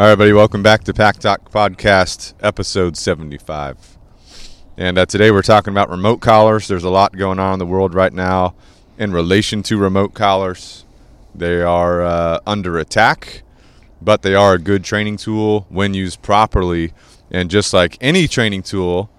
All 0.00 0.06
right, 0.06 0.14
buddy. 0.16 0.32
Welcome 0.32 0.62
back 0.62 0.84
to 0.84 0.94
Pack 0.94 1.18
Talk 1.18 1.50
Podcast, 1.50 2.32
episode 2.40 2.96
75. 2.96 3.98
And 4.78 4.96
uh, 4.96 5.04
today 5.04 5.30
we're 5.30 5.42
talking 5.42 5.74
about 5.74 5.90
remote 5.90 6.22
collars. 6.22 6.68
There's 6.68 6.84
a 6.84 6.88
lot 6.88 7.14
going 7.14 7.38
on 7.38 7.52
in 7.52 7.58
the 7.58 7.66
world 7.66 7.92
right 7.92 8.14
now 8.14 8.54
in 8.96 9.12
relation 9.12 9.62
to 9.64 9.76
remote 9.76 10.14
collars. 10.14 10.86
They 11.34 11.60
are 11.60 12.00
uh, 12.00 12.40
under 12.46 12.78
attack, 12.78 13.42
but 14.00 14.22
they 14.22 14.34
are 14.34 14.54
a 14.54 14.58
good 14.58 14.84
training 14.84 15.18
tool 15.18 15.66
when 15.68 15.92
used 15.92 16.22
properly. 16.22 16.94
And 17.30 17.50
just 17.50 17.74
like 17.74 17.98
any 18.00 18.26
training 18.26 18.62
tool, 18.62 19.10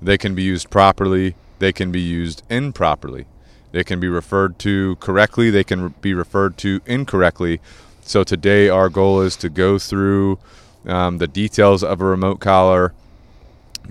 they 0.00 0.16
can 0.16 0.34
be 0.34 0.42
used 0.42 0.70
properly, 0.70 1.34
they 1.58 1.70
can 1.70 1.92
be 1.92 2.00
used 2.00 2.44
improperly. 2.48 3.26
They 3.72 3.84
can 3.84 4.00
be 4.00 4.08
referred 4.08 4.58
to 4.60 4.96
correctly, 5.00 5.50
they 5.50 5.64
can 5.64 5.88
be 6.00 6.14
referred 6.14 6.56
to 6.58 6.80
incorrectly 6.86 7.60
so 8.06 8.22
today 8.22 8.68
our 8.68 8.90
goal 8.90 9.22
is 9.22 9.34
to 9.36 9.48
go 9.48 9.78
through 9.78 10.38
um, 10.86 11.18
the 11.18 11.26
details 11.26 11.82
of 11.82 12.00
a 12.02 12.04
remote 12.04 12.38
collar, 12.38 12.92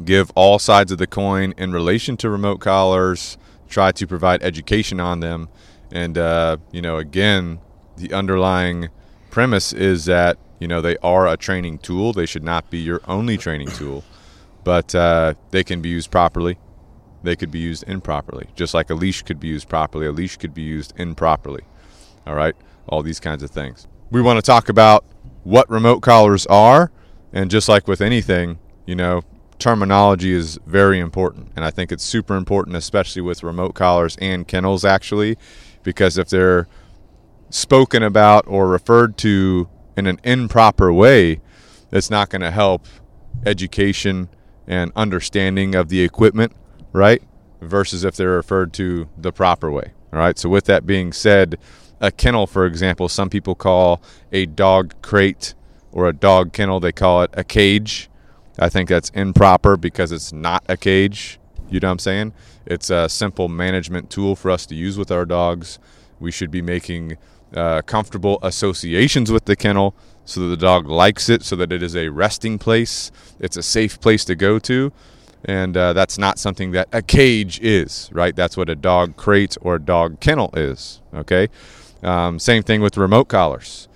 give 0.06 0.32
all 0.36 0.60
sides 0.60 0.92
of 0.92 1.00
the 1.00 1.08
coin 1.08 1.54
in 1.58 1.72
relation 1.72 2.16
to 2.18 2.30
remote 2.30 2.60
collars, 2.60 3.38
try 3.68 3.92
to 3.92 4.06
provide 4.06 4.44
education 4.44 5.00
on 5.00 5.20
them, 5.20 5.50
and 5.92 6.18
uh, 6.18 6.58
you 6.72 6.82
know 6.82 6.98
again 6.98 7.60
the 7.98 8.14
underlying 8.14 8.90
premise 9.32 9.74
is 9.74 10.06
that 10.06 10.38
you 10.60 10.68
know 10.68 10.80
they 10.80 10.98
are 10.98 11.28
a 11.28 11.36
training 11.36 11.80
tool. 11.80 12.14
They 12.14 12.28
should 12.28 12.44
not 12.44 12.70
be 12.70 12.78
your 12.78 13.02
only 13.08 13.36
training 13.36 13.70
tool, 13.70 14.04
but 14.64 14.94
uh, 14.94 15.34
they 15.50 15.64
can 15.64 15.82
be 15.82 15.90
used 15.90 16.12
properly. 16.12 16.60
They 17.24 17.36
could 17.36 17.52
be 17.52 17.60
used 17.60 17.88
improperly, 17.88 18.50
just 18.56 18.76
like 18.76 18.92
a 18.92 18.96
leash 18.96 19.24
could 19.24 19.40
be 19.40 19.48
used 19.48 19.70
properly. 19.70 20.06
A 20.06 20.12
leash 20.12 20.38
could 20.38 20.54
be 20.54 20.62
used 20.62 20.94
improperly. 20.98 21.64
All 22.28 22.36
right, 22.36 22.56
all 22.88 23.02
these 23.02 23.20
kinds 23.20 23.42
of 23.42 23.50
things 23.50 23.88
we 24.14 24.22
want 24.22 24.38
to 24.38 24.44
talk 24.44 24.70
about 24.70 25.04
what 25.44 25.68
remote 25.72 26.02
collars 26.02 26.46
are. 26.46 26.92
And 27.34 27.50
just 27.50 27.68
like 27.68 27.88
with 27.88 28.00
anything, 28.00 28.60
you 28.86 28.94
know, 28.94 29.24
terminology 29.58 30.32
is 30.32 30.60
very 30.68 31.00
important. 31.00 31.52
And 31.56 31.66
I 31.66 31.72
think 31.72 31.92
it's 31.92 32.04
super 32.04 32.36
important, 32.38 32.76
especially 32.76 33.24
with 33.24 33.42
remote 33.42 33.74
collars 33.74 34.16
and 34.22 34.48
kennels, 34.48 34.86
actually, 34.86 35.36
because 35.82 36.20
if 36.20 36.30
they're 36.30 36.68
spoken 37.50 38.04
about 38.04 38.46
or 38.48 38.68
referred 38.68 39.18
to 39.18 39.68
in 39.98 40.06
an 40.06 40.20
improper 40.24 40.94
way, 40.94 41.42
it's 41.92 42.12
not 42.12 42.30
going 42.30 42.44
to 42.44 42.52
help 42.52 42.86
education 43.48 44.30
and 44.68 44.92
understanding 44.96 45.74
of 45.74 45.90
the 45.90 46.04
equipment, 46.04 46.54
right? 46.92 47.24
Versus 47.62 48.04
if 48.04 48.16
they're 48.16 48.30
referred 48.30 48.74
to 48.74 49.10
the 49.18 49.32
proper 49.32 49.72
way. 49.72 49.94
All 50.14 50.20
right. 50.20 50.38
So, 50.38 50.50
with 50.50 50.66
that 50.66 50.86
being 50.86 51.12
said, 51.12 51.58
a 52.04 52.12
kennel, 52.12 52.46
for 52.46 52.66
example, 52.66 53.08
some 53.08 53.30
people 53.30 53.56
call 53.56 54.02
a 54.34 54.46
dog 54.46 54.94
crate 55.02 55.54
or 55.94 56.08
a 56.10 56.14
dog 56.14 56.52
kennel, 56.52 56.82
they 56.82 56.92
call 56.92 57.24
it 57.24 57.30
a 57.34 57.46
cage. 57.46 58.10
I 58.60 58.68
think 58.68 58.90
that's 58.90 59.10
improper 59.12 59.78
because 59.78 60.12
it's 60.12 60.34
not 60.34 60.64
a 60.68 60.76
cage. 60.76 61.40
You 61.70 61.80
know 61.80 61.88
what 61.88 61.94
I'm 61.94 62.00
saying? 62.00 62.34
It's 62.66 62.90
a 62.90 63.08
simple 63.08 63.48
management 63.48 64.10
tool 64.10 64.36
for 64.36 64.52
us 64.52 64.66
to 64.66 64.76
use 64.76 64.98
with 64.98 65.12
our 65.12 65.26
dogs. 65.26 65.80
We 66.20 66.30
should 66.30 66.52
be 66.52 66.62
making 66.62 67.18
uh, 67.56 67.84
comfortable 67.84 68.38
associations 68.44 69.32
with 69.32 69.46
the 69.46 69.56
kennel 69.56 69.96
so 70.26 70.42
that 70.42 70.48
the 70.48 70.58
dog 70.58 70.88
likes 70.88 71.30
it, 71.30 71.44
so 71.44 71.56
that 71.56 71.72
it 71.72 71.82
is 71.82 71.96
a 71.96 72.10
resting 72.10 72.60
place. 72.60 73.12
It's 73.40 73.56
a 73.56 73.64
safe 73.64 74.02
place 74.02 74.26
to 74.26 74.36
go 74.36 74.60
to. 74.60 74.92
And 75.46 75.76
uh, 75.78 75.94
that's 75.94 76.18
not 76.18 76.38
something 76.38 76.72
that 76.72 76.90
a 76.92 77.02
cage 77.02 77.62
is, 77.62 78.10
right? 78.12 78.36
That's 78.36 78.58
what 78.58 78.70
a 78.70 78.76
dog 78.76 79.16
crate 79.16 79.58
or 79.62 79.76
a 79.76 79.82
dog 79.82 80.20
kennel 80.20 80.52
is, 80.54 81.02
okay? 81.14 81.48
Um, 82.04 82.40
same 82.40 82.64
thing 82.64 82.82
with 82.82 82.98
remote 82.98 83.26
collars. 83.26 83.88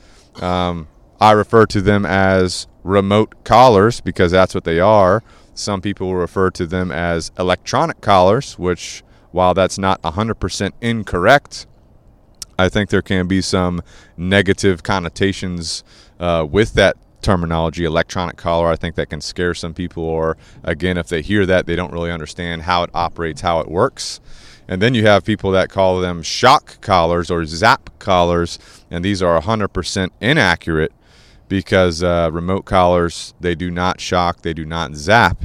Um, 0.42 0.88
I 1.20 1.32
refer 1.32 1.66
to 1.68 1.82
them 1.82 2.06
as 2.06 2.68
remote 2.84 3.44
collars 3.44 4.02
because 4.02 4.32
that's 4.32 4.56
what 4.56 4.64
they 4.64 4.80
are. 4.80 5.24
Some 5.54 5.82
people 5.82 6.16
refer 6.16 6.52
to 6.52 6.66
them 6.66 6.92
as 6.92 7.32
electronic 7.38 8.02
collars, 8.02 8.58
which, 8.60 9.04
while 9.32 9.54
that's 9.54 9.78
not 9.78 10.02
100% 10.04 10.72
incorrect, 10.82 11.66
I 12.60 12.70
think 12.70 12.90
there 12.90 13.02
can 13.02 13.28
be 13.28 13.42
some 13.42 13.82
negative 14.16 14.84
connotations 14.84 15.84
uh, 16.20 16.46
with 16.50 16.74
that 16.74 16.98
terminology, 17.22 17.84
electronic 17.84 18.38
collar. 18.38 18.68
I 18.68 18.76
think 18.76 18.96
that 18.96 19.10
can 19.10 19.22
scare 19.22 19.54
some 19.54 19.74
people, 19.74 20.04
or 20.04 20.38
again, 20.64 20.98
if 20.98 21.08
they 21.08 21.22
hear 21.22 21.46
that, 21.46 21.66
they 21.66 21.76
don't 21.76 21.92
really 21.92 22.12
understand 22.12 22.64
how 22.64 22.84
it 22.84 22.90
operates, 22.94 23.42
how 23.42 23.60
it 23.60 23.70
works. 23.70 24.20
And 24.68 24.82
then 24.82 24.94
you 24.94 25.06
have 25.06 25.24
people 25.24 25.52
that 25.52 25.70
call 25.70 26.00
them 26.00 26.22
shock 26.22 26.82
collars 26.82 27.32
or 27.32 27.46
zap 27.46 27.90
collars, 28.00 28.60
and 28.92 29.04
these 29.04 29.22
are 29.22 29.40
100% 29.40 30.10
inaccurate 30.20 30.92
because 31.48 32.04
uh, 32.04 32.30
remote 32.34 32.66
collars 32.66 33.34
they 33.40 33.56
do 33.56 33.72
not 33.72 34.02
shock, 34.02 34.42
they 34.42 34.54
do 34.54 34.66
not 34.66 34.96
zap. 34.96 35.42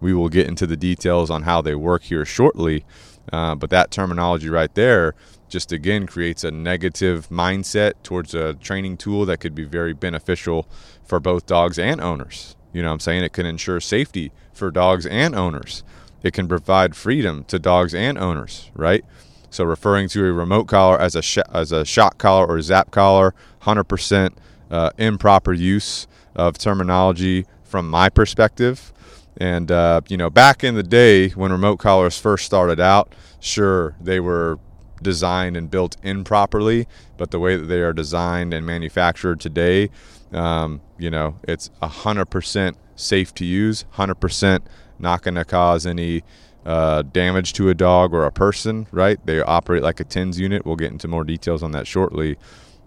We 0.00 0.14
will 0.14 0.30
get 0.30 0.48
into 0.48 0.66
the 0.66 0.76
details 0.76 1.30
on 1.30 1.42
how 1.42 1.60
they 1.60 1.74
work 1.74 2.04
here 2.04 2.24
shortly, 2.24 2.84
uh, 3.32 3.54
but 3.54 3.70
that 3.70 3.90
terminology 3.90 4.48
right 4.48 4.74
there 4.74 5.14
just 5.48 5.70
again 5.70 6.06
creates 6.06 6.44
a 6.44 6.50
negative 6.50 7.28
mindset 7.28 7.92
towards 8.02 8.34
a 8.34 8.54
training 8.54 8.96
tool 8.96 9.26
that 9.26 9.38
could 9.38 9.54
be 9.54 9.64
very 9.64 9.92
beneficial 9.92 10.66
for 11.04 11.20
both 11.20 11.44
dogs 11.44 11.78
and 11.78 12.00
owners. 12.00 12.56
You 12.72 12.80
know 12.80 12.88
what 12.88 12.94
I'm 12.94 13.00
saying? 13.00 13.22
It 13.22 13.34
can 13.34 13.44
ensure 13.44 13.78
safety 13.78 14.32
for 14.54 14.70
dogs 14.70 15.04
and 15.04 15.34
owners. 15.34 15.84
It 16.22 16.32
can 16.32 16.48
provide 16.48 16.94
freedom 16.94 17.44
to 17.44 17.58
dogs 17.58 17.94
and 17.94 18.16
owners, 18.18 18.70
right? 18.74 19.04
So 19.50 19.64
referring 19.64 20.08
to 20.10 20.24
a 20.26 20.32
remote 20.32 20.64
collar 20.64 20.98
as 21.00 21.14
a 21.14 21.22
sh- 21.22 21.38
as 21.52 21.72
a 21.72 21.84
shock 21.84 22.18
collar 22.18 22.46
or 22.46 22.60
zap 22.62 22.90
collar, 22.90 23.34
100% 23.62 24.34
uh, 24.70 24.90
improper 24.98 25.52
use 25.52 26.06
of 26.34 26.56
terminology 26.58 27.46
from 27.62 27.88
my 27.88 28.08
perspective. 28.08 28.92
And 29.36 29.70
uh, 29.70 30.02
you 30.08 30.16
know, 30.16 30.30
back 30.30 30.64
in 30.64 30.74
the 30.74 30.82
day 30.82 31.30
when 31.30 31.52
remote 31.52 31.78
collars 31.78 32.18
first 32.18 32.46
started 32.46 32.80
out, 32.80 33.14
sure 33.40 33.96
they 34.00 34.20
were 34.20 34.58
designed 35.02 35.56
and 35.56 35.70
built 35.70 35.96
improperly, 36.02 36.86
but 37.16 37.30
the 37.30 37.38
way 37.38 37.56
that 37.56 37.66
they 37.66 37.80
are 37.80 37.92
designed 37.92 38.54
and 38.54 38.64
manufactured 38.64 39.40
today, 39.40 39.90
um, 40.32 40.80
you 40.98 41.10
know, 41.10 41.36
it's 41.42 41.70
100% 41.82 42.74
safe 42.94 43.34
to 43.34 43.44
use, 43.44 43.84
100% 43.94 44.60
not 45.02 45.22
going 45.22 45.34
to 45.34 45.44
cause 45.44 45.86
any 45.86 46.22
uh, 46.64 47.02
damage 47.02 47.52
to 47.54 47.68
a 47.68 47.74
dog 47.74 48.14
or 48.14 48.24
a 48.24 48.32
person, 48.32 48.86
right? 48.92 49.24
They 49.26 49.40
operate 49.40 49.82
like 49.82 50.00
a 50.00 50.04
TENS 50.04 50.38
unit. 50.38 50.64
We'll 50.64 50.76
get 50.76 50.92
into 50.92 51.08
more 51.08 51.24
details 51.24 51.62
on 51.62 51.72
that 51.72 51.86
shortly. 51.86 52.36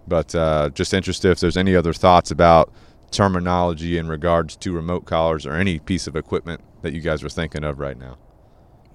But 0.07 0.33
uh, 0.35 0.69
just 0.69 0.93
interested 0.93 1.31
if 1.31 1.39
there's 1.39 1.57
any 1.57 1.75
other 1.75 1.93
thoughts 1.93 2.31
about 2.31 2.71
terminology 3.11 3.97
in 3.97 4.07
regards 4.07 4.55
to 4.57 4.71
remote 4.71 5.05
collars 5.05 5.45
or 5.45 5.53
any 5.53 5.79
piece 5.79 6.07
of 6.07 6.15
equipment 6.15 6.61
that 6.81 6.93
you 6.93 7.01
guys 7.01 7.23
are 7.23 7.29
thinking 7.29 7.63
of 7.63 7.79
right 7.79 7.97
now. 7.97 8.17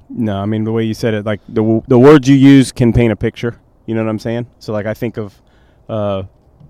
No, 0.08 0.38
I 0.38 0.46
mean 0.46 0.64
the 0.64 0.72
way 0.72 0.84
you 0.84 0.94
said 0.94 1.14
it, 1.14 1.24
like 1.24 1.40
the 1.48 1.82
the 1.86 1.98
words 1.98 2.28
you 2.28 2.34
use 2.34 2.72
can 2.72 2.92
paint 2.92 3.12
a 3.12 3.16
picture. 3.16 3.60
You 3.86 3.94
know 3.94 4.02
what 4.02 4.10
I'm 4.10 4.18
saying? 4.18 4.46
So 4.58 4.72
like 4.72 4.86
I 4.86 4.94
think 4.94 5.16
of 5.16 5.40
uh, 5.88 6.24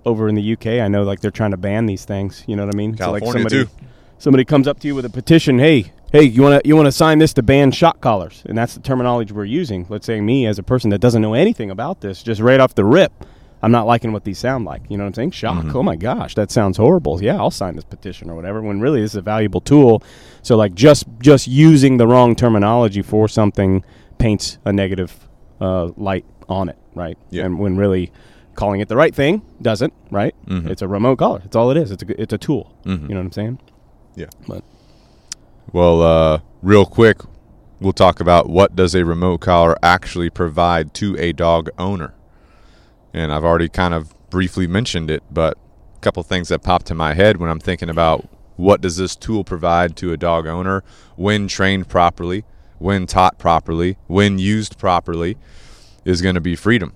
over 0.04 0.28
in 0.28 0.34
the 0.34 0.52
UK, 0.52 0.66
I 0.66 0.88
know 0.88 1.02
like 1.02 1.20
they're 1.20 1.30
trying 1.30 1.52
to 1.52 1.56
ban 1.56 1.86
these 1.86 2.04
things. 2.04 2.44
You 2.46 2.56
know 2.56 2.66
what 2.66 2.74
I 2.74 2.76
mean? 2.76 2.94
California 2.94 3.26
so 3.26 3.38
like 3.38 3.50
somebody, 3.50 3.64
too. 3.64 3.86
Somebody 4.20 4.44
comes 4.44 4.68
up 4.68 4.78
to 4.80 4.86
you 4.86 4.94
with 4.94 5.06
a 5.06 5.10
petition. 5.10 5.58
Hey, 5.58 5.92
hey, 6.12 6.22
you 6.24 6.42
want 6.42 6.62
to 6.62 6.68
you 6.68 6.76
want 6.76 6.86
to 6.86 6.92
sign 6.92 7.18
this 7.18 7.32
to 7.34 7.42
ban 7.42 7.70
shock 7.72 8.00
collars, 8.02 8.42
and 8.44 8.56
that's 8.56 8.74
the 8.74 8.80
terminology 8.80 9.32
we're 9.32 9.44
using. 9.46 9.86
Let's 9.88 10.04
say 10.06 10.20
me 10.20 10.46
as 10.46 10.58
a 10.58 10.62
person 10.62 10.90
that 10.90 10.98
doesn't 11.00 11.22
know 11.22 11.32
anything 11.34 11.70
about 11.70 12.02
this, 12.02 12.22
just 12.22 12.38
right 12.40 12.60
off 12.60 12.74
the 12.74 12.84
rip, 12.84 13.12
I'm 13.62 13.72
not 13.72 13.86
liking 13.86 14.12
what 14.12 14.24
these 14.24 14.38
sound 14.38 14.66
like. 14.66 14.82
You 14.90 14.98
know 14.98 15.04
what 15.04 15.08
I'm 15.08 15.14
saying? 15.14 15.30
Shock. 15.30 15.64
Mhm. 15.64 15.74
Oh 15.74 15.82
my 15.82 15.96
gosh, 15.96 16.34
that 16.34 16.50
sounds 16.50 16.76
horrible. 16.76 17.22
Yeah, 17.22 17.36
I'll 17.38 17.50
sign 17.50 17.76
this 17.76 17.84
petition 17.84 18.28
or 18.28 18.34
whatever. 18.36 18.60
When 18.60 18.78
really 18.78 19.00
this 19.00 19.12
is 19.12 19.16
a 19.16 19.22
valuable 19.22 19.62
tool. 19.62 20.02
So 20.42 20.54
like 20.54 20.74
just 20.74 21.06
just 21.20 21.48
using 21.48 21.96
the 21.96 22.06
wrong 22.06 22.36
terminology 22.36 23.00
for 23.02 23.26
something 23.26 23.82
paints 24.18 24.58
a 24.66 24.72
negative 24.72 25.28
uh, 25.62 25.92
light 25.96 26.26
on 26.46 26.68
it, 26.68 26.76
right? 26.94 27.16
Yeah. 27.30 27.46
And 27.46 27.58
when 27.58 27.78
really 27.78 28.12
calling 28.54 28.80
it 28.82 28.88
the 28.88 28.96
right 28.96 29.14
thing 29.14 29.40
doesn't, 29.62 29.94
right? 30.10 30.34
Mhm. 30.46 30.68
It's 30.68 30.82
a 30.82 30.88
remote 30.88 31.16
collar. 31.16 31.40
It's 31.42 31.56
all 31.56 31.70
it 31.70 31.78
is. 31.78 31.90
It's 31.90 32.02
a 32.02 32.20
it's 32.20 32.34
a 32.34 32.38
tool. 32.38 32.74
Mhm. 32.84 33.02
You 33.02 33.08
know 33.14 33.14
what 33.20 33.26
I'm 33.26 33.32
saying? 33.32 33.58
Yeah. 34.14 34.26
But 34.46 34.64
Well, 35.72 36.02
uh, 36.02 36.40
real 36.62 36.86
quick, 36.86 37.20
we'll 37.80 37.92
talk 37.92 38.20
about 38.20 38.48
what 38.48 38.76
does 38.76 38.94
a 38.94 39.04
remote 39.04 39.38
collar 39.38 39.76
actually 39.82 40.30
provide 40.30 40.94
to 40.94 41.16
a 41.18 41.32
dog 41.32 41.70
owner. 41.78 42.14
And 43.12 43.32
I've 43.32 43.44
already 43.44 43.68
kind 43.68 43.94
of 43.94 44.14
briefly 44.30 44.66
mentioned 44.66 45.10
it, 45.10 45.22
but 45.30 45.56
a 45.96 46.00
couple 46.00 46.22
things 46.22 46.48
that 46.48 46.62
popped 46.62 46.90
in 46.90 46.96
my 46.96 47.14
head 47.14 47.38
when 47.38 47.50
I'm 47.50 47.60
thinking 47.60 47.90
about 47.90 48.28
what 48.56 48.80
does 48.80 48.96
this 48.96 49.16
tool 49.16 49.42
provide 49.42 49.96
to 49.96 50.12
a 50.12 50.16
dog 50.16 50.46
owner 50.46 50.84
when 51.16 51.48
trained 51.48 51.88
properly, 51.88 52.44
when 52.78 53.06
taught 53.06 53.38
properly, 53.38 53.96
when 54.06 54.38
used 54.38 54.78
properly 54.78 55.36
is 56.04 56.22
going 56.22 56.34
to 56.34 56.40
be 56.40 56.56
freedom. 56.56 56.92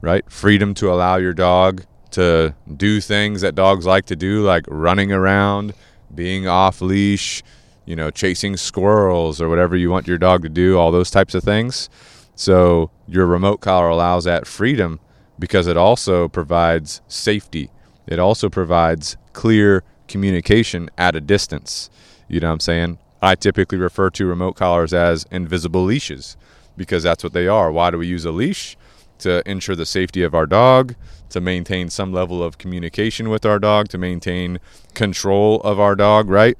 Right? 0.00 0.30
Freedom 0.30 0.74
to 0.74 0.92
allow 0.92 1.16
your 1.16 1.32
dog 1.32 1.84
to 2.10 2.54
do 2.76 3.00
things 3.00 3.40
that 3.40 3.54
dogs 3.54 3.86
like 3.86 4.06
to 4.06 4.16
do 4.16 4.42
like 4.42 4.64
running 4.68 5.12
around, 5.12 5.72
being 6.14 6.46
off 6.46 6.80
leash, 6.80 7.42
you 7.84 7.96
know, 7.96 8.10
chasing 8.10 8.56
squirrels 8.56 9.40
or 9.40 9.48
whatever 9.48 9.76
you 9.76 9.90
want 9.90 10.06
your 10.06 10.18
dog 10.18 10.42
to 10.42 10.48
do, 10.48 10.78
all 10.78 10.92
those 10.92 11.10
types 11.10 11.34
of 11.34 11.42
things. 11.42 11.88
So 12.34 12.90
your 13.06 13.26
remote 13.26 13.60
collar 13.60 13.88
allows 13.88 14.24
that 14.24 14.46
freedom 14.46 15.00
because 15.38 15.66
it 15.66 15.76
also 15.76 16.28
provides 16.28 17.00
safety. 17.08 17.70
It 18.06 18.18
also 18.18 18.48
provides 18.48 19.16
clear 19.32 19.82
communication 20.08 20.90
at 20.98 21.16
a 21.16 21.20
distance. 21.20 21.90
You 22.28 22.40
know 22.40 22.48
what 22.48 22.54
I'm 22.54 22.60
saying? 22.60 22.98
I 23.20 23.34
typically 23.34 23.78
refer 23.78 24.10
to 24.10 24.26
remote 24.26 24.54
collars 24.54 24.92
as 24.92 25.26
invisible 25.30 25.84
leashes 25.84 26.36
because 26.76 27.02
that's 27.02 27.22
what 27.22 27.32
they 27.32 27.46
are. 27.46 27.70
Why 27.70 27.90
do 27.90 27.98
we 27.98 28.06
use 28.06 28.24
a 28.24 28.32
leash? 28.32 28.76
To 29.22 29.48
ensure 29.48 29.76
the 29.76 29.86
safety 29.86 30.24
of 30.24 30.34
our 30.34 30.46
dog, 30.46 30.96
to 31.28 31.40
maintain 31.40 31.90
some 31.90 32.12
level 32.12 32.42
of 32.42 32.58
communication 32.58 33.28
with 33.28 33.46
our 33.46 33.60
dog, 33.60 33.86
to 33.88 33.98
maintain 33.98 34.58
control 34.94 35.60
of 35.60 35.78
our 35.78 35.94
dog, 35.94 36.28
right? 36.28 36.58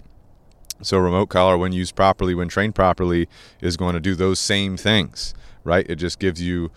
So, 0.81 0.99
remote 0.99 1.27
collar, 1.27 1.59
when 1.59 1.73
used 1.73 1.97
properly, 1.97 2.37
when 2.37 2.47
trained 2.47 2.77
properly, 2.77 3.29
is 3.61 3.77
going 3.77 3.95
to 3.95 4.01
do 4.01 4.15
those 4.15 4.39
same 4.39 4.77
things, 4.77 5.35
right? 5.65 5.85
It 5.89 5.97
just 5.97 6.21
gives 6.21 6.41
you 6.41 6.71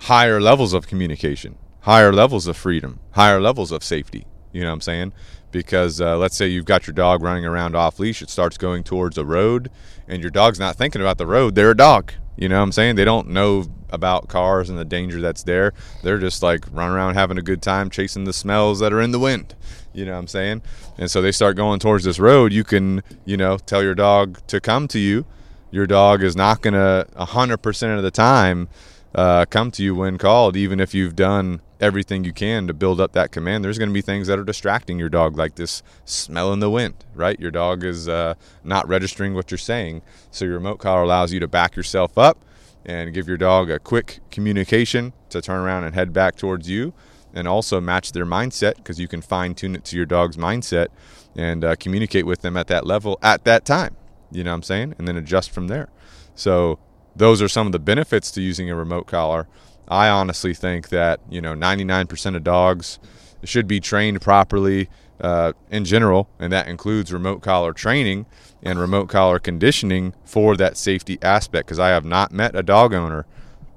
higher 0.00 0.42
levels 0.42 0.74
of 0.74 0.86
communication, 0.86 1.56
higher 1.80 2.12
levels 2.12 2.46
of 2.46 2.56
freedom, 2.56 3.00
higher 3.12 3.40
levels 3.40 3.72
of 3.72 3.82
safety. 3.82 4.26
You 4.52 4.60
know 4.60 4.68
what 4.68 4.74
I'm 4.74 4.80
saying? 4.82 5.12
Because 5.52 6.00
uh, 6.02 6.18
let's 6.18 6.36
say 6.36 6.48
you've 6.48 6.66
got 6.66 6.86
your 6.86 6.94
dog 6.94 7.22
running 7.22 7.46
around 7.46 7.74
off 7.74 7.98
leash, 7.98 8.20
it 8.20 8.28
starts 8.28 8.58
going 8.58 8.84
towards 8.84 9.16
a 9.16 9.24
road, 9.24 9.70
and 10.06 10.20
your 10.20 10.30
dog's 10.30 10.58
not 10.58 10.76
thinking 10.76 11.00
about 11.00 11.16
the 11.16 11.26
road. 11.26 11.54
They're 11.54 11.70
a 11.70 11.76
dog. 11.76 12.12
You 12.36 12.48
know 12.48 12.56
what 12.56 12.64
I'm 12.64 12.72
saying? 12.72 12.96
They 12.96 13.04
don't 13.04 13.28
know 13.28 13.64
about 13.90 14.28
cars 14.28 14.68
and 14.68 14.78
the 14.78 14.84
danger 14.84 15.20
that's 15.20 15.42
there. 15.42 15.72
They're 16.02 16.18
just 16.18 16.42
like 16.42 16.64
running 16.70 16.94
around 16.94 17.14
having 17.14 17.38
a 17.38 17.42
good 17.42 17.62
time 17.62 17.88
chasing 17.88 18.24
the 18.24 18.32
smells 18.32 18.80
that 18.80 18.92
are 18.92 19.00
in 19.00 19.12
the 19.12 19.18
wind. 19.18 19.54
You 19.92 20.04
know 20.04 20.12
what 20.12 20.18
I'm 20.18 20.26
saying? 20.28 20.62
And 20.98 21.10
so 21.10 21.22
they 21.22 21.32
start 21.32 21.56
going 21.56 21.80
towards 21.80 22.04
this 22.04 22.18
road. 22.18 22.52
You 22.52 22.64
can, 22.64 23.02
you 23.24 23.36
know, 23.36 23.56
tell 23.58 23.82
your 23.82 23.94
dog 23.94 24.46
to 24.48 24.60
come 24.60 24.88
to 24.88 24.98
you. 24.98 25.24
Your 25.70 25.86
dog 25.86 26.22
is 26.22 26.36
not 26.36 26.62
going 26.62 26.74
to 26.74 27.06
100% 27.16 27.96
of 27.96 28.02
the 28.02 28.10
time 28.10 28.68
uh, 29.14 29.46
come 29.46 29.70
to 29.72 29.82
you 29.82 29.94
when 29.94 30.18
called, 30.18 30.56
even 30.56 30.78
if 30.78 30.94
you've 30.94 31.16
done 31.16 31.60
everything 31.80 32.24
you 32.24 32.32
can 32.32 32.66
to 32.66 32.74
build 32.74 33.00
up 33.00 33.12
that 33.12 33.32
command. 33.32 33.64
There's 33.64 33.78
going 33.78 33.88
to 33.88 33.94
be 33.94 34.00
things 34.00 34.26
that 34.28 34.38
are 34.38 34.44
distracting 34.44 34.98
your 34.98 35.08
dog, 35.08 35.36
like 35.36 35.56
this 35.56 35.82
smell 36.04 36.52
in 36.52 36.60
the 36.60 36.70
wind, 36.70 37.04
right? 37.14 37.38
Your 37.38 37.50
dog 37.50 37.84
is 37.84 38.08
uh, 38.08 38.34
not 38.64 38.88
registering 38.88 39.34
what 39.34 39.50
you're 39.50 39.58
saying. 39.58 40.02
So 40.30 40.44
your 40.44 40.54
remote 40.54 40.78
collar 40.78 41.02
allows 41.02 41.32
you 41.32 41.40
to 41.40 41.48
back 41.48 41.76
yourself 41.76 42.16
up 42.16 42.38
and 42.84 43.12
give 43.12 43.28
your 43.28 43.36
dog 43.36 43.70
a 43.70 43.78
quick 43.78 44.20
communication 44.30 45.12
to 45.30 45.42
turn 45.42 45.60
around 45.60 45.84
and 45.84 45.94
head 45.94 46.12
back 46.12 46.36
towards 46.36 46.70
you 46.70 46.94
and 47.34 47.46
also 47.46 47.80
match 47.80 48.12
their 48.12 48.24
mindset 48.24 48.76
because 48.76 48.98
you 48.98 49.08
can 49.08 49.20
fine 49.20 49.54
tune 49.54 49.74
it 49.74 49.84
to 49.84 49.96
your 49.96 50.06
dog's 50.06 50.36
mindset 50.36 50.88
and 51.36 51.64
uh, 51.64 51.76
communicate 51.76 52.24
with 52.24 52.40
them 52.40 52.56
at 52.56 52.68
that 52.68 52.86
level 52.86 53.18
at 53.22 53.44
that 53.44 53.64
time. 53.64 53.94
You 54.30 54.44
know 54.44 54.52
what 54.52 54.56
I'm 54.56 54.62
saying? 54.62 54.94
And 54.98 55.06
then 55.06 55.16
adjust 55.16 55.50
from 55.50 55.68
there. 55.68 55.88
So 56.34 56.78
those 57.14 57.42
are 57.42 57.48
some 57.48 57.66
of 57.66 57.72
the 57.72 57.78
benefits 57.78 58.30
to 58.32 58.42
using 58.42 58.70
a 58.70 58.74
remote 58.74 59.06
collar. 59.06 59.48
I 59.88 60.08
honestly 60.08 60.54
think 60.54 60.88
that 60.90 61.20
you 61.30 61.40
know 61.40 61.54
99% 61.54 62.36
of 62.36 62.44
dogs 62.44 62.98
should 63.44 63.68
be 63.68 63.80
trained 63.80 64.20
properly 64.20 64.88
uh, 65.20 65.52
in 65.70 65.84
general, 65.84 66.28
and 66.38 66.52
that 66.52 66.68
includes 66.68 67.12
remote 67.12 67.42
collar 67.42 67.72
training 67.72 68.26
and 68.62 68.78
remote 68.78 69.08
collar 69.08 69.38
conditioning 69.38 70.12
for 70.24 70.56
that 70.56 70.76
safety 70.76 71.18
aspect. 71.22 71.66
Because 71.66 71.78
I 71.78 71.88
have 71.88 72.04
not 72.04 72.32
met 72.32 72.54
a 72.54 72.62
dog 72.62 72.92
owner 72.92 73.26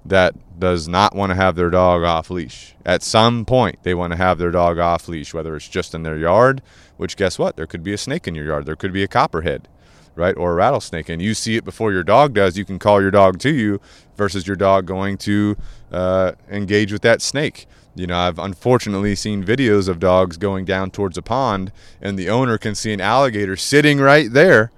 that 0.06 0.34
does 0.60 0.88
not 0.88 1.16
want 1.16 1.30
to 1.30 1.36
have 1.36 1.56
their 1.56 1.70
dog 1.70 2.04
off 2.04 2.30
leash. 2.30 2.76
At 2.86 3.04
some 3.04 3.46
point, 3.46 3.84
they 3.84 3.94
want 3.94 4.12
to 4.12 4.18
have 4.18 4.38
their 4.38 4.52
dog 4.52 4.80
off 4.80 5.08
leash, 5.08 5.34
whether 5.34 5.56
it's 5.56 5.70
just 5.70 5.94
in 5.94 6.04
their 6.04 6.18
yard, 6.18 6.62
which 6.98 7.16
guess 7.16 7.40
what? 7.40 7.56
There 7.56 7.68
could 7.68 7.84
be 7.84 7.94
a 7.94 7.98
snake 7.98 8.28
in 8.28 8.36
your 8.36 8.46
yard, 8.46 8.66
there 8.66 8.76
could 8.76 8.92
be 8.94 9.04
a 9.04 9.08
copperhead 9.08 9.68
right? 10.19 10.36
Or 10.38 10.51
a 10.51 10.56
rattlesnake, 10.56 11.10
and 11.10 11.21
you 11.21 11.33
see 11.33 11.56
it 11.56 11.66
before 11.66 11.92
your 11.92 12.04
dog 12.04 12.33
does, 12.33 12.57
you 12.57 12.66
can 12.66 12.77
call 12.77 13.01
your 13.01 13.12
dog 13.12 13.39
to 13.39 13.54
you 13.54 13.81
versus 14.16 14.45
your 14.45 14.56
dog 14.56 14.86
going 14.86 15.18
to 15.19 15.57
uh, 15.92 16.33
engage 16.50 16.92
with 16.92 17.01
that 17.01 17.21
snake. 17.21 17.66
You 17.95 18.07
know, 18.07 18.18
I've 18.18 18.38
unfortunately 18.38 19.16
seen 19.16 19.44
videos 19.44 19.88
of 19.88 20.00
dogs 20.00 20.38
going 20.38 20.66
down 20.66 20.92
towards 20.92 21.18
a 21.18 21.21
pond, 21.21 21.71
and 22.01 22.19
the 22.19 22.30
owner 22.30 22.57
can 22.57 22.75
see 22.75 22.94
an 22.94 23.01
alligator 23.01 23.56
sitting 23.56 24.00
right 24.00 24.31
there. 24.31 24.71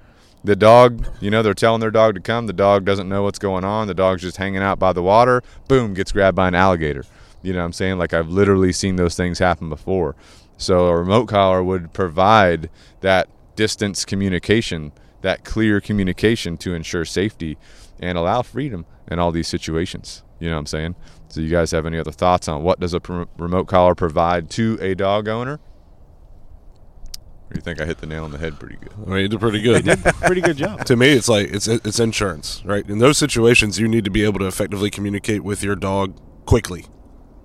The 0.43 0.55
dog, 0.55 1.05
you 1.19 1.29
know, 1.29 1.43
they're 1.43 1.53
telling 1.53 1.81
their 1.81 1.91
dog 1.91 2.15
to 2.15 2.21
come. 2.21 2.47
The 2.47 2.53
dog 2.53 2.83
doesn't 2.83 3.09
know 3.09 3.23
what's 3.23 3.37
going 3.37 3.63
on. 3.63 3.87
The 3.87 3.93
dog's 3.93 4.23
just 4.23 4.37
hanging 4.37 4.63
out 4.63 4.79
by 4.79 4.93
the 4.93 5.03
water. 5.03 5.43
Boom, 5.67 5.93
gets 5.93 6.11
grabbed 6.11 6.35
by 6.35 6.47
an 6.47 6.55
alligator. 6.55 7.05
You 7.43 7.53
know 7.53 7.59
what 7.59 7.65
I'm 7.65 7.73
saying? 7.73 7.97
Like 7.97 8.13
I've 8.13 8.29
literally 8.29 8.71
seen 8.71 8.95
those 8.95 9.15
things 9.15 9.39
happen 9.39 9.69
before. 9.69 10.15
So 10.57 10.87
a 10.87 10.97
remote 10.97 11.27
collar 11.27 11.63
would 11.63 11.93
provide 11.93 12.69
that 13.01 13.27
distance 13.55 14.05
communication 14.05 14.91
that 15.21 15.43
clear 15.43 15.81
communication 15.81 16.57
to 16.57 16.73
ensure 16.73 17.05
safety 17.05 17.57
and 17.99 18.17
allow 18.17 18.41
freedom 18.41 18.85
in 19.09 19.19
all 19.19 19.31
these 19.31 19.47
situations. 19.47 20.23
You 20.39 20.49
know 20.49 20.55
what 20.55 20.61
I'm 20.61 20.65
saying? 20.65 20.95
So, 21.29 21.39
you 21.41 21.49
guys 21.49 21.71
have 21.71 21.85
any 21.85 21.97
other 21.97 22.11
thoughts 22.11 22.47
on 22.47 22.63
what 22.63 22.79
does 22.79 22.93
a 22.93 22.99
pr- 22.99 23.23
remote 23.37 23.65
collar 23.67 23.95
provide 23.95 24.49
to 24.51 24.77
a 24.81 24.95
dog 24.95 25.27
owner? 25.27 25.59
Or 27.51 27.55
you 27.55 27.61
think 27.61 27.81
I 27.81 27.85
hit 27.85 27.97
the 27.99 28.07
nail 28.07 28.23
on 28.23 28.31
the 28.31 28.37
head 28.37 28.59
pretty 28.59 28.77
good? 28.77 28.93
I 29.05 29.09
mean, 29.09 29.19
you 29.19 29.27
did 29.27 29.39
pretty 29.39 29.61
good. 29.61 29.85
Pretty 30.21 30.41
good 30.41 30.57
job. 30.57 30.85
to 30.85 30.95
me, 30.95 31.09
it's 31.09 31.27
like 31.27 31.51
it's 31.51 31.67
it's 31.67 31.99
insurance, 31.99 32.63
right? 32.65 32.89
In 32.89 32.99
those 32.99 33.17
situations, 33.17 33.77
you 33.77 33.87
need 33.87 34.05
to 34.05 34.11
be 34.11 34.23
able 34.23 34.39
to 34.39 34.47
effectively 34.47 34.89
communicate 34.89 35.43
with 35.43 35.61
your 35.61 35.75
dog 35.75 36.17
quickly. 36.45 36.85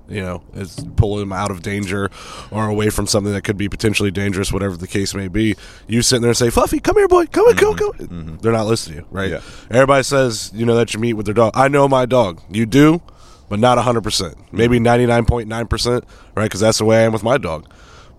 You 0.08 0.22
know, 0.22 0.42
it's 0.54 0.82
pull 0.96 1.16
them 1.16 1.32
out 1.32 1.50
of 1.50 1.62
danger 1.62 2.10
or 2.50 2.68
away 2.68 2.90
from 2.90 3.06
something 3.06 3.32
that 3.32 3.42
could 3.42 3.56
be 3.56 3.68
potentially 3.68 4.10
dangerous, 4.10 4.52
whatever 4.52 4.76
the 4.76 4.86
case 4.86 5.14
may 5.14 5.28
be. 5.28 5.56
You 5.88 6.02
sit 6.02 6.20
there 6.20 6.30
and 6.30 6.36
say, 6.36 6.50
"Fluffy, 6.50 6.78
come 6.78 6.96
here, 6.96 7.08
boy, 7.08 7.26
come, 7.26 7.46
mm-hmm. 7.46 7.58
come, 7.58 7.76
come." 7.76 7.92
Mm-hmm. 7.92 8.36
They're 8.36 8.52
not 8.52 8.66
listening 8.66 8.98
to 8.98 9.02
you, 9.02 9.08
right? 9.10 9.30
Yeah. 9.30 9.40
Everybody 9.70 10.04
says, 10.04 10.52
you 10.54 10.64
know, 10.64 10.76
that 10.76 10.94
you 10.94 11.00
meet 11.00 11.14
with 11.14 11.26
their 11.26 11.34
dog. 11.34 11.52
I 11.54 11.68
know 11.68 11.88
my 11.88 12.06
dog. 12.06 12.40
You 12.50 12.66
do, 12.66 13.02
but 13.48 13.58
not 13.58 13.78
hundred 13.78 14.02
percent. 14.02 14.36
Maybe 14.52 14.78
ninety 14.78 15.06
nine 15.06 15.24
point 15.24 15.48
nine 15.48 15.66
percent, 15.66 16.04
right? 16.36 16.44
Because 16.44 16.60
that's 16.60 16.78
the 16.78 16.84
way 16.84 16.98
I 16.98 17.02
am 17.02 17.12
with 17.12 17.24
my 17.24 17.38
dog. 17.38 17.68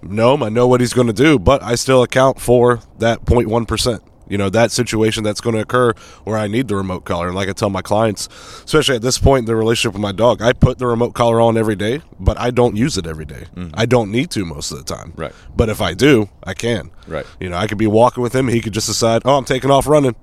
No, 0.01 0.37
I 0.43 0.49
know 0.49 0.67
what 0.67 0.81
he's 0.81 0.93
going 0.93 1.07
to 1.07 1.13
do, 1.13 1.39
but 1.39 1.63
I 1.63 1.75
still 1.75 2.03
account 2.03 2.39
for 2.39 2.81
that 2.99 3.25
0.1 3.25 3.67
percent 3.67 4.03
you 4.29 4.37
know 4.37 4.49
that 4.49 4.71
situation 4.71 5.23
that's 5.23 5.41
going 5.41 5.55
to 5.55 5.61
occur 5.61 5.93
where 6.23 6.37
I 6.37 6.47
need 6.47 6.67
the 6.67 6.75
remote 6.75 7.05
collar. 7.05 7.27
And 7.27 7.35
like 7.35 7.49
I 7.49 7.53
tell 7.53 7.69
my 7.69 7.81
clients, 7.81 8.27
especially 8.65 8.95
at 8.95 9.01
this 9.01 9.17
point 9.17 9.39
in 9.39 9.45
the 9.45 9.55
relationship 9.55 9.93
with 9.93 10.01
my 10.01 10.11
dog, 10.11 10.41
I 10.41 10.53
put 10.53 10.77
the 10.77 10.87
remote 10.87 11.13
collar 11.13 11.41
on 11.41 11.57
every 11.57 11.75
day, 11.75 12.01
but 12.19 12.39
I 12.39 12.51
don't 12.51 12.75
use 12.75 12.97
it 12.97 13.07
every 13.07 13.25
day. 13.25 13.45
Mm-hmm. 13.55 13.69
I 13.73 13.85
don't 13.85 14.11
need 14.11 14.31
to 14.31 14.45
most 14.45 14.71
of 14.71 14.77
the 14.77 14.83
time. 14.83 15.13
Right. 15.15 15.33
But 15.55 15.69
if 15.69 15.81
I 15.81 15.93
do, 15.93 16.29
I 16.43 16.53
can. 16.53 16.91
Right. 17.07 17.25
You 17.39 17.49
know, 17.49 17.57
I 17.57 17.67
could 17.67 17.77
be 17.77 17.87
walking 17.87 18.23
with 18.23 18.35
him, 18.35 18.47
he 18.47 18.61
could 18.61 18.73
just 18.73 18.87
decide, 18.87 19.21
oh, 19.25 19.37
I'm 19.37 19.45
taking 19.45 19.71
off 19.71 19.87
running. 19.87 20.15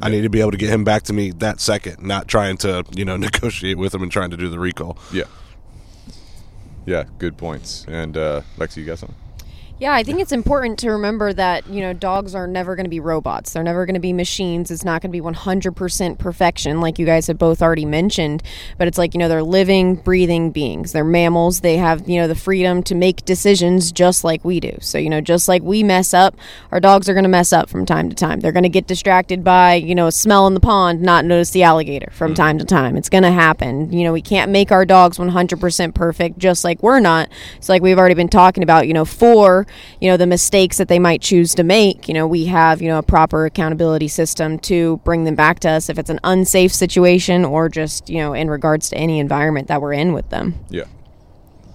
I 0.00 0.10
need 0.10 0.22
to 0.22 0.28
be 0.28 0.40
able 0.40 0.50
to 0.50 0.58
get 0.58 0.68
him 0.68 0.84
back 0.84 1.04
to 1.04 1.12
me 1.12 1.30
that 1.38 1.58
second, 1.58 2.02
not 2.02 2.28
trying 2.28 2.58
to, 2.58 2.84
you 2.94 3.04
know, 3.04 3.16
negotiate 3.28 3.78
with 3.78 3.94
him 3.94 4.02
and 4.02 4.12
trying 4.12 4.30
to 4.30 4.36
do 4.36 4.48
the 4.48 4.58
recall. 4.58 4.98
Yeah. 5.12 5.24
Yeah, 6.84 7.04
good 7.18 7.36
points. 7.36 7.84
And 7.88 8.16
uh, 8.16 8.42
Lexi, 8.58 8.78
you 8.78 8.84
got 8.84 8.98
something? 8.98 9.16
Yeah, 9.78 9.92
I 9.92 10.04
think 10.04 10.20
it's 10.20 10.32
important 10.32 10.78
to 10.78 10.90
remember 10.90 11.34
that, 11.34 11.68
you 11.68 11.82
know, 11.82 11.92
dogs 11.92 12.34
are 12.34 12.46
never 12.46 12.76
going 12.76 12.86
to 12.86 12.90
be 12.90 12.98
robots. 12.98 13.52
They're 13.52 13.62
never 13.62 13.84
going 13.84 13.92
to 13.92 14.00
be 14.00 14.14
machines. 14.14 14.70
It's 14.70 14.86
not 14.86 15.02
going 15.02 15.12
to 15.12 15.12
be 15.12 15.20
100% 15.20 16.18
perfection, 16.18 16.80
like 16.80 16.98
you 16.98 17.04
guys 17.04 17.26
have 17.26 17.36
both 17.36 17.60
already 17.60 17.84
mentioned. 17.84 18.42
But 18.78 18.88
it's 18.88 18.96
like, 18.96 19.12
you 19.12 19.18
know, 19.18 19.28
they're 19.28 19.42
living, 19.42 19.96
breathing 19.96 20.50
beings. 20.50 20.92
They're 20.92 21.04
mammals. 21.04 21.60
They 21.60 21.76
have, 21.76 22.08
you 22.08 22.18
know, 22.18 22.26
the 22.26 22.34
freedom 22.34 22.82
to 22.84 22.94
make 22.94 23.26
decisions 23.26 23.92
just 23.92 24.24
like 24.24 24.46
we 24.46 24.60
do. 24.60 24.78
So, 24.80 24.96
you 24.96 25.10
know, 25.10 25.20
just 25.20 25.46
like 25.46 25.62
we 25.62 25.82
mess 25.82 26.14
up, 26.14 26.34
our 26.72 26.80
dogs 26.80 27.06
are 27.10 27.12
going 27.12 27.24
to 27.24 27.28
mess 27.28 27.52
up 27.52 27.68
from 27.68 27.84
time 27.84 28.08
to 28.08 28.16
time. 28.16 28.40
They're 28.40 28.52
going 28.52 28.62
to 28.62 28.70
get 28.70 28.86
distracted 28.86 29.44
by, 29.44 29.74
you 29.74 29.94
know, 29.94 30.06
a 30.06 30.12
smell 30.12 30.46
in 30.46 30.54
the 30.54 30.60
pond, 30.60 31.02
not 31.02 31.26
notice 31.26 31.50
the 31.50 31.64
alligator 31.64 32.10
from 32.12 32.32
mm. 32.32 32.36
time 32.36 32.58
to 32.60 32.64
time. 32.64 32.96
It's 32.96 33.10
going 33.10 33.24
to 33.24 33.30
happen. 33.30 33.92
You 33.92 34.04
know, 34.04 34.14
we 34.14 34.22
can't 34.22 34.50
make 34.50 34.72
our 34.72 34.86
dogs 34.86 35.18
100% 35.18 35.94
perfect, 35.94 36.38
just 36.38 36.64
like 36.64 36.82
we're 36.82 37.00
not. 37.00 37.28
It's 37.58 37.68
like 37.68 37.82
we've 37.82 37.98
already 37.98 38.14
been 38.14 38.30
talking 38.30 38.62
about, 38.62 38.88
you 38.88 38.94
know, 38.94 39.04
for 39.66 39.72
you 40.00 40.10
know 40.10 40.16
the 40.16 40.26
mistakes 40.26 40.78
that 40.78 40.88
they 40.88 40.98
might 40.98 41.20
choose 41.20 41.54
to 41.54 41.64
make 41.64 42.08
you 42.08 42.14
know 42.14 42.26
we 42.26 42.46
have 42.46 42.82
you 42.82 42.88
know 42.88 42.98
a 42.98 43.02
proper 43.02 43.46
accountability 43.46 44.08
system 44.08 44.58
to 44.58 44.98
bring 44.98 45.24
them 45.24 45.34
back 45.34 45.60
to 45.60 45.68
us 45.68 45.88
if 45.88 45.98
it's 45.98 46.10
an 46.10 46.20
unsafe 46.24 46.72
situation 46.72 47.44
or 47.44 47.68
just 47.68 48.08
you 48.08 48.18
know 48.18 48.32
in 48.32 48.48
regards 48.48 48.88
to 48.88 48.96
any 48.96 49.18
environment 49.18 49.68
that 49.68 49.80
we're 49.80 49.92
in 49.92 50.12
with 50.12 50.28
them 50.30 50.54
yeah 50.68 50.84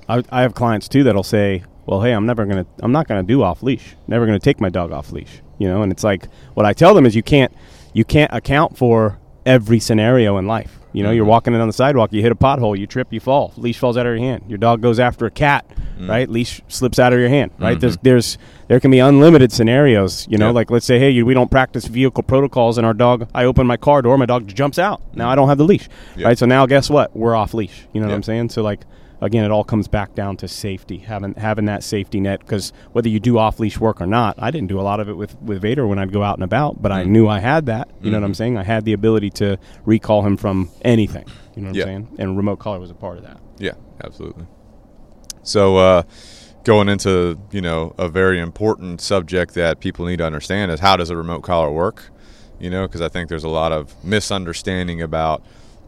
i, 0.08 0.24
I 0.32 0.42
have 0.42 0.54
clients 0.54 0.88
too 0.88 1.04
that'll 1.04 1.24
say 1.24 1.64
well 1.86 2.02
hey 2.02 2.12
i'm 2.12 2.26
never 2.26 2.46
gonna 2.46 2.66
i'm 2.82 2.92
not 2.92 3.08
gonna 3.08 3.24
do 3.24 3.44
off 3.44 3.64
leash 3.64 3.96
never 4.08 4.26
gonna 4.26 4.40
take 4.40 4.60
my 4.60 4.70
dog 4.70 4.92
off 4.92 5.12
leash 5.12 5.42
you 5.58 5.68
know 5.68 5.82
and 5.82 5.92
it's 5.92 6.04
like 6.04 6.28
what 6.54 6.66
i 6.66 6.74
tell 6.74 6.94
them 6.94 7.06
is 7.06 7.16
you 7.16 7.24
can't 7.24 7.54
you 7.94 8.06
can't 8.06 8.34
account 8.34 8.78
for 8.78 9.20
every 9.46 9.80
scenario 9.80 10.38
in 10.38 10.46
life 10.46 10.82
you 10.94 11.04
know, 11.04 11.10
mm-hmm. 11.10 11.18
you're 11.18 11.26
walking 11.26 11.54
in 11.54 11.62
on 11.62 11.68
the 11.68 11.74
sidewalk, 11.74 12.12
you 12.12 12.22
hit 12.22 12.32
a 12.32 12.36
pothole, 12.36 12.78
you 12.78 12.86
trip, 12.86 13.14
you 13.14 13.20
fall. 13.20 13.54
Leash 13.56 13.78
falls 13.78 13.98
out 13.98 14.06
of 14.06 14.12
your 14.12 14.20
hand. 14.20 14.44
Your 14.48 14.58
dog 14.58 14.82
goes 14.82 15.00
after 15.00 15.26
a 15.26 15.32
cat, 15.32 15.66
mm-hmm. 16.02 16.10
right? 16.10 16.30
Leash 16.30 16.62
slips 16.68 17.00
out 17.00 17.14
of 17.14 17.20
your 17.20 17.30
hand, 17.30 17.52
right? 17.58 17.74
Mm-hmm. 17.74 17.80
There's 17.80 17.98
there's 17.98 18.38
there 18.68 18.80
can 18.80 18.92
be 18.92 19.00
unlimited 19.00 19.52
scenarios. 19.52 20.28
You 20.30 20.38
know, 20.38 20.48
yep. 20.48 20.56
like 20.56 20.72
let's 20.72 20.86
say, 20.86 21.00
hey, 21.00 21.22
we 21.24 21.34
don't 21.34 21.52
practice 21.52 21.86
vehicle 21.86 22.24
protocols, 22.24 22.78
and 22.78 22.86
our 22.86 22.94
dog. 22.94 23.30
I 23.34 23.46
open 23.46 23.68
my 23.68 23.78
car 23.78 24.02
door, 24.02 24.18
my 24.18 24.26
dog 24.26 24.48
jumps 24.48 24.80
out. 24.80 25.02
Now 25.16 25.30
I 25.30 25.36
don't 25.36 25.48
have 25.48 25.58
the 25.58 25.66
leash, 25.66 25.88
yep. 26.16 26.26
right? 26.26 26.38
So 26.38 26.46
now 26.46 26.66
guess 26.66 26.90
what? 26.90 27.16
We're 27.16 27.36
off 27.36 27.54
leash. 27.54 27.88
You 27.94 28.02
know 28.02 28.08
yep. 28.08 28.12
what 28.12 28.16
I'm 28.16 28.24
saying? 28.24 28.50
So 28.50 28.62
like 28.62 28.82
again, 29.22 29.46
it 29.46 29.52
all 29.52 29.64
comes 29.64 29.88
back 29.88 30.16
down 30.16 30.36
to 30.38 30.48
safety, 30.48 30.98
having 30.98 31.36
having 31.36 31.66
that 31.66 31.84
safety 31.84 32.20
net. 32.20 32.40
Because 32.40 32.74
whether 32.92 33.08
you 33.08 33.20
do 33.20 33.38
off 33.38 33.60
leash 33.60 33.80
work 33.80 34.02
or 34.02 34.08
not, 34.08 34.36
I 34.40 34.52
didn't 34.52 34.68
do 34.68 34.80
a 34.80 34.84
lot 34.84 35.00
of 35.00 35.08
it 35.08 35.14
with 35.14 35.40
with 35.42 35.62
Vader 35.62 35.88
when 35.88 36.00
I'd 36.00 36.12
go 36.12 36.24
out 36.24 36.36
and 36.36 36.44
about, 36.44 36.82
but 36.82 36.92
mm-hmm. 36.92 37.00
I 37.00 37.04
knew 37.04 37.28
I 37.28 37.40
had 37.40 37.68
that. 37.68 37.88
You 37.88 37.94
mm-hmm. 37.94 38.06
know 38.12 38.18
what 38.18 38.26
I'm 38.26 38.32
mm-hmm. 38.32 38.38
saying? 38.38 38.58
I 38.58 38.64
had 38.64 38.84
the 38.84 38.94
ability 38.94 39.30
to 39.32 39.58
recall 39.86 40.24
him 40.24 40.36
from 40.36 40.70
anything. 40.82 41.26
You 41.56 41.62
know 41.62 41.70
what 41.70 41.76
yeah. 41.76 41.84
I'm 41.84 41.88
saying? 41.88 42.16
And 42.20 42.38
remote 42.38 42.60
collar 42.60 42.80
was 42.80 42.92
a 42.92 42.96
part 42.96 43.18
of 43.18 43.24
that. 43.24 43.40
Yeah, 43.58 43.74
absolutely. 44.04 44.48
So, 45.44 45.78
uh, 45.78 46.04
going 46.64 46.90
into 46.90 47.40
you 47.52 47.62
know 47.62 47.94
a 47.98 48.08
very 48.08 48.40
important 48.40 49.02
subject 49.02 49.54
that 49.56 49.80
people 49.80 50.06
need 50.06 50.18
to 50.18 50.26
understand 50.26 50.72
is 50.72 50.80
how 50.80 50.96
does 50.96 51.10
a 51.10 51.18
remote 51.18 51.42
collar 51.42 51.72
work? 51.72 52.10
You 52.60 52.70
know 52.70 52.88
because 52.88 53.02
i 53.02 53.10
think 53.10 53.30
there's 53.30 53.44
a 53.44 53.50
lot 53.50 53.72
of 53.72 54.04
misunderstanding 54.04 55.02
about 55.02 55.44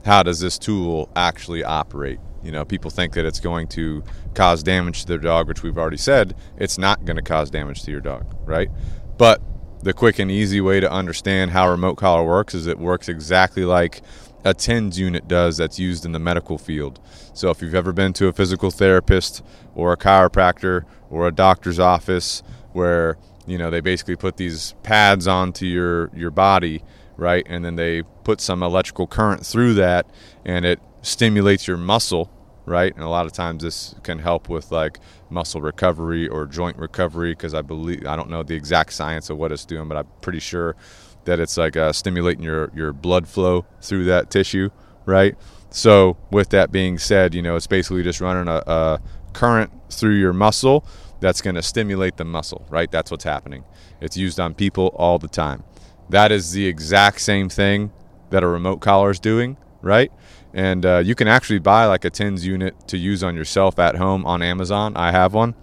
how 0.06 0.24
does 0.24 0.40
this 0.40 0.58
tool 0.58 1.10
actually 1.16 1.64
operate? 1.64 2.20
You 2.44 2.52
know 2.52 2.66
people 2.66 2.90
think 2.90 3.14
that 3.14 3.26
it's 3.26 3.40
going 3.40 3.68
to 3.70 4.04
cause 4.34 4.64
damage 4.64 5.02
to 5.02 5.08
their 5.08 5.18
dog 5.20 5.48
which 5.48 5.62
we've 5.62 5.78
already 5.78 5.98
said 5.98 6.36
it's 6.58 6.78
not 6.78 7.06
going 7.06 7.18
to 7.18 7.22
cause 7.22 7.50
damage 7.52 7.84
to 7.84 7.92
your 7.92 8.02
dog 8.02 8.26
right? 8.46 8.70
But 9.18 9.42
the 9.84 9.94
quick 9.94 10.18
and 10.18 10.32
easy 10.32 10.62
way 10.62 10.80
to 10.80 10.92
understand 10.92 11.52
how 11.52 11.70
remote 11.70 11.96
collar 11.96 12.24
works 12.24 12.54
is 12.54 12.68
it 12.68 12.80
works 12.80 13.08
exactly 13.10 13.66
like 13.66 14.02
a 14.46 14.54
TENS 14.54 15.00
unit 15.00 15.28
does 15.28 15.58
that's 15.58 15.80
used 15.80 16.06
in 16.06 16.12
the 16.12 16.20
medical 16.20 16.58
field. 16.58 17.00
So 17.34 17.50
if 17.50 17.62
you've 17.62 17.76
ever 17.76 17.94
been 17.94 18.14
to 18.14 18.28
a 18.28 18.34
physical 18.34 18.72
therapist 18.72 19.42
or 19.76 19.94
a 19.94 19.98
chiropractor 19.98 20.86
or 21.10 21.28
a 21.28 21.32
doctor's 21.32 21.80
office 21.80 22.44
where 22.74 23.18
you 23.46 23.58
know 23.58 23.70
they 23.70 23.82
basically 23.82 24.16
put 24.16 24.38
these 24.38 24.74
pads 24.84 25.28
onto 25.28 25.66
your 25.66 26.10
your 26.16 26.32
body, 26.32 26.84
right? 27.18 27.46
And 27.48 27.64
then 27.64 27.76
they 27.76 28.04
put 28.24 28.42
some 28.42 28.64
electrical 28.64 29.08
current 29.08 29.46
through 29.46 29.76
that 29.76 30.06
and 30.46 30.66
it 30.66 30.80
stimulates 31.02 31.68
your 31.68 31.78
muscle, 31.78 32.32
right? 32.66 32.94
And 32.94 33.04
a 33.04 33.10
lot 33.10 33.26
of 33.26 33.34
times 33.34 33.64
this 33.64 33.96
can 34.04 34.20
help 34.20 34.50
with 34.50 34.72
like 34.72 35.00
muscle 35.30 35.62
recovery 35.62 36.28
or 36.28 36.46
joint 36.46 36.78
recovery 36.78 37.32
because 37.32 37.54
I 37.54 37.62
believe 37.62 38.06
I 38.06 38.16
don't 38.16 38.30
know 38.30 38.44
the 38.44 38.56
exact 38.56 38.94
science 38.94 39.30
of 39.30 39.38
what 39.38 39.52
it's 39.52 39.66
doing, 39.66 39.88
but 39.88 39.98
I'm 39.98 40.08
pretty 40.22 40.40
sure 40.40 40.76
that 41.25 41.39
it's 41.39 41.58
like 41.58 41.77
uh, 41.77 41.92
stimulating 41.92 42.44
your 42.44 42.72
your 42.75 42.94
blood 42.94 43.27
flow 43.27 43.65
through 43.82 44.06
that 44.06 44.30
tissue, 44.30 44.70
right? 45.06 45.36
So 45.70 46.18
with 46.32 46.50
that 46.50 46.72
being 46.72 46.98
said, 46.98 47.34
you 47.34 47.42
know 47.42 47.56
it's 47.56 47.68
basically 47.68 48.03
just 48.03 48.22
running 48.22 48.48
a, 48.48 48.63
a 48.68 49.01
current 49.34 49.72
through 49.89 50.15
your 50.15 50.34
muscle 50.34 50.86
that's 51.20 51.42
going 51.42 51.56
to 51.56 51.62
stimulate 51.62 52.18
the 52.18 52.25
muscle, 52.25 52.65
right? 52.70 52.92
That's 52.92 53.10
what's 53.10 53.24
happening. 53.24 53.63
It's 54.01 54.18
used 54.18 54.39
on 54.39 54.53
people 54.53 54.88
all 54.96 55.18
the 55.20 55.30
time. 55.30 55.63
That 56.10 56.32
is 56.32 56.51
the 56.51 56.65
exact 56.68 57.22
same 57.22 57.48
thing 57.50 57.92
that 58.30 58.44
a 58.44 58.48
remote 58.48 58.82
collar 58.82 59.12
is 59.12 59.20
doing, 59.20 59.58
right? 59.82 60.12
And 60.53 60.86
uh, 60.86 60.98
you 61.03 61.15
can 61.15 61.27
actually 61.27 61.60
buy 61.60 61.86
like 61.86 62.03
a 62.06 62.10
TENS 62.10 62.46
unit 62.46 62.88
to 62.89 62.98
use 62.98 63.24
on 63.24 63.36
yourself 63.36 63.80
at 63.80 63.96
home 63.96 64.25
on 64.25 64.42
Amazon. 64.42 64.96
I 64.98 65.12
have 65.12 65.34
one, 65.34 65.56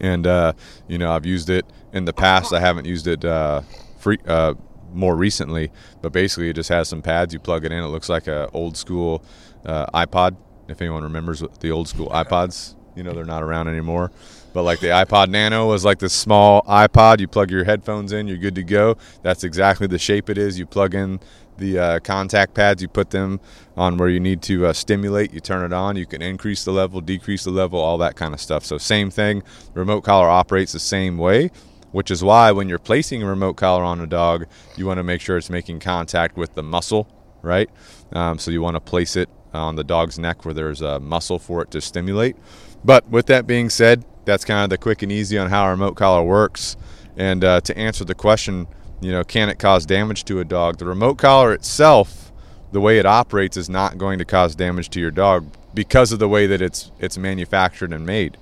and 0.00 0.26
uh, 0.26 0.52
you 0.88 0.98
know 0.98 1.12
I've 1.12 1.24
used 1.24 1.48
it 1.48 1.64
in 1.92 2.04
the 2.04 2.12
past. 2.12 2.52
I 2.52 2.60
haven't 2.60 2.86
used 2.86 3.06
it 3.06 3.24
uh, 3.24 3.62
free 4.04 4.18
uh, 4.26 4.54
more 4.92 5.16
recently, 5.16 5.72
but 6.02 6.12
basically 6.12 6.50
it 6.50 6.54
just 6.54 6.68
has 6.68 6.88
some 6.88 7.02
pads. 7.02 7.32
You 7.32 7.40
plug 7.40 7.64
it 7.64 7.72
in. 7.72 7.82
It 7.82 7.88
looks 7.88 8.08
like 8.08 8.28
a 8.28 8.48
old 8.52 8.76
school 8.76 9.24
uh, 9.64 9.86
iPod. 10.06 10.36
If 10.68 10.80
anyone 10.80 11.02
remembers 11.02 11.42
the 11.60 11.70
old 11.70 11.88
school 11.88 12.08
iPods, 12.10 12.74
you 12.94 13.02
know 13.02 13.12
they're 13.12 13.24
not 13.24 13.42
around 13.42 13.68
anymore. 13.68 14.12
But 14.52 14.62
like 14.62 14.78
the 14.78 14.88
iPod 14.88 15.28
Nano 15.30 15.66
was 15.66 15.84
like 15.84 15.98
this 15.98 16.12
small 16.12 16.62
iPod. 16.62 17.18
You 17.18 17.26
plug 17.26 17.50
your 17.50 17.64
headphones 17.64 18.12
in, 18.12 18.28
you're 18.28 18.36
good 18.38 18.54
to 18.54 18.62
go. 18.62 18.96
That's 19.22 19.42
exactly 19.42 19.88
the 19.88 19.98
shape 19.98 20.30
it 20.30 20.38
is. 20.38 20.58
You 20.58 20.66
plug 20.66 20.94
in 20.94 21.18
the 21.56 21.78
uh, 21.78 22.00
contact 22.00 22.54
pads, 22.54 22.82
you 22.82 22.88
put 22.88 23.10
them 23.10 23.40
on 23.76 23.96
where 23.96 24.08
you 24.08 24.20
need 24.20 24.42
to 24.42 24.66
uh, 24.66 24.72
stimulate. 24.72 25.32
You 25.32 25.40
turn 25.40 25.64
it 25.64 25.72
on. 25.72 25.96
You 25.96 26.06
can 26.06 26.22
increase 26.22 26.64
the 26.64 26.72
level, 26.72 27.00
decrease 27.00 27.44
the 27.44 27.50
level, 27.50 27.80
all 27.80 27.98
that 27.98 28.16
kind 28.16 28.34
of 28.34 28.40
stuff. 28.40 28.64
So 28.64 28.78
same 28.78 29.10
thing. 29.10 29.42
Remote 29.74 30.02
collar 30.02 30.28
operates 30.28 30.72
the 30.72 30.80
same 30.80 31.18
way 31.18 31.50
which 31.94 32.10
is 32.10 32.24
why 32.24 32.50
when 32.50 32.68
you're 32.68 32.76
placing 32.76 33.22
a 33.22 33.26
remote 33.26 33.54
collar 33.54 33.84
on 33.84 34.00
a 34.00 34.06
dog, 34.06 34.46
you 34.76 34.84
want 34.84 34.98
to 34.98 35.04
make 35.04 35.20
sure 35.20 35.36
it's 35.36 35.48
making 35.48 35.78
contact 35.78 36.36
with 36.36 36.52
the 36.56 36.62
muscle, 36.62 37.06
right? 37.40 37.70
Um, 38.12 38.36
so 38.36 38.50
you 38.50 38.60
want 38.60 38.74
to 38.74 38.80
place 38.80 39.14
it 39.14 39.28
on 39.52 39.76
the 39.76 39.84
dog's 39.84 40.18
neck 40.18 40.44
where 40.44 40.52
there's 40.52 40.80
a 40.82 40.98
muscle 40.98 41.38
for 41.38 41.62
it 41.62 41.70
to 41.70 41.80
stimulate. 41.80 42.36
But 42.84 43.08
with 43.08 43.26
that 43.26 43.46
being 43.46 43.70
said, 43.70 44.04
that's 44.24 44.44
kind 44.44 44.64
of 44.64 44.70
the 44.70 44.76
quick 44.76 45.02
and 45.02 45.12
easy 45.12 45.38
on 45.38 45.50
how 45.50 45.68
a 45.68 45.70
remote 45.70 45.94
collar 45.94 46.24
works. 46.24 46.76
And 47.16 47.44
uh, 47.44 47.60
to 47.60 47.78
answer 47.78 48.04
the 48.04 48.16
question, 48.16 48.66
you 49.00 49.12
know, 49.12 49.22
can 49.22 49.48
it 49.48 49.60
cause 49.60 49.86
damage 49.86 50.24
to 50.24 50.40
a 50.40 50.44
dog? 50.44 50.78
The 50.78 50.86
remote 50.86 51.18
collar 51.18 51.52
itself, 51.52 52.32
the 52.72 52.80
way 52.80 52.98
it 52.98 53.06
operates, 53.06 53.56
is 53.56 53.70
not 53.70 53.98
going 53.98 54.18
to 54.18 54.24
cause 54.24 54.56
damage 54.56 54.90
to 54.90 55.00
your 55.00 55.12
dog 55.12 55.48
because 55.72 56.10
of 56.10 56.18
the 56.18 56.28
way 56.28 56.48
that 56.48 56.60
it's 56.60 56.90
it's 56.98 57.16
manufactured 57.16 57.92
and 57.92 58.04
made 58.04 58.36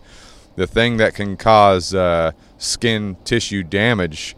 the 0.56 0.66
thing 0.66 0.98
that 0.98 1.14
can 1.14 1.36
cause 1.36 1.94
uh, 1.94 2.32
skin 2.58 3.16
tissue 3.24 3.62
damage 3.62 4.36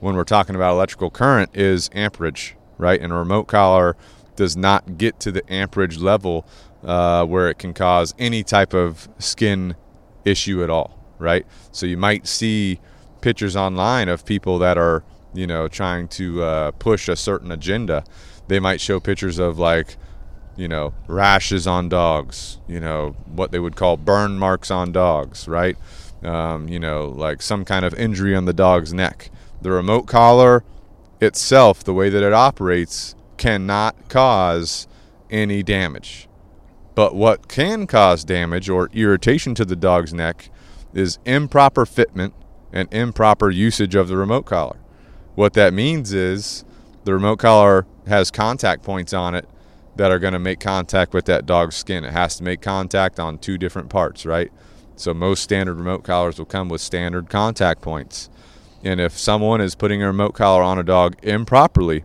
when 0.00 0.16
we're 0.16 0.24
talking 0.24 0.54
about 0.54 0.72
electrical 0.72 1.10
current 1.10 1.50
is 1.54 1.88
amperage, 1.94 2.56
right? 2.76 3.00
And 3.00 3.12
a 3.12 3.16
remote 3.16 3.44
collar 3.44 3.96
does 4.36 4.56
not 4.56 4.98
get 4.98 5.18
to 5.20 5.32
the 5.32 5.42
amperage 5.52 5.98
level 5.98 6.46
uh, 6.82 7.24
where 7.24 7.48
it 7.48 7.58
can 7.58 7.72
cause 7.72 8.14
any 8.18 8.42
type 8.42 8.74
of 8.74 9.08
skin 9.18 9.74
issue 10.24 10.62
at 10.62 10.70
all, 10.70 10.98
right? 11.18 11.46
So 11.72 11.86
you 11.86 11.96
might 11.96 12.26
see 12.26 12.80
pictures 13.20 13.56
online 13.56 14.08
of 14.08 14.26
people 14.26 14.58
that 14.58 14.76
are, 14.76 15.02
you 15.32 15.46
know, 15.46 15.68
trying 15.68 16.08
to 16.08 16.42
uh, 16.42 16.70
push 16.72 17.08
a 17.08 17.16
certain 17.16 17.50
agenda. 17.50 18.04
They 18.48 18.60
might 18.60 18.80
show 18.80 19.00
pictures 19.00 19.38
of 19.38 19.58
like 19.58 19.96
you 20.56 20.68
know, 20.68 20.94
rashes 21.06 21.66
on 21.66 21.88
dogs, 21.88 22.58
you 22.68 22.80
know, 22.80 23.16
what 23.26 23.50
they 23.52 23.58
would 23.58 23.76
call 23.76 23.96
burn 23.96 24.38
marks 24.38 24.70
on 24.70 24.92
dogs, 24.92 25.48
right? 25.48 25.76
Um, 26.22 26.68
you 26.68 26.78
know, 26.78 27.08
like 27.08 27.42
some 27.42 27.64
kind 27.64 27.84
of 27.84 27.94
injury 27.94 28.34
on 28.34 28.44
the 28.44 28.52
dog's 28.52 28.92
neck. 28.92 29.30
The 29.60 29.70
remote 29.70 30.06
collar 30.06 30.64
itself, 31.20 31.84
the 31.84 31.94
way 31.94 32.08
that 32.08 32.22
it 32.22 32.32
operates, 32.32 33.14
cannot 33.36 34.08
cause 34.08 34.86
any 35.30 35.62
damage. 35.62 36.28
But 36.94 37.14
what 37.14 37.48
can 37.48 37.86
cause 37.86 38.24
damage 38.24 38.68
or 38.68 38.88
irritation 38.92 39.54
to 39.56 39.64
the 39.64 39.76
dog's 39.76 40.14
neck 40.14 40.50
is 40.92 41.18
improper 41.24 41.84
fitment 41.84 42.32
and 42.72 42.92
improper 42.92 43.50
usage 43.50 43.94
of 43.94 44.08
the 44.08 44.16
remote 44.16 44.46
collar. 44.46 44.78
What 45.34 45.54
that 45.54 45.74
means 45.74 46.12
is 46.12 46.64
the 47.04 47.12
remote 47.12 47.38
collar 47.38 47.86
has 48.06 48.30
contact 48.30 48.82
points 48.82 49.12
on 49.12 49.34
it 49.34 49.48
that 49.96 50.10
are 50.10 50.18
going 50.18 50.32
to 50.32 50.38
make 50.38 50.60
contact 50.60 51.14
with 51.14 51.24
that 51.26 51.46
dog's 51.46 51.76
skin. 51.76 52.04
It 52.04 52.12
has 52.12 52.36
to 52.36 52.44
make 52.44 52.60
contact 52.60 53.20
on 53.20 53.38
two 53.38 53.58
different 53.58 53.90
parts, 53.90 54.26
right? 54.26 54.50
So 54.96 55.14
most 55.14 55.42
standard 55.42 55.74
remote 55.74 56.04
collars 56.04 56.38
will 56.38 56.46
come 56.46 56.68
with 56.68 56.80
standard 56.80 57.28
contact 57.28 57.80
points. 57.80 58.30
And 58.82 59.00
if 59.00 59.18
someone 59.18 59.60
is 59.60 59.74
putting 59.74 60.02
a 60.02 60.06
remote 60.06 60.34
collar 60.34 60.62
on 60.62 60.78
a 60.78 60.82
dog 60.82 61.16
improperly, 61.22 62.04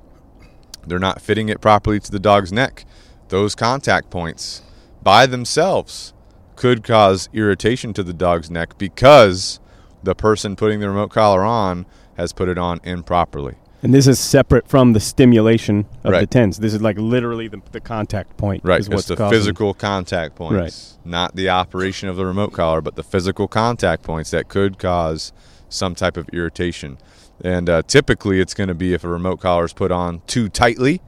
they're 0.88 1.00
not 1.00 1.22
fitting 1.22 1.50
it 1.50 1.62
properly 1.62 2.00
to 2.00 2.12
the 2.12 2.20
dog's 2.20 2.52
neck. 2.52 2.86
Those 3.28 3.54
contact 3.54 4.10
points 4.10 4.64
by 5.04 5.26
themselves 5.26 6.14
could 6.56 6.84
cause 6.84 7.30
irritation 7.34 7.94
to 7.94 8.04
the 8.04 8.14
dog's 8.14 8.50
neck 8.50 8.78
because 8.78 9.60
the 10.04 10.16
person 10.16 10.56
putting 10.56 10.80
the 10.80 10.90
remote 10.90 11.10
collar 11.10 11.44
on 11.44 11.86
has 12.18 12.34
put 12.34 12.50
it 12.50 12.58
on 12.58 12.80
improperly. 12.84 13.56
And 13.82 13.94
this 13.94 14.08
is 14.08 14.20
separate 14.20 14.68
from 14.68 14.92
the 14.94 15.00
stimulation 15.00 15.86
of 16.04 16.12
Right. 16.12 16.20
the 16.22 16.28
tens. 16.28 16.58
This 16.60 16.74
is 16.74 16.82
like 16.82 16.98
literally 16.98 17.48
the, 17.48 17.62
the 17.72 17.80
contact 17.80 18.36
point. 18.36 18.62
Right, 18.66 18.80
Is 18.80 18.88
it's 18.88 18.94
what's 18.96 19.08
the 19.08 19.16
causing- 19.16 19.38
physical 19.40 19.74
contact 19.74 20.36
points, 20.36 20.98
not 21.06 21.36
the 21.36 21.50
operation 21.50 22.10
of 22.10 22.18
the 22.18 22.26
remote 22.26 22.52
collar, 22.52 22.82
but 22.82 22.96
the 22.96 23.04
physical 23.04 23.48
contact 23.48 24.04
points 24.04 24.32
that 24.32 24.50
could 24.50 24.78
cause 24.80 25.32
some 25.70 25.96
type 25.96 26.18
of 26.18 26.28
irritation. 26.34 26.98
And 27.42 27.70
uh, 27.70 27.84
typically, 27.88 28.42
it's 28.42 28.54
going 28.54 28.68
to 28.68 28.76
be 28.76 28.94
if 28.94 29.06
a 29.06 29.08
remote 29.08 29.38
collar 29.40 29.64
is 29.64 29.72
put 29.72 29.92
on 29.94 30.22
too 30.28 30.50
tightly, 30.50 31.02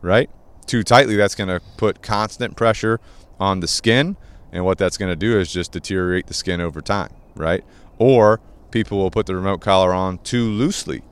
right? 0.00 0.30
Too 0.66 0.82
tightly, 0.82 1.16
that's 1.16 1.34
going 1.34 1.48
to 1.48 1.60
put 1.76 2.00
constant 2.02 2.56
pressure 2.56 3.00
on 3.38 3.60
the 3.60 3.68
skin, 3.68 4.16
and 4.50 4.64
what 4.64 4.78
that's 4.78 4.96
going 4.96 5.10
to 5.12 5.16
do 5.16 5.38
is 5.38 5.52
just 5.52 5.72
deteriorate 5.72 6.26
the 6.26 6.32
skin 6.34 6.58
over 6.62 6.80
time, 6.80 7.10
right? 7.34 7.64
Or 7.98 8.40
people 8.70 8.96
will 8.96 9.10
put 9.10 9.26
the 9.26 9.34
remote 9.36 9.60
collar 9.60 9.92
on 9.92 10.18
too 10.18 10.44
loosely. 10.48 11.02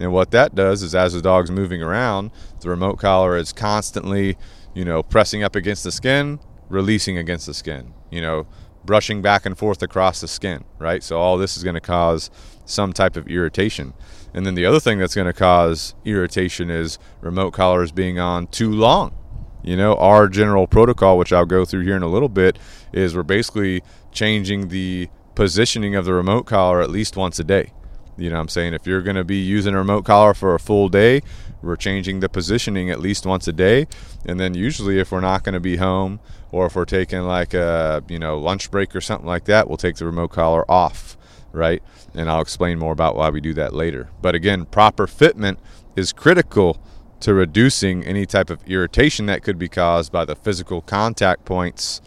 And 0.00 0.12
what 0.12 0.30
that 0.30 0.54
does 0.54 0.82
is, 0.82 0.94
as 0.94 1.12
the 1.12 1.20
dog's 1.20 1.50
moving 1.50 1.82
around, 1.82 2.30
the 2.60 2.70
remote 2.70 2.98
collar 2.98 3.36
is 3.36 3.52
constantly, 3.52 4.36
you 4.74 4.84
know, 4.84 5.02
pressing 5.02 5.42
up 5.42 5.54
against 5.54 5.84
the 5.84 5.92
skin, 5.92 6.40
releasing 6.70 7.18
against 7.18 7.46
the 7.46 7.54
skin, 7.54 7.92
you 8.10 8.22
know, 8.22 8.46
brushing 8.84 9.20
back 9.20 9.44
and 9.44 9.58
forth 9.58 9.82
across 9.82 10.22
the 10.22 10.28
skin, 10.28 10.64
right? 10.78 11.02
So 11.02 11.18
all 11.20 11.36
this 11.36 11.56
is 11.56 11.62
going 11.62 11.74
to 11.74 11.80
cause 11.80 12.30
some 12.64 12.94
type 12.94 13.16
of 13.16 13.28
irritation. 13.28 13.92
And 14.32 14.46
then 14.46 14.54
the 14.54 14.64
other 14.64 14.80
thing 14.80 14.98
that's 14.98 15.14
going 15.14 15.26
to 15.26 15.32
cause 15.32 15.94
irritation 16.04 16.70
is 16.70 16.98
remote 17.20 17.50
collars 17.50 17.92
being 17.92 18.18
on 18.18 18.46
too 18.46 18.70
long. 18.70 19.14
You 19.62 19.76
know, 19.76 19.96
our 19.96 20.28
general 20.28 20.66
protocol, 20.66 21.18
which 21.18 21.32
I'll 21.32 21.44
go 21.44 21.66
through 21.66 21.82
here 21.82 21.96
in 21.96 22.02
a 22.02 22.08
little 22.08 22.30
bit, 22.30 22.58
is 22.92 23.14
we're 23.14 23.22
basically 23.22 23.82
changing 24.12 24.68
the 24.68 25.10
positioning 25.34 25.94
of 25.94 26.06
the 26.06 26.14
remote 26.14 26.44
collar 26.44 26.80
at 26.80 26.90
least 26.90 27.16
once 27.16 27.38
a 27.38 27.44
day. 27.44 27.72
You 28.20 28.28
know 28.30 28.36
what 28.36 28.42
I'm 28.42 28.48
saying? 28.48 28.74
If 28.74 28.86
you're 28.86 29.02
going 29.02 29.16
to 29.16 29.24
be 29.24 29.38
using 29.38 29.74
a 29.74 29.78
remote 29.78 30.04
collar 30.04 30.34
for 30.34 30.54
a 30.54 30.60
full 30.60 30.88
day, 30.88 31.22
we're 31.62 31.76
changing 31.76 32.20
the 32.20 32.28
positioning 32.28 32.90
at 32.90 33.00
least 33.00 33.26
once 33.26 33.48
a 33.48 33.52
day. 33.52 33.86
And 34.26 34.38
then 34.38 34.54
usually 34.54 34.98
if 34.98 35.10
we're 35.10 35.20
not 35.20 35.42
going 35.42 35.54
to 35.54 35.60
be 35.60 35.76
home 35.76 36.20
or 36.52 36.66
if 36.66 36.76
we're 36.76 36.84
taking 36.84 37.22
like 37.22 37.54
a, 37.54 38.04
you 38.08 38.18
know, 38.18 38.38
lunch 38.38 38.70
break 38.70 38.94
or 38.94 39.00
something 39.00 39.26
like 39.26 39.44
that, 39.46 39.68
we'll 39.68 39.76
take 39.76 39.96
the 39.96 40.06
remote 40.06 40.28
collar 40.28 40.70
off, 40.70 41.16
right? 41.52 41.82
And 42.14 42.30
I'll 42.30 42.40
explain 42.40 42.78
more 42.78 42.92
about 42.92 43.16
why 43.16 43.30
we 43.30 43.40
do 43.40 43.54
that 43.54 43.72
later. 43.72 44.10
But 44.20 44.34
again, 44.34 44.66
proper 44.66 45.06
fitment 45.06 45.56
is 45.96 46.12
critical 46.12 46.80
to 47.20 47.34
reducing 47.34 48.04
any 48.04 48.26
type 48.26 48.50
of 48.50 48.62
irritation 48.66 49.26
that 49.26 49.42
could 49.42 49.58
be 49.58 49.68
caused 49.68 50.10
by 50.10 50.24
the 50.24 50.34
physical 50.34 50.80
contact 50.80 51.44
points 51.44 52.00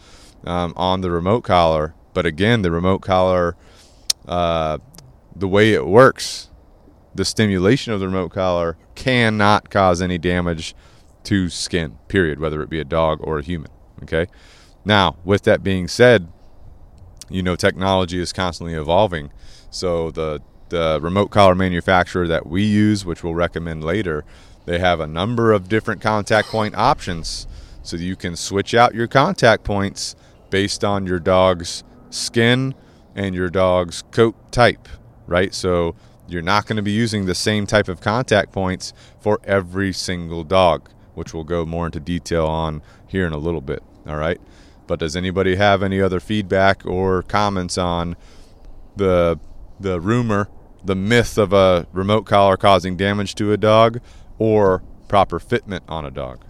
um, 0.45 0.73
on 0.75 1.01
the 1.01 1.11
remote 1.11 1.41
collar 1.41 1.93
But 2.13 2.25
again, 2.25 2.61
the 2.61 2.71
remote 2.71 2.99
collar, 2.99 3.55
uh, 4.27 4.79
the 5.35 5.47
way 5.47 5.73
it 5.73 5.85
works, 5.85 6.49
the 7.15 7.25
stimulation 7.25 7.93
of 7.93 7.99
the 7.99 8.07
remote 8.07 8.29
collar 8.29 8.77
cannot 8.95 9.69
cause 9.69 10.01
any 10.01 10.17
damage 10.17 10.75
to 11.23 11.49
skin, 11.49 11.97
period, 12.07 12.39
whether 12.39 12.61
it 12.61 12.69
be 12.69 12.79
a 12.79 12.85
dog 12.85 13.19
or 13.21 13.39
a 13.39 13.43
human. 13.43 13.71
Okay. 14.03 14.27
Now, 14.85 15.17
with 15.23 15.43
that 15.43 15.63
being 15.63 15.87
said, 15.87 16.27
you 17.29 17.41
know, 17.41 17.55
technology 17.55 18.19
is 18.19 18.33
constantly 18.33 18.73
evolving. 18.73 19.31
So 19.69 20.11
the 20.11 20.41
the 20.69 20.99
remote 21.01 21.27
collar 21.27 21.53
manufacturer 21.53 22.27
that 22.27 22.47
we 22.47 22.63
use, 22.63 23.05
which 23.05 23.23
we'll 23.23 23.35
recommend 23.35 23.83
later, 23.83 24.25
they 24.65 24.79
have 24.79 24.99
a 24.99 25.07
number 25.07 25.51
of 25.51 25.69
different 25.69 26.01
contact 26.01 26.47
point 26.47 26.75
options. 26.75 27.47
So 27.83 27.95
you 27.95 28.15
can 28.15 28.35
switch 28.35 28.73
out 28.73 28.95
your 28.95 29.07
contact 29.07 29.63
points 29.63 30.15
based 30.49 30.83
on 30.83 31.05
your 31.05 31.19
dog's 31.19 31.83
skin 32.09 32.73
and 33.15 33.35
your 33.35 33.49
dog's 33.49 34.03
coat 34.11 34.35
type, 34.51 34.87
right? 35.27 35.53
So 35.53 35.95
you're 36.27 36.41
not 36.41 36.65
going 36.65 36.77
to 36.77 36.83
be 36.83 36.91
using 36.91 37.25
the 37.25 37.35
same 37.35 37.67
type 37.67 37.87
of 37.87 38.01
contact 38.01 38.51
points 38.51 38.93
for 39.19 39.39
every 39.43 39.93
single 39.93 40.43
dog, 40.43 40.89
which 41.15 41.33
we'll 41.33 41.43
go 41.43 41.65
more 41.65 41.85
into 41.85 41.99
detail 41.99 42.45
on 42.47 42.81
here 43.07 43.25
in 43.25 43.33
a 43.33 43.37
little 43.37 43.61
bit. 43.61 43.83
All 44.07 44.17
right. 44.17 44.39
But 44.87 44.99
does 44.99 45.15
anybody 45.15 45.55
have 45.55 45.81
any 45.81 46.01
other 46.01 46.19
feedback 46.19 46.85
or 46.85 47.23
comments 47.23 47.77
on 47.77 48.15
the 48.95 49.39
the 49.79 49.99
rumor, 49.99 50.49
the 50.83 50.95
myth 50.95 51.37
of 51.37 51.51
a 51.51 51.87
remote 51.91 52.25
collar 52.25 52.57
causing 52.57 52.95
damage 52.95 53.35
to 53.35 53.51
a 53.51 53.57
dog 53.57 53.99
or 54.37 54.83
proper 55.07 55.39
fitment 55.39 55.81
on 55.87 56.05
a 56.05 56.11
dog? 56.11 56.43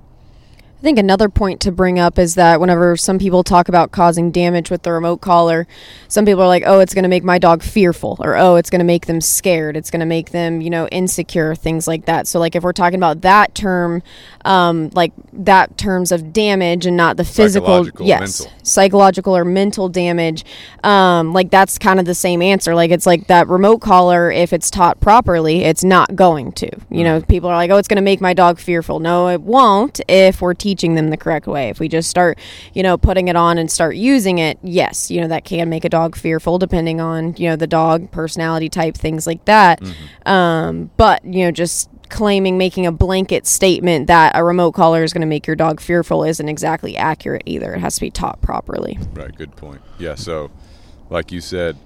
I 0.83 0.85
think 0.85 0.99
another 0.99 1.29
point 1.29 1.61
to 1.61 1.71
bring 1.71 1.97
up 1.97 2.19
is 2.19 2.35
that 2.35 2.59
whenever 2.59 2.97
some 2.97 3.17
people 3.17 3.41
talk 3.41 3.69
about 3.69 3.93
causing 3.93 4.31
damage 4.31 4.69
with 4.69 4.83
the 4.83 4.91
remote 4.91 5.21
collar, 5.21 5.65
some 6.09 6.25
people 6.25 6.43
are 6.43 6.47
like, 6.47 6.63
"Oh, 6.65 6.81
it's 6.81 6.93
going 6.93 7.03
to 7.03 7.09
make 7.09 7.23
my 7.23 7.39
dog 7.39 7.63
fearful," 7.63 8.17
or 8.19 8.35
"Oh, 8.35 8.57
it's 8.57 8.69
going 8.69 8.79
to 8.79 8.85
make 8.85 9.05
them 9.05 9.21
scared. 9.21 9.77
It's 9.77 9.89
going 9.89 10.01
to 10.01 10.05
make 10.05 10.31
them, 10.31 10.59
you 10.59 10.69
know, 10.69 10.89
insecure." 10.89 11.55
Things 11.55 11.87
like 11.87 12.03
that. 12.07 12.27
So, 12.27 12.37
like, 12.37 12.53
if 12.53 12.63
we're 12.63 12.73
talking 12.73 12.99
about 12.99 13.21
that 13.21 13.55
term, 13.55 14.03
um, 14.43 14.89
like 14.93 15.13
that 15.31 15.77
terms 15.77 16.11
of 16.11 16.33
damage 16.33 16.85
and 16.85 16.97
not 16.97 17.15
the 17.15 17.23
physical, 17.23 17.87
yes, 18.01 18.41
mental. 18.41 18.57
psychological 18.63 19.37
or 19.37 19.45
mental 19.45 19.87
damage, 19.87 20.43
um, 20.83 21.31
like 21.31 21.49
that's 21.49 21.77
kind 21.77 21.97
of 21.97 22.05
the 22.05 22.13
same 22.13 22.41
answer. 22.41 22.75
Like, 22.75 22.91
it's 22.91 23.05
like 23.05 23.27
that 23.27 23.47
remote 23.47 23.79
collar. 23.79 24.29
If 24.29 24.51
it's 24.51 24.69
taught 24.69 24.99
properly, 24.99 25.63
it's 25.63 25.85
not 25.85 26.13
going 26.13 26.51
to. 26.51 26.69
You 26.89 27.05
know, 27.05 27.21
people 27.21 27.49
are 27.49 27.55
like, 27.55 27.71
"Oh, 27.71 27.77
it's 27.77 27.87
going 27.87 27.95
to 27.95 28.01
make 28.01 28.19
my 28.19 28.33
dog 28.33 28.59
fearful." 28.59 28.99
No, 28.99 29.29
it 29.29 29.39
won't. 29.43 30.01
If 30.09 30.41
we're 30.41 30.53
teaching 30.53 30.72
them 30.73 31.09
the 31.09 31.17
correct 31.17 31.47
way. 31.47 31.69
If 31.69 31.79
we 31.79 31.87
just 31.87 32.09
start, 32.09 32.39
you 32.73 32.83
know, 32.83 32.97
putting 32.97 33.27
it 33.27 33.35
on 33.35 33.57
and 33.57 33.71
start 33.71 33.95
using 33.95 34.39
it, 34.39 34.59
yes, 34.63 35.09
you 35.09 35.21
know, 35.21 35.27
that 35.27 35.45
can 35.45 35.69
make 35.69 35.85
a 35.85 35.89
dog 35.89 36.15
fearful 36.15 36.59
depending 36.59 36.99
on, 36.99 37.35
you 37.37 37.49
know, 37.49 37.55
the 37.55 37.67
dog 37.67 38.11
personality 38.11 38.69
type, 38.69 38.95
things 38.95 39.25
like 39.25 39.45
that. 39.45 39.81
Um, 40.25 40.91
but, 40.97 41.23
you 41.25 41.45
know, 41.45 41.51
just 41.51 41.89
claiming 42.09 42.57
making 42.57 42.85
a 42.85 42.91
blanket 42.91 43.47
statement 43.47 44.07
that 44.07 44.33
a 44.35 44.43
remote 44.43 44.73
collar 44.73 45.03
is 45.03 45.13
going 45.13 45.21
to 45.21 45.27
make 45.27 45.47
your 45.47 45.55
dog 45.55 45.79
fearful 45.79 46.23
isn't 46.23 46.47
exactly 46.47 46.95
accurate 46.95 47.41
either. 47.45 47.73
It 47.73 47.79
has 47.79 47.95
to 47.95 48.01
be 48.01 48.11
taught 48.11 48.39
properly. 48.41 48.99
Right, 49.13 49.35
good 49.35 49.55
point. 49.55 49.81
Yeah, 49.97 50.15
so 50.15 50.51
like 51.09 51.31
you 51.31 51.41
said, 51.41 51.77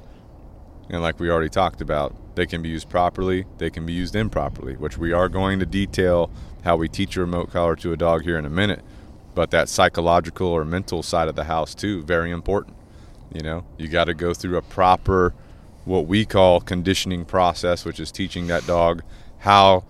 and 0.89 1.01
like 1.01 1.20
we 1.20 1.29
already 1.29 1.50
talked 1.50 1.82
about, 1.82 2.15
they 2.36 2.46
can 2.46 2.62
be 2.62 2.70
used 2.70 2.89
properly, 2.89 3.46
they 3.58 3.70
can 3.70 3.86
be 3.86 3.94
used 3.94 4.15
improperly, 4.15 4.75
which 4.75 4.98
we 4.98 5.12
are 5.12 5.27
going 5.27 5.60
to 5.60 5.65
detail 5.65 6.29
how 6.63 6.75
we 6.75 6.87
teach 6.87 7.15
a 7.17 7.21
remote 7.21 7.51
collar 7.51 7.75
to 7.77 7.93
a 7.93 7.97
dog 7.97 8.23
here 8.23 8.37
in 8.37 8.45
a 8.45 8.49
minute. 8.49 8.83
But 9.35 9.51
that 9.51 9.69
psychological 9.69 10.47
or 10.47 10.65
mental 10.65 11.03
side 11.03 11.27
of 11.27 11.35
the 11.35 11.43
house 11.43 11.75
too, 11.75 12.03
very 12.03 12.31
important. 12.31 12.75
You 13.33 13.41
know, 13.41 13.65
you 13.77 13.87
got 13.87 14.05
to 14.05 14.13
go 14.13 14.33
through 14.33 14.57
a 14.57 14.61
proper 14.61 15.33
what 15.85 16.05
we 16.07 16.25
call 16.25 16.59
conditioning 16.59 17.23
process, 17.23 17.85
which 17.85 17.99
is 17.99 18.11
teaching 18.11 18.47
that 18.47 18.65
dog 18.67 19.03
how 19.39 19.83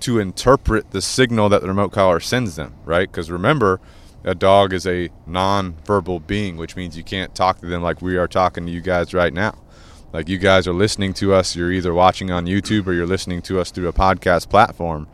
to 0.00 0.18
interpret 0.18 0.90
the 0.90 1.00
signal 1.00 1.48
that 1.48 1.62
the 1.62 1.68
remote 1.68 1.90
collar 1.90 2.20
sends 2.20 2.56
them, 2.56 2.74
right? 2.84 3.10
Because 3.10 3.30
remember, 3.30 3.80
a 4.24 4.34
dog 4.34 4.72
is 4.72 4.86
a 4.86 5.08
non-verbal 5.26 6.20
being, 6.20 6.56
which 6.56 6.76
means 6.76 6.96
you 6.96 7.04
can't 7.04 7.34
talk 7.34 7.60
to 7.60 7.66
them 7.66 7.82
like 7.82 8.02
we 8.02 8.16
are 8.16 8.28
talking 8.28 8.66
to 8.66 8.72
you 8.72 8.80
guys 8.80 9.14
right 9.14 9.32
now. 9.32 9.56
Like 10.12 10.28
you 10.28 10.38
guys 10.38 10.66
are 10.68 10.72
listening 10.72 11.14
to 11.14 11.32
us, 11.34 11.56
you're 11.56 11.72
either 11.72 11.94
watching 11.94 12.30
on 12.30 12.46
YouTube 12.46 12.86
or 12.86 12.92
you're 12.92 13.06
listening 13.06 13.42
to 13.42 13.60
us 13.60 13.70
through 13.70 13.88
a 13.88 13.92
podcast 13.92 14.48
platform. 14.48 15.08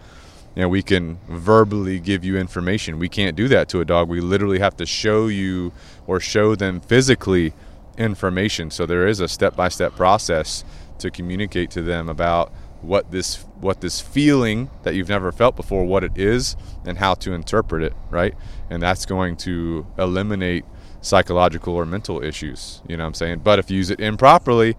And 0.54 0.70
we 0.70 0.82
can 0.82 1.18
verbally 1.28 1.98
give 1.98 2.24
you 2.24 2.36
information. 2.36 2.98
We 2.98 3.08
can't 3.08 3.36
do 3.36 3.48
that 3.48 3.68
to 3.70 3.80
a 3.80 3.84
dog. 3.84 4.08
We 4.08 4.20
literally 4.20 4.58
have 4.58 4.76
to 4.76 4.86
show 4.86 5.28
you 5.28 5.72
or 6.06 6.20
show 6.20 6.54
them 6.54 6.80
physically 6.80 7.54
information. 7.96 8.70
So 8.70 8.84
there 8.84 9.06
is 9.06 9.20
a 9.20 9.28
step-by-step 9.28 9.96
process 9.96 10.64
to 10.98 11.10
communicate 11.10 11.70
to 11.72 11.82
them 11.82 12.08
about 12.08 12.52
what 12.82 13.10
this 13.12 13.44
what 13.60 13.80
this 13.80 14.00
feeling 14.00 14.68
that 14.82 14.94
you've 14.94 15.08
never 15.08 15.30
felt 15.30 15.54
before 15.54 15.84
what 15.84 16.02
it 16.02 16.12
is 16.16 16.56
and 16.84 16.98
how 16.98 17.14
to 17.14 17.32
interpret 17.32 17.82
it 17.82 17.94
right 18.10 18.34
and 18.68 18.82
that's 18.82 19.06
going 19.06 19.36
to 19.36 19.86
eliminate 19.96 20.64
psychological 21.00 21.74
or 21.74 21.86
mental 21.86 22.22
issues 22.22 22.82
you 22.88 22.96
know 22.96 23.04
what 23.04 23.08
i'm 23.08 23.14
saying 23.14 23.38
but 23.38 23.60
if 23.60 23.70
you 23.70 23.76
use 23.76 23.88
it 23.88 24.00
improperly 24.00 24.76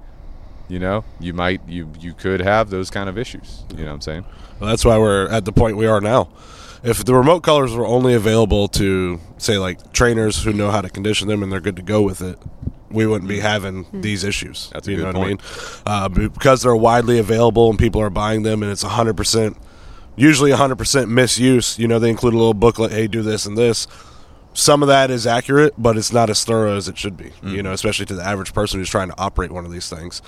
you 0.70 0.80
know 0.80 1.04
you 1.20 1.34
might 1.34 1.62
you 1.68 1.90
you 2.00 2.14
could 2.14 2.40
have 2.40 2.70
those 2.70 2.90
kind 2.90 3.10
of 3.10 3.18
issues 3.18 3.64
you 3.72 3.84
know 3.84 3.86
what 3.86 3.94
i'm 3.96 4.02
saying 4.02 4.26
Well, 4.60 4.70
that's 4.70 4.86
why 4.86 4.98
we're 4.98 5.28
at 5.30 5.46
the 5.46 5.52
point 5.52 5.78
we 5.78 5.88
are 5.88 6.00
now. 6.02 6.30
If 6.84 7.06
the 7.06 7.14
remote 7.16 7.44
colors 7.44 7.74
were 7.74 7.86
only 7.86 8.14
available 8.14 8.68
to, 8.70 9.20
say, 9.38 9.58
like 9.58 9.94
trainers 9.94 10.44
who 10.44 10.52
know 10.52 10.70
how 10.70 10.82
to 10.82 10.90
condition 10.90 11.30
them 11.30 11.42
and 11.42 11.50
they're 11.50 11.62
good 11.62 11.78
to 11.78 11.82
go 11.82 12.02
with 12.02 12.22
it, 12.22 12.38
we 12.92 13.06
wouldn't 13.06 13.30
be 13.30 13.40
having 13.40 13.86
these 13.94 14.26
issues. 14.26 14.70
That's 14.74 14.88
a 14.88 14.92
you 14.92 14.98
good 14.98 15.14
know 15.14 15.14
point. 15.14 15.42
what 15.42 15.88
I 15.88 16.08
mean? 16.10 16.20
Uh, 16.26 16.30
because 16.30 16.62
they're 16.62 16.76
widely 16.76 17.20
available 17.20 17.70
and 17.70 17.80
people 17.80 18.02
are 18.02 18.10
buying 18.10 18.44
them, 18.44 18.62
and 18.64 18.70
it's 18.72 18.84
hundred 18.84 19.16
percent, 19.16 19.56
usually 20.18 20.52
hundred 20.52 20.76
percent 20.78 21.10
misuse. 21.10 21.80
You 21.80 21.88
know, 21.88 22.00
they 22.00 22.10
include 22.10 22.34
a 22.34 22.38
little 22.38 22.54
booklet. 22.54 22.92
Hey, 22.92 23.08
do 23.08 23.22
this 23.22 23.46
and 23.46 23.58
this. 23.58 23.88
Some 24.54 24.84
of 24.84 24.88
that 24.88 25.10
is 25.10 25.26
accurate, 25.26 25.74
but 25.78 25.98
it's 25.98 26.14
not 26.14 26.30
as 26.30 26.44
thorough 26.44 26.78
as 26.78 26.88
it 26.88 26.98
should 26.98 27.18
be. 27.18 27.26
Mm-hmm. 27.26 27.50
You 27.50 27.64
know, 27.64 27.74
especially 27.74 28.06
to 28.08 28.16
the 28.16 28.24
average 28.24 28.54
person 28.54 28.80
who's 28.80 28.90
trying 28.90 29.10
to 29.10 29.18
operate 29.18 29.52
one 29.52 29.66
of 29.66 29.72
these 29.72 29.90
things. 29.90 30.22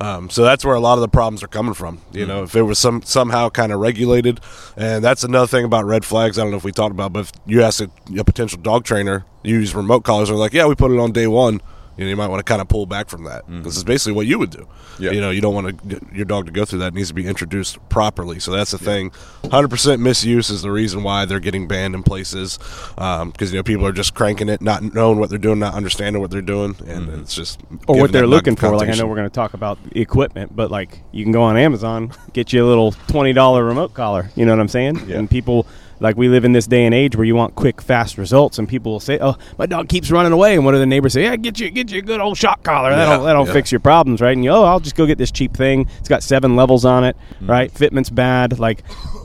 Um, 0.00 0.30
so 0.30 0.44
that's 0.44 0.64
where 0.64 0.74
a 0.74 0.80
lot 0.80 0.94
of 0.94 1.00
the 1.00 1.08
problems 1.08 1.42
are 1.42 1.48
coming 1.48 1.74
from. 1.74 2.00
You 2.12 2.26
know, 2.26 2.42
if 2.42 2.54
it 2.54 2.62
was 2.62 2.78
some 2.78 3.02
somehow 3.02 3.48
kind 3.48 3.72
of 3.72 3.80
regulated, 3.80 4.40
and 4.76 5.02
that's 5.02 5.24
another 5.24 5.46
thing 5.46 5.64
about 5.64 5.84
red 5.84 6.04
flags. 6.04 6.38
I 6.38 6.42
don't 6.42 6.50
know 6.50 6.58
if 6.58 6.64
we 6.64 6.72
talked 6.72 6.92
about, 6.92 7.12
but 7.12 7.20
if 7.20 7.32
you 7.46 7.62
ask 7.62 7.82
a, 7.82 7.90
a 8.18 8.24
potential 8.24 8.60
dog 8.60 8.84
trainer, 8.84 9.24
you 9.42 9.56
use 9.56 9.74
remote 9.74 10.04
collars, 10.04 10.28
they're 10.28 10.36
like, 10.36 10.52
yeah, 10.52 10.66
we 10.66 10.74
put 10.74 10.90
it 10.90 10.98
on 10.98 11.12
day 11.12 11.26
one. 11.26 11.60
You, 11.96 12.04
know, 12.04 12.10
you 12.10 12.16
might 12.16 12.28
want 12.28 12.40
to 12.40 12.44
kind 12.44 12.60
of 12.60 12.68
pull 12.68 12.86
back 12.86 13.08
from 13.08 13.24
that. 13.24 13.42
Mm-hmm. 13.44 13.62
This 13.62 13.76
is 13.76 13.84
basically 13.84 14.12
what 14.12 14.26
you 14.26 14.38
would 14.38 14.50
do. 14.50 14.66
Yeah. 14.98 15.10
You 15.10 15.20
know, 15.20 15.30
you 15.30 15.40
don't 15.40 15.54
want 15.54 15.88
to, 15.90 16.00
your 16.12 16.24
dog 16.24 16.46
to 16.46 16.52
go 16.52 16.64
through 16.64 16.80
that. 16.80 16.88
It 16.88 16.94
needs 16.94 17.08
to 17.08 17.14
be 17.14 17.26
introduced 17.26 17.78
properly. 17.88 18.40
So 18.40 18.52
that's 18.52 18.70
the 18.70 18.78
thing. 18.78 19.10
100% 19.44 20.00
misuse 20.00 20.50
is 20.50 20.62
the 20.62 20.70
reason 20.70 21.02
why 21.02 21.24
they're 21.24 21.40
getting 21.40 21.68
banned 21.68 21.94
in 21.94 22.02
places. 22.02 22.58
Um, 22.96 23.30
because, 23.30 23.52
you 23.52 23.58
know, 23.58 23.62
people 23.62 23.86
are 23.86 23.92
just 23.92 24.14
cranking 24.14 24.48
it, 24.48 24.60
not 24.62 24.82
knowing 24.82 25.18
what 25.18 25.30
they're 25.30 25.38
doing, 25.38 25.58
not 25.58 25.74
understanding 25.74 26.20
what 26.22 26.30
they're 26.30 26.42
doing. 26.42 26.76
And 26.86 27.08
mm-hmm. 27.08 27.20
it's 27.20 27.34
just. 27.34 27.60
or 27.86 27.98
what 27.98 28.12
they're 28.12 28.26
looking 28.26 28.56
for. 28.56 28.76
Like 28.76 28.88
I 28.88 28.92
know 28.92 29.06
we're 29.06 29.16
going 29.16 29.28
to 29.28 29.34
talk 29.34 29.54
about 29.54 29.82
the 29.84 30.00
equipment, 30.00 30.54
but 30.54 30.70
like 30.70 31.00
you 31.12 31.24
can 31.24 31.32
go 31.32 31.42
on 31.42 31.56
Amazon, 31.56 32.12
get 32.32 32.52
you 32.52 32.64
a 32.64 32.68
little 32.68 32.92
twenty 33.08 33.32
dollar 33.32 33.64
remote 33.64 33.94
collar. 33.94 34.30
You 34.34 34.46
know 34.46 34.52
what 34.52 34.60
I'm 34.60 34.68
saying? 34.68 35.08
Yeah. 35.08 35.18
And 35.18 35.30
people 35.30 35.66
like 36.00 36.16
we 36.16 36.28
live 36.28 36.44
in 36.44 36.52
this 36.52 36.66
day 36.66 36.84
and 36.84 36.94
age 36.94 37.14
where 37.14 37.24
you 37.24 37.34
want 37.36 37.54
quick, 37.54 37.80
fast 37.80 38.18
results, 38.18 38.58
and 38.58 38.68
people 38.68 38.92
will 38.92 39.00
say, 39.00 39.18
"Oh, 39.20 39.36
my 39.58 39.66
dog 39.66 39.88
keeps 39.88 40.10
running 40.10 40.32
away," 40.32 40.54
and 40.56 40.64
what 40.64 40.72
do 40.72 40.78
the 40.78 40.86
neighbors 40.86 41.12
say? 41.12 41.22
Yeah, 41.22 41.36
get 41.36 41.60
you 41.60 41.70
get 41.70 41.90
you 41.90 41.98
a 41.98 42.02
good 42.02 42.20
old 42.20 42.36
shock 42.38 42.62
collar. 42.62 42.90
That'll 42.90 43.18
Yeah, 43.18 43.24
that'll 43.24 43.46
yeah. 43.46 43.52
fix 43.52 43.70
your 43.70 43.80
problems, 43.80 44.20
right? 44.20 44.34
And 44.36 44.42
you, 44.44 44.50
oh, 44.50 44.64
I'll 44.64 44.80
just 44.80 44.96
go 44.96 45.06
get 45.06 45.18
this 45.18 45.30
cheap 45.30 45.54
thing. 45.56 45.88
It's 45.98 46.08
got 46.08 46.22
seven 46.22 46.56
levels 46.56 46.84
on 46.84 47.04
it, 47.04 47.16
Mm-hmm. 47.36 47.50
right? 47.50 47.70
Fitment's 47.70 48.10
bad. 48.10 48.58
Like 48.58 48.82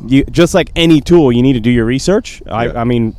you, 0.07 0.23
just 0.25 0.53
like 0.53 0.71
any 0.75 1.01
tool, 1.01 1.31
you 1.31 1.41
need 1.41 1.53
to 1.53 1.59
do 1.59 1.71
your 1.71 1.85
research. 1.85 2.41
I, 2.47 2.65
Yeah. 2.67 2.81
I 2.81 2.83
mean. 2.83 3.15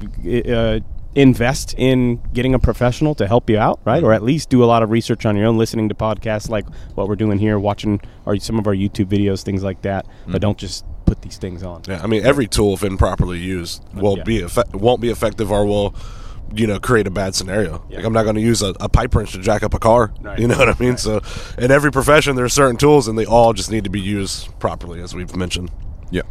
Uh, 0.48 0.80
invest 1.14 1.74
in 1.78 2.20
getting 2.34 2.52
a 2.52 2.58
professional 2.58 3.14
to 3.14 3.26
help 3.26 3.48
you 3.48 3.56
out, 3.58 3.80
right? 3.86 4.02
Or 4.04 4.12
at 4.12 4.22
least 4.22 4.50
do 4.50 4.62
a 4.62 4.66
lot 4.66 4.82
of 4.82 4.90
research 4.90 5.24
on 5.24 5.34
your 5.34 5.46
own, 5.46 5.56
listening 5.56 5.88
to 5.88 5.94
podcasts 5.94 6.50
like 6.50 6.66
what 6.94 7.08
we're 7.08 7.16
doing 7.16 7.38
here, 7.38 7.58
watching 7.58 8.02
our, 8.26 8.36
some 8.36 8.58
of 8.58 8.66
our 8.66 8.74
YouTube 8.74 9.06
videos, 9.06 9.42
things 9.42 9.62
like 9.64 9.80
that. 9.80 10.04
But 10.28 10.42
don't 10.42 10.58
just 10.58 10.84
put 11.06 11.22
these 11.22 11.38
things 11.38 11.62
on. 11.62 11.82
Yeah, 11.88 12.02
I 12.02 12.06
mean, 12.06 12.24
every 12.26 12.46
tool, 12.46 12.74
if 12.74 12.82
improperly 12.84 13.38
used, 13.38 13.82
will 13.94 14.18
Yeah. 14.18 14.24
be 14.24 14.40
effe- 14.42 14.74
won't 14.74 15.00
be 15.00 15.08
effective 15.10 15.50
or 15.50 15.64
will, 15.64 15.94
you 16.54 16.66
know, 16.66 16.78
create 16.78 17.06
a 17.06 17.10
bad 17.10 17.34
scenario. 17.34 17.84
Yeah. 17.88 17.96
Like 17.98 18.06
I'm 18.06 18.12
not 18.12 18.24
going 18.24 18.34
to 18.36 18.42
use 18.42 18.60
a, 18.62 18.74
a 18.80 18.88
pipe 18.88 19.14
wrench 19.14 19.32
to 19.32 19.38
jack 19.40 19.62
up 19.62 19.72
a 19.74 19.78
car. 19.78 20.12
Right. 20.20 20.38
You 20.38 20.48
know 20.48 20.58
what 20.58 20.68
I 20.68 20.74
mean? 20.78 20.96
So, 20.96 21.20
in 21.56 21.70
every 21.70 21.90
profession, 21.90 22.36
there 22.36 22.44
are 22.44 22.48
certain 22.50 22.76
tools, 22.76 23.08
and 23.08 23.18
they 23.18 23.24
all 23.24 23.52
just 23.52 23.70
need 23.70 23.84
to 23.84 23.90
be 23.90 24.00
used 24.00 24.56
properly, 24.58 25.00
as 25.00 25.14
we've 25.14 25.34
mentioned. 25.34 25.70
Yeah. 26.10 26.22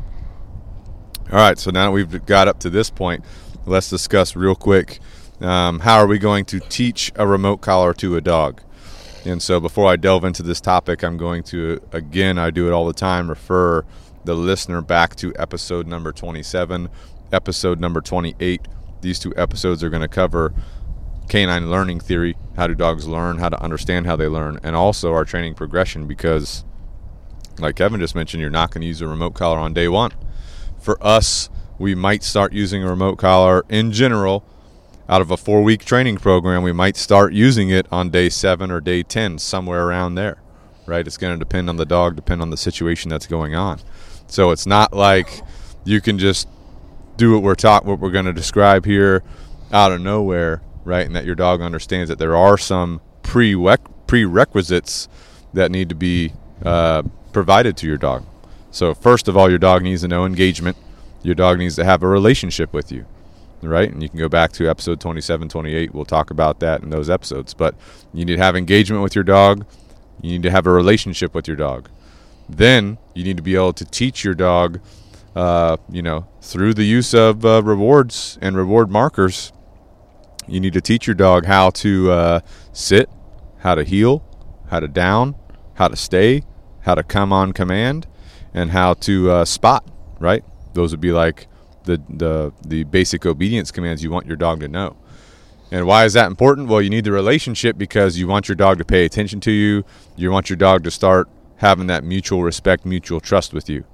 All 1.32 1.40
right. 1.40 1.58
So 1.58 1.72
now 1.72 1.86
that 1.86 1.92
we've 1.92 2.26
got 2.26 2.48
up 2.48 2.60
to 2.60 2.70
this 2.70 2.90
point, 2.90 3.24
let's 3.66 3.90
discuss 3.90 4.36
real 4.36 4.56
quick 4.56 5.00
um, 5.42 5.80
how 5.80 5.98
are 5.98 6.08
we 6.08 6.18
going 6.20 6.46
to 6.46 6.60
teach 6.60 7.12
a 7.16 7.28
remote 7.28 7.58
collar 7.58 7.94
to 7.96 8.16
a 8.16 8.22
dog? 8.22 8.62
And 9.26 9.42
so 9.42 9.60
before 9.60 9.92
I 9.92 9.96
delve 9.96 10.24
into 10.24 10.44
this 10.44 10.62
topic, 10.62 11.04
I'm 11.04 11.18
going 11.18 11.42
to, 11.46 11.82
again, 11.92 12.38
I 12.38 12.52
do 12.52 12.68
it 12.68 12.74
all 12.74 12.86
the 12.86 12.94
time, 12.94 13.28
refer 13.28 13.84
the 14.26 14.36
listener 14.36 14.82
back 14.82 15.16
to 15.18 15.34
episode 15.38 15.88
number 15.88 16.12
27, 16.12 16.90
episode 17.32 17.80
number 17.80 18.02
28. 18.02 18.68
These 19.02 19.20
two 19.20 19.34
episodes 19.38 19.84
are 19.84 19.90
going 19.90 20.02
to 20.02 20.08
cover 20.08 20.54
canine 21.30 21.70
learning 21.70 22.00
theory. 22.00 22.36
How 22.56 22.68
do 22.68 22.76
dogs 22.76 23.08
learn? 23.08 23.38
How 23.38 23.50
to 23.50 23.62
understand 23.62 24.06
how 24.06 24.16
they 24.16 24.28
learn, 24.28 24.60
and 24.64 24.76
also 24.76 25.14
our 25.14 25.26
training 25.26 25.56
progression 25.56 26.08
because, 26.08 26.64
like 27.60 27.76
Kevin 27.76 28.00
just 28.00 28.16
mentioned, 28.16 28.42
you're 28.42 28.50
not 28.50 28.72
going 28.72 28.82
to 28.82 28.88
use 28.88 29.02
a 29.02 29.08
remote 29.08 29.34
collar 29.34 29.60
on 29.60 29.74
day 29.74 29.88
one. 29.88 30.12
For 30.80 30.98
us, 31.06 31.50
we 31.78 31.96
might 31.96 32.24
start 32.24 32.54
using 32.54 32.84
a 32.84 32.90
remote 32.90 33.18
collar 33.18 33.66
in 33.70 33.92
general 33.92 34.46
out 35.08 35.22
of 35.22 35.30
a 35.30 35.38
four 35.38 35.64
week 35.64 35.86
training 35.86 36.18
program. 36.18 36.64
We 36.64 36.72
might 36.72 36.98
start 36.98 37.34
using 37.34 37.70
it 37.70 37.86
on 37.92 38.10
day 38.10 38.30
seven 38.30 38.72
or 38.72 38.82
day 38.82 39.04
10, 39.04 39.38
somewhere 39.40 39.86
around 39.86 40.16
there, 40.16 40.42
right? 40.86 41.06
It's 41.06 41.18
going 41.18 41.38
to 41.38 41.40
depend 41.40 41.70
on 41.70 41.78
the 41.78 41.86
dog, 41.86 42.16
depend 42.16 42.42
on 42.42 42.50
the 42.50 42.58
situation 42.58 43.10
that's 43.10 43.28
going 43.28 43.56
on. 43.56 43.80
So 44.36 44.52
it's 44.52 44.66
not 44.66 44.92
like 44.92 45.30
you 45.86 46.02
can 46.02 46.20
just 46.20 46.50
do 47.16 47.32
what 47.32 47.42
we're 47.42 47.56
taught, 47.56 47.86
what 47.86 48.00
we're 48.00 48.12
going 48.12 48.26
to 48.26 48.34
describe 48.34 48.84
here 48.84 49.24
out 49.72 49.94
of 49.94 50.02
nowhere, 50.02 50.62
right? 50.84 51.06
And 51.06 51.16
that 51.16 51.24
your 51.24 51.36
dog 51.36 51.62
understands 51.62 52.10
that 52.10 52.20
there 52.20 52.36
are 52.36 52.58
some 52.58 53.00
prerequisites 53.24 55.08
that 55.54 55.72
need 55.72 55.88
to 55.88 55.96
be 55.96 56.34
uh, 56.66 57.04
provided 57.32 57.78
to 57.78 57.88
your 57.88 57.98
dog. 57.98 58.26
So, 58.72 58.94
first 58.94 59.30
of 59.30 59.38
all, 59.38 59.50
your 59.50 59.58
dog 59.58 59.84
needs 59.84 60.02
to 60.02 60.10
know 60.10 60.26
engagement. 60.26 60.76
Your 61.24 61.36
dog 61.36 61.58
needs 61.58 61.78
to 61.78 61.86
have 61.86 62.04
a 62.04 62.08
relationship 62.10 62.74
with 62.74 62.92
you, 62.92 63.06
right? 63.62 63.90
And 63.90 64.04
you 64.04 64.10
can 64.10 64.20
go 64.20 64.28
back 64.28 64.52
to 64.54 64.68
episode 64.70 65.00
27, 65.00 65.48
28. 65.48 65.94
We'll 65.94 66.04
talk 66.04 66.30
about 66.30 66.60
that 66.60 66.84
in 66.84 66.90
those 66.90 67.10
episodes. 67.10 67.54
But 67.54 67.74
you 68.14 68.26
need 68.26 68.36
to 68.36 68.44
have 68.44 68.58
engagement 68.58 69.02
with 69.02 69.16
your 69.16 69.24
dog. 69.24 69.66
You 70.22 70.32
need 70.32 70.44
to 70.44 70.52
have 70.52 70.68
a 70.68 70.72
relationship 70.72 71.34
with 71.34 71.48
your 71.48 71.56
dog. 71.56 71.88
Then 72.48 72.98
you 73.14 73.24
need 73.24 73.38
to 73.38 73.44
be 73.44 73.56
able 73.56 73.74
to 73.74 73.86
teach 73.86 74.24
your 74.24 74.34
dog, 74.34 74.80
uh, 75.36 75.78
you 75.90 76.02
know, 76.02 76.28
through 76.42 76.74
the 76.74 76.84
use 76.84 77.14
of 77.14 77.46
uh, 77.46 77.64
rewards 77.64 78.38
and 78.42 78.56
reward 78.56 78.92
markers. 78.92 79.52
You 80.48 80.60
need 80.60 80.74
to 80.74 80.82
teach 80.82 81.08
your 81.08 81.16
dog 81.16 81.46
how 81.46 81.72
to 81.72 82.12
uh, 82.12 82.40
sit, 82.72 83.10
how 83.60 83.76
to 83.76 83.84
heel, 83.84 84.24
how 84.70 84.80
to 84.80 84.88
down, 84.88 85.36
how 85.76 85.88
to 85.88 85.96
stay, 85.96 86.44
how 86.82 86.96
to 86.96 87.04
come 87.04 87.34
on 87.34 87.52
command, 87.52 88.06
and 88.54 88.72
how 88.72 88.94
to 88.94 89.32
uh, 89.32 89.46
spot. 89.46 89.90
Right? 90.20 90.44
Those 90.74 90.92
would 90.92 91.02
be 91.02 91.12
like 91.12 91.48
the 91.86 92.02
the 92.10 92.54
the 92.66 92.84
basic 92.84 93.26
obedience 93.26 93.72
commands 93.72 94.04
you 94.04 94.12
want 94.12 94.28
your 94.28 94.38
dog 94.38 94.60
to 94.60 94.68
know. 94.68 94.98
And 95.72 95.88
why 95.88 96.06
is 96.06 96.14
that 96.14 96.28
important? 96.28 96.68
Well, 96.68 96.82
you 96.82 96.92
need 96.92 97.06
the 97.06 97.12
relationship 97.12 97.78
because 97.78 98.20
you 98.20 98.28
want 98.28 98.48
your 98.48 98.56
dog 98.56 98.78
to 98.78 98.86
pay 98.86 99.04
attention 99.04 99.40
to 99.42 99.52
you. 99.52 99.84
You 100.16 100.30
want 100.30 100.50
your 100.50 100.58
dog 100.58 100.84
to 100.84 100.92
start 100.92 101.28
having 101.58 101.88
that 101.88 102.04
mutual 102.04 102.44
respect, 102.44 102.86
mutual 102.86 103.20
trust 103.20 103.54
with 103.54 103.70
you. 103.70 103.86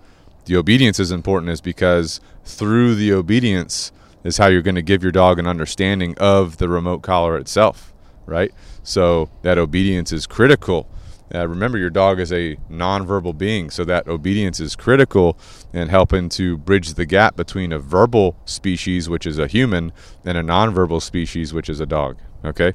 The 0.46 0.56
obedience 0.56 1.00
is 1.00 1.12
important 1.12 1.52
is 1.52 1.62
because 1.62 2.20
through 2.44 2.96
the 2.96 3.14
obedience 3.14 3.92
is 4.24 4.38
how 4.38 4.48
you're 4.48 4.62
going 4.62 4.76
to 4.76 4.82
give 4.82 5.04
your 5.04 5.12
dog 5.12 5.40
an 5.40 5.48
understanding 5.48 6.16
of 6.18 6.58
the 6.58 6.68
remote 6.68 7.02
collar 7.02 7.38
itself, 7.38 7.94
right? 8.26 8.52
So 8.84 9.30
that 9.44 9.58
obedience 9.58 10.12
is 10.12 10.26
critical. 10.26 10.88
Uh, 11.34 11.48
remember, 11.48 11.78
your 11.78 11.90
dog 11.90 12.20
is 12.20 12.32
a 12.34 12.58
nonverbal 12.70 13.38
being, 13.38 13.70
so 13.70 13.86
that 13.86 14.08
obedience 14.08 14.60
is 14.60 14.76
critical 14.76 15.38
in 15.72 15.88
helping 15.88 16.28
to 16.28 16.58
bridge 16.58 16.96
the 16.96 17.06
gap 17.06 17.38
between 17.38 17.72
a 17.72 17.80
verbal 17.80 18.36
species, 18.44 19.08
which 19.08 19.26
is 19.26 19.40
a 19.40 19.48
human, 19.48 19.94
and 20.26 20.38
a 20.38 20.44
nonverbal 20.44 21.02
species, 21.02 21.54
which 21.54 21.70
is 21.70 21.80
a 21.80 21.86
dog. 21.86 22.18
Okay? 22.44 22.74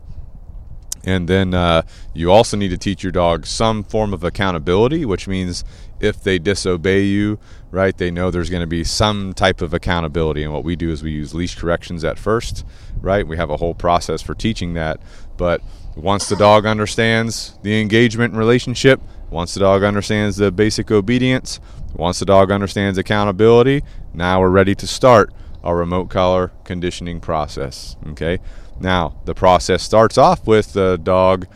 And 1.06 1.28
then 1.28 1.54
uh, 1.54 1.82
you 2.12 2.32
also 2.32 2.56
need 2.56 2.70
to 2.70 2.76
teach 2.76 3.04
your 3.04 3.12
dog 3.12 3.46
some 3.46 3.84
form 3.84 4.12
of 4.12 4.24
accountability, 4.24 5.04
which 5.04 5.28
means 5.28 5.64
if 6.00 6.22
they 6.22 6.38
disobey 6.38 7.04
you, 7.04 7.38
right, 7.70 7.96
they 7.96 8.10
know 8.10 8.30
there's 8.30 8.50
going 8.50 8.62
to 8.62 8.66
be 8.66 8.82
some 8.82 9.32
type 9.32 9.62
of 9.62 9.72
accountability. 9.72 10.42
And 10.42 10.52
what 10.52 10.64
we 10.64 10.74
do 10.74 10.90
is 10.90 11.04
we 11.04 11.12
use 11.12 11.32
leash 11.32 11.54
corrections 11.54 12.04
at 12.04 12.18
first, 12.18 12.66
right? 13.00 13.26
We 13.26 13.36
have 13.36 13.50
a 13.50 13.56
whole 13.56 13.74
process 13.74 14.20
for 14.20 14.34
teaching 14.34 14.74
that. 14.74 15.00
But 15.36 15.62
once 15.94 16.28
the 16.28 16.36
dog 16.36 16.66
understands 16.66 17.56
the 17.62 17.80
engagement 17.80 18.34
relationship, 18.34 19.00
once 19.30 19.54
the 19.54 19.60
dog 19.60 19.84
understands 19.84 20.36
the 20.36 20.50
basic 20.50 20.90
obedience, 20.90 21.60
once 21.94 22.18
the 22.18 22.26
dog 22.26 22.50
understands 22.50 22.98
accountability, 22.98 23.82
now 24.12 24.40
we're 24.40 24.50
ready 24.50 24.74
to 24.74 24.86
start 24.86 25.32
our 25.62 25.76
remote 25.76 26.10
collar 26.10 26.52
conditioning 26.64 27.20
process. 27.20 27.96
Okay. 28.08 28.38
Now, 28.80 29.20
the 29.24 29.34
process 29.34 29.82
starts 29.82 30.18
off 30.18 30.46
with 30.46 30.72
the 30.72 30.98
dog 30.98 31.46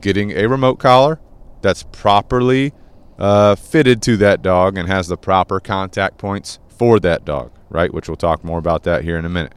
getting 0.00 0.32
a 0.32 0.46
remote 0.46 0.76
collar 0.76 1.20
that's 1.60 1.84
properly 1.84 2.72
uh, 3.18 3.54
fitted 3.54 4.02
to 4.02 4.16
that 4.18 4.42
dog 4.42 4.76
and 4.76 4.88
has 4.88 5.08
the 5.08 5.16
proper 5.16 5.60
contact 5.60 6.18
points 6.18 6.58
for 6.68 6.98
that 7.00 7.24
dog, 7.24 7.52
right? 7.68 7.92
Which 7.92 8.08
we'll 8.08 8.16
talk 8.16 8.42
more 8.42 8.58
about 8.58 8.82
that 8.84 9.04
here 9.04 9.18
in 9.18 9.24
a 9.24 9.28
minute. 9.28 9.54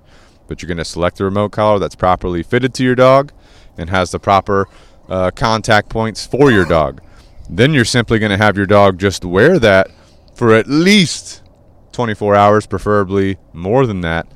But 0.48 0.62
you're 0.62 0.68
going 0.68 0.78
to 0.78 0.86
select 0.86 1.18
the 1.18 1.24
remote 1.24 1.52
collar 1.52 1.80
that's 1.80 1.96
properly 1.96 2.44
fitted 2.44 2.74
to 2.76 2.84
your 2.84 2.96
dog 2.96 3.32
and 3.78 3.90
has 3.90 4.12
the 4.12 4.20
proper 4.20 4.68
uh, 5.10 5.32
contact 5.32 5.90
points 5.90 6.26
for 6.26 6.52
your 6.52 6.66
dog. 6.66 7.02
Then 7.50 7.74
you're 7.74 7.86
simply 7.86 8.20
going 8.20 8.32
to 8.32 8.38
have 8.38 8.58
your 8.58 8.66
dog 8.66 9.00
just 9.00 9.26
wear 9.26 9.58
that 9.60 9.90
for 10.36 10.54
at 10.54 10.68
least 10.68 11.42
24 11.92 12.36
hours, 12.36 12.68
preferably 12.68 13.38
more 13.54 13.86
than 13.88 14.02
that. 14.02 14.28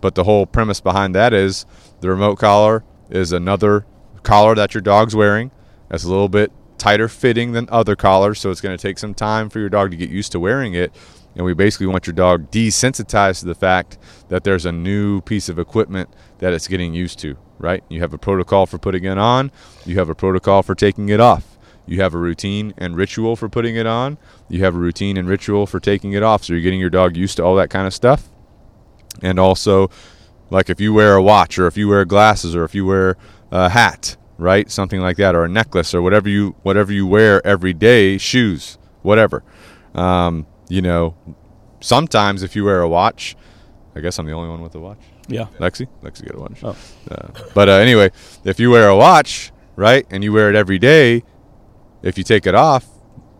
But 0.00 0.14
the 0.14 0.24
whole 0.24 0.44
premise 0.46 0.80
behind 0.80 1.14
that 1.14 1.32
is 1.32 1.64
the 2.00 2.10
remote 2.10 2.36
collar 2.36 2.84
is 3.10 3.32
another 3.32 3.86
collar 4.22 4.54
that 4.54 4.74
your 4.74 4.80
dog's 4.80 5.14
wearing. 5.14 5.50
That's 5.88 6.04
a 6.04 6.08
little 6.08 6.28
bit 6.28 6.52
tighter 6.78 7.08
fitting 7.08 7.52
than 7.52 7.68
other 7.70 7.96
collars, 7.96 8.40
so 8.40 8.50
it's 8.50 8.60
going 8.60 8.76
to 8.76 8.82
take 8.82 8.98
some 8.98 9.14
time 9.14 9.48
for 9.48 9.60
your 9.60 9.68
dog 9.68 9.90
to 9.90 9.96
get 9.96 10.10
used 10.10 10.32
to 10.32 10.40
wearing 10.40 10.74
it. 10.74 10.94
And 11.34 11.44
we 11.44 11.54
basically 11.54 11.86
want 11.86 12.06
your 12.06 12.14
dog 12.14 12.50
desensitized 12.50 13.40
to 13.40 13.46
the 13.46 13.54
fact 13.54 13.98
that 14.28 14.44
there's 14.44 14.64
a 14.64 14.72
new 14.72 15.20
piece 15.20 15.48
of 15.48 15.58
equipment 15.58 16.08
that 16.38 16.52
it's 16.52 16.66
getting 16.66 16.94
used 16.94 17.18
to, 17.20 17.36
right? 17.58 17.84
You 17.88 18.00
have 18.00 18.14
a 18.14 18.18
protocol 18.18 18.66
for 18.66 18.78
putting 18.78 19.04
it 19.04 19.18
on, 19.18 19.52
you 19.84 19.98
have 19.98 20.08
a 20.08 20.14
protocol 20.14 20.62
for 20.62 20.74
taking 20.74 21.08
it 21.08 21.20
off. 21.20 21.56
You 21.86 22.00
have 22.00 22.14
a 22.14 22.18
routine 22.18 22.74
and 22.76 22.96
ritual 22.96 23.36
for 23.36 23.48
putting 23.48 23.76
it 23.76 23.86
on. 23.86 24.18
You 24.48 24.64
have 24.64 24.74
a 24.74 24.78
routine 24.78 25.16
and 25.16 25.28
ritual 25.28 25.66
for 25.66 25.78
taking 25.78 26.12
it 26.14 26.22
off. 26.22 26.42
So 26.42 26.52
you're 26.52 26.62
getting 26.62 26.80
your 26.80 26.90
dog 26.90 27.16
used 27.16 27.36
to 27.36 27.44
all 27.44 27.54
that 27.56 27.70
kind 27.70 27.86
of 27.86 27.94
stuff. 27.94 28.28
And 29.22 29.38
also, 29.38 29.88
like 30.50 30.70
if 30.70 30.80
you 30.80 30.92
wear 30.92 31.14
a 31.14 31.22
watch 31.22 31.58
or 31.58 31.66
if 31.66 31.76
you 31.76 31.88
wear 31.88 32.04
glasses 32.04 32.54
or 32.54 32.64
if 32.64 32.74
you 32.74 32.86
wear 32.86 33.16
a 33.50 33.68
hat, 33.68 34.16
right? 34.38 34.70
Something 34.70 35.00
like 35.00 35.16
that, 35.16 35.34
or 35.34 35.44
a 35.44 35.48
necklace 35.48 35.94
or 35.94 36.02
whatever 36.02 36.28
you 36.28 36.56
whatever 36.62 36.92
you 36.92 37.06
wear 37.06 37.44
every 37.46 37.72
day, 37.72 38.18
shoes, 38.18 38.78
whatever. 39.02 39.42
Um, 39.94 40.46
you 40.68 40.82
know, 40.82 41.14
sometimes 41.80 42.42
if 42.42 42.54
you 42.56 42.64
wear 42.64 42.80
a 42.80 42.88
watch, 42.88 43.36
I 43.94 44.00
guess 44.00 44.18
I'm 44.18 44.26
the 44.26 44.32
only 44.32 44.50
one 44.50 44.62
with 44.62 44.74
a 44.74 44.80
watch. 44.80 45.00
Yeah. 45.28 45.46
Lexi, 45.58 45.88
Lexi 46.02 46.26
got 46.26 46.36
a 46.36 46.40
watch. 46.40 46.60
Oh. 46.62 46.76
Uh, 47.10 47.28
but 47.54 47.68
uh, 47.68 47.72
anyway, 47.72 48.10
if 48.44 48.60
you 48.60 48.70
wear 48.70 48.88
a 48.88 48.96
watch, 48.96 49.52
right, 49.74 50.06
and 50.10 50.22
you 50.22 50.32
wear 50.32 50.50
it 50.50 50.56
every 50.56 50.78
day, 50.78 51.24
if 52.02 52.18
you 52.18 52.24
take 52.24 52.46
it 52.46 52.54
off, 52.54 52.86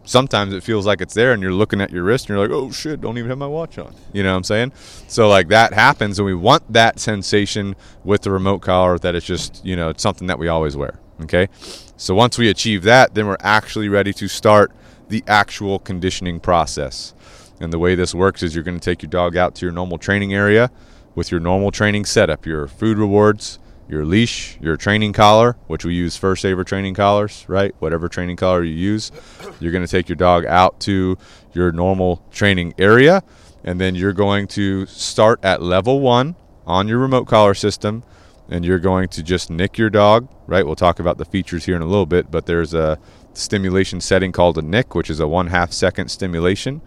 sometimes 0.07 0.55
it 0.55 0.63
feels 0.63 0.87
like 0.87 1.03
it's 1.03 1.13
there 1.13 1.33
and 1.33 1.43
you're 1.43 1.53
looking 1.53 1.83
at 1.83 1.91
your 1.91 2.05
wrist 2.05 2.31
and 2.31 2.37
you're 2.37 2.49
like, 2.49 2.55
oh 2.55 2.71
shit, 2.71 3.03
don't 3.03 3.19
even 3.19 3.29
have 3.29 3.39
my 3.39 3.47
watch 3.47 3.77
on. 3.77 3.95
You 4.15 4.23
know 4.23 4.31
what 4.31 4.39
I'm 4.39 4.45
saying? 4.45 4.73
So 5.09 5.29
like 5.29 5.49
that 5.49 5.75
happens 5.75 6.19
and 6.19 6.25
we 6.25 6.35
want 6.35 6.73
that 6.73 6.99
sensation 6.99 7.77
with 8.05 8.23
the 8.23 8.31
remote 8.31 8.61
collar 8.61 8.99
that 8.99 9.15
it's 9.15 9.27
just, 9.27 9.63
you 9.65 9.77
know, 9.77 9.91
it's 9.91 10.03
something 10.03 10.29
that 10.29 10.39
we 10.39 10.49
always 10.49 10.77
wear. 10.77 10.99
Okay. 11.23 11.49
So 11.97 12.15
once 12.15 12.39
we 12.39 12.49
achieve 12.49 12.83
that, 12.85 13.15
then 13.15 13.27
we're 13.27 13.37
actually 13.41 13.89
ready 13.89 14.13
to 14.15 14.29
start 14.29 14.73
the 15.09 15.23
actual 15.27 15.79
conditioning 15.79 16.41
process. 16.41 17.15
And 17.61 17.73
the 17.73 17.79
way 17.79 17.95
this 17.95 18.15
works 18.15 18.43
is 18.43 18.55
you're 18.55 18.65
going 18.65 18.79
to 18.79 18.85
take 18.85 19.03
your 19.03 19.11
dog 19.11 19.37
out 19.37 19.55
to 19.57 19.67
your 19.67 19.73
normal 19.73 19.99
training 19.99 20.35
area 20.35 20.71
with 21.15 21.31
your 21.31 21.41
normal 21.41 21.71
training 21.71 22.05
setup, 22.05 22.45
your 22.45 22.69
food 22.69 22.99
rewards, 22.99 23.59
your 23.89 24.05
leash, 24.05 24.59
your 24.61 24.77
training 24.77 25.13
collar, 25.13 25.57
which 25.67 25.85
we 25.85 25.95
use 25.95 26.17
First 26.17 26.43
Saver 26.43 26.65
training 26.65 26.95
collars, 26.95 27.45
right? 27.49 27.75
Whatever 27.79 28.09
training 28.09 28.37
collar 28.37 28.65
you 28.65 28.75
use, 28.75 29.13
you're 29.61 29.73
going 29.73 29.85
to 29.85 29.91
take 29.91 30.09
your 30.09 30.17
dog 30.17 30.45
out 30.45 30.81
to 30.81 31.17
your 31.53 31.73
normal 31.73 32.23
training 32.31 32.75
area, 32.79 33.23
and 33.65 33.81
then 33.81 33.95
you're 33.95 34.13
going 34.13 34.47
to 34.49 34.87
start 34.87 35.45
at 35.45 35.63
level 35.63 36.01
one 36.01 36.35
on 36.67 36.89
your 36.89 36.99
remote 36.99 37.27
collar 37.27 37.55
system, 37.55 38.03
and 38.49 38.65
you're 38.65 38.79
going 38.79 39.09
to 39.09 39.23
just 39.23 39.51
nick 39.51 39.79
your 39.79 39.91
dog, 39.91 40.29
right? 40.47 40.67
We'll 40.67 40.77
talk 40.77 40.99
about 40.99 41.19
the 41.19 41.25
features 41.25 41.65
here 41.65 41.77
in 41.77 41.83
a 41.83 41.87
little 41.87 42.07
bit, 42.07 42.31
but 42.31 42.47
there's 42.47 42.75
a 42.75 42.99
stimulation 43.35 44.01
setting 44.01 44.33
called 44.33 44.59
a 44.59 44.63
nick, 44.63 44.95
which 44.95 45.11
is 45.11 45.21
a 45.21 45.29
one 45.29 45.49
half 45.49 45.73
second 45.73 46.09
stimulation. 46.09 46.81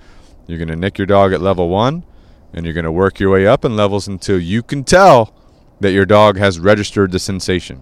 You're 0.47 0.57
going 0.57 0.69
to 0.69 0.75
nick 0.75 0.97
your 0.97 1.07
dog 1.07 1.31
at 1.31 1.41
level 1.41 1.69
one, 1.69 2.03
and 2.53 2.65
you're 2.65 2.73
going 2.73 2.85
to 2.85 2.91
work 2.91 3.19
your 3.19 3.29
way 3.29 3.47
up 3.47 3.63
in 3.63 3.75
levels 3.75 4.07
until 4.07 4.39
you 4.39 4.63
can 4.63 4.83
tell 4.83 5.33
that 5.79 5.91
your 5.91 6.05
dog 6.05 6.37
has 6.37 6.59
registered 6.59 7.11
the 7.11 7.19
sensation. 7.19 7.81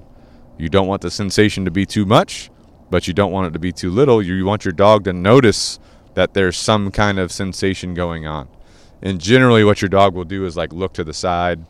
You 0.58 0.70
don't 0.70 0.88
want 0.88 1.02
the 1.02 1.12
sensation 1.12 1.66
to 1.66 1.72
be 1.72 1.86
too 1.86 2.06
much, 2.06 2.50
but 2.90 3.08
you 3.08 3.14
don't 3.14 3.32
want 3.32 3.48
it 3.48 3.54
to 3.54 3.60
be 3.60 3.72
too 3.72 3.92
little. 3.92 4.22
You 4.22 4.46
want 4.46 4.66
your 4.66 4.72
dog 4.72 5.04
to 5.06 5.14
notice 5.14 5.80
that 6.14 6.34
there's 6.34 6.58
some 6.58 6.92
kind 6.92 7.20
of 7.20 7.32
sensation 7.32 7.94
going 7.94 8.26
on. 8.26 8.48
And 9.02 9.22
generally, 9.22 9.64
what 9.64 9.82
your 9.82 9.90
dog 9.90 10.16
will 10.16 10.26
do 10.26 10.46
is 10.46 10.58
like 10.58 10.74
look 10.74 10.94
to 10.94 11.04
the 11.04 11.14
side, 11.14 11.66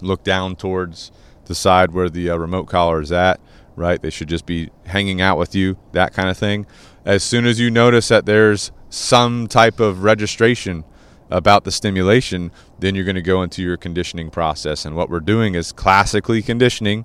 look 0.00 0.24
down 0.24 0.56
towards 0.56 1.12
the 1.44 1.54
side 1.54 1.90
where 1.92 2.08
the 2.08 2.30
uh, 2.30 2.36
remote 2.36 2.64
collar 2.64 3.00
is 3.00 3.12
at, 3.12 3.40
right? 3.76 4.00
They 4.00 4.10
should 4.10 4.28
just 4.28 4.46
be 4.46 4.70
hanging 4.86 5.20
out 5.20 5.38
with 5.38 5.54
you, 5.54 5.76
that 5.92 6.14
kind 6.14 6.28
of 6.28 6.38
thing. 6.38 6.66
As 7.04 7.22
soon 7.22 7.46
as 7.46 7.60
you 7.60 7.70
notice 7.70 8.08
that 8.08 8.26
there's 8.26 8.70
some 8.90 9.46
type 9.46 9.80
of 9.80 10.02
registration 10.02 10.84
about 11.30 11.64
the 11.64 11.70
stimulation, 11.70 12.50
then 12.78 12.94
you're 12.94 13.04
going 13.04 13.14
to 13.14 13.22
go 13.22 13.42
into 13.42 13.62
your 13.62 13.76
conditioning 13.76 14.30
process. 14.30 14.84
And 14.84 14.96
what 14.96 15.10
we're 15.10 15.20
doing 15.20 15.54
is 15.54 15.72
classically 15.72 16.42
conditioning 16.42 17.04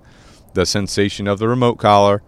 the 0.54 0.66
sensation 0.66 1.28
of 1.28 1.40
the 1.40 1.48
remote 1.48 1.76
collar 1.76 2.22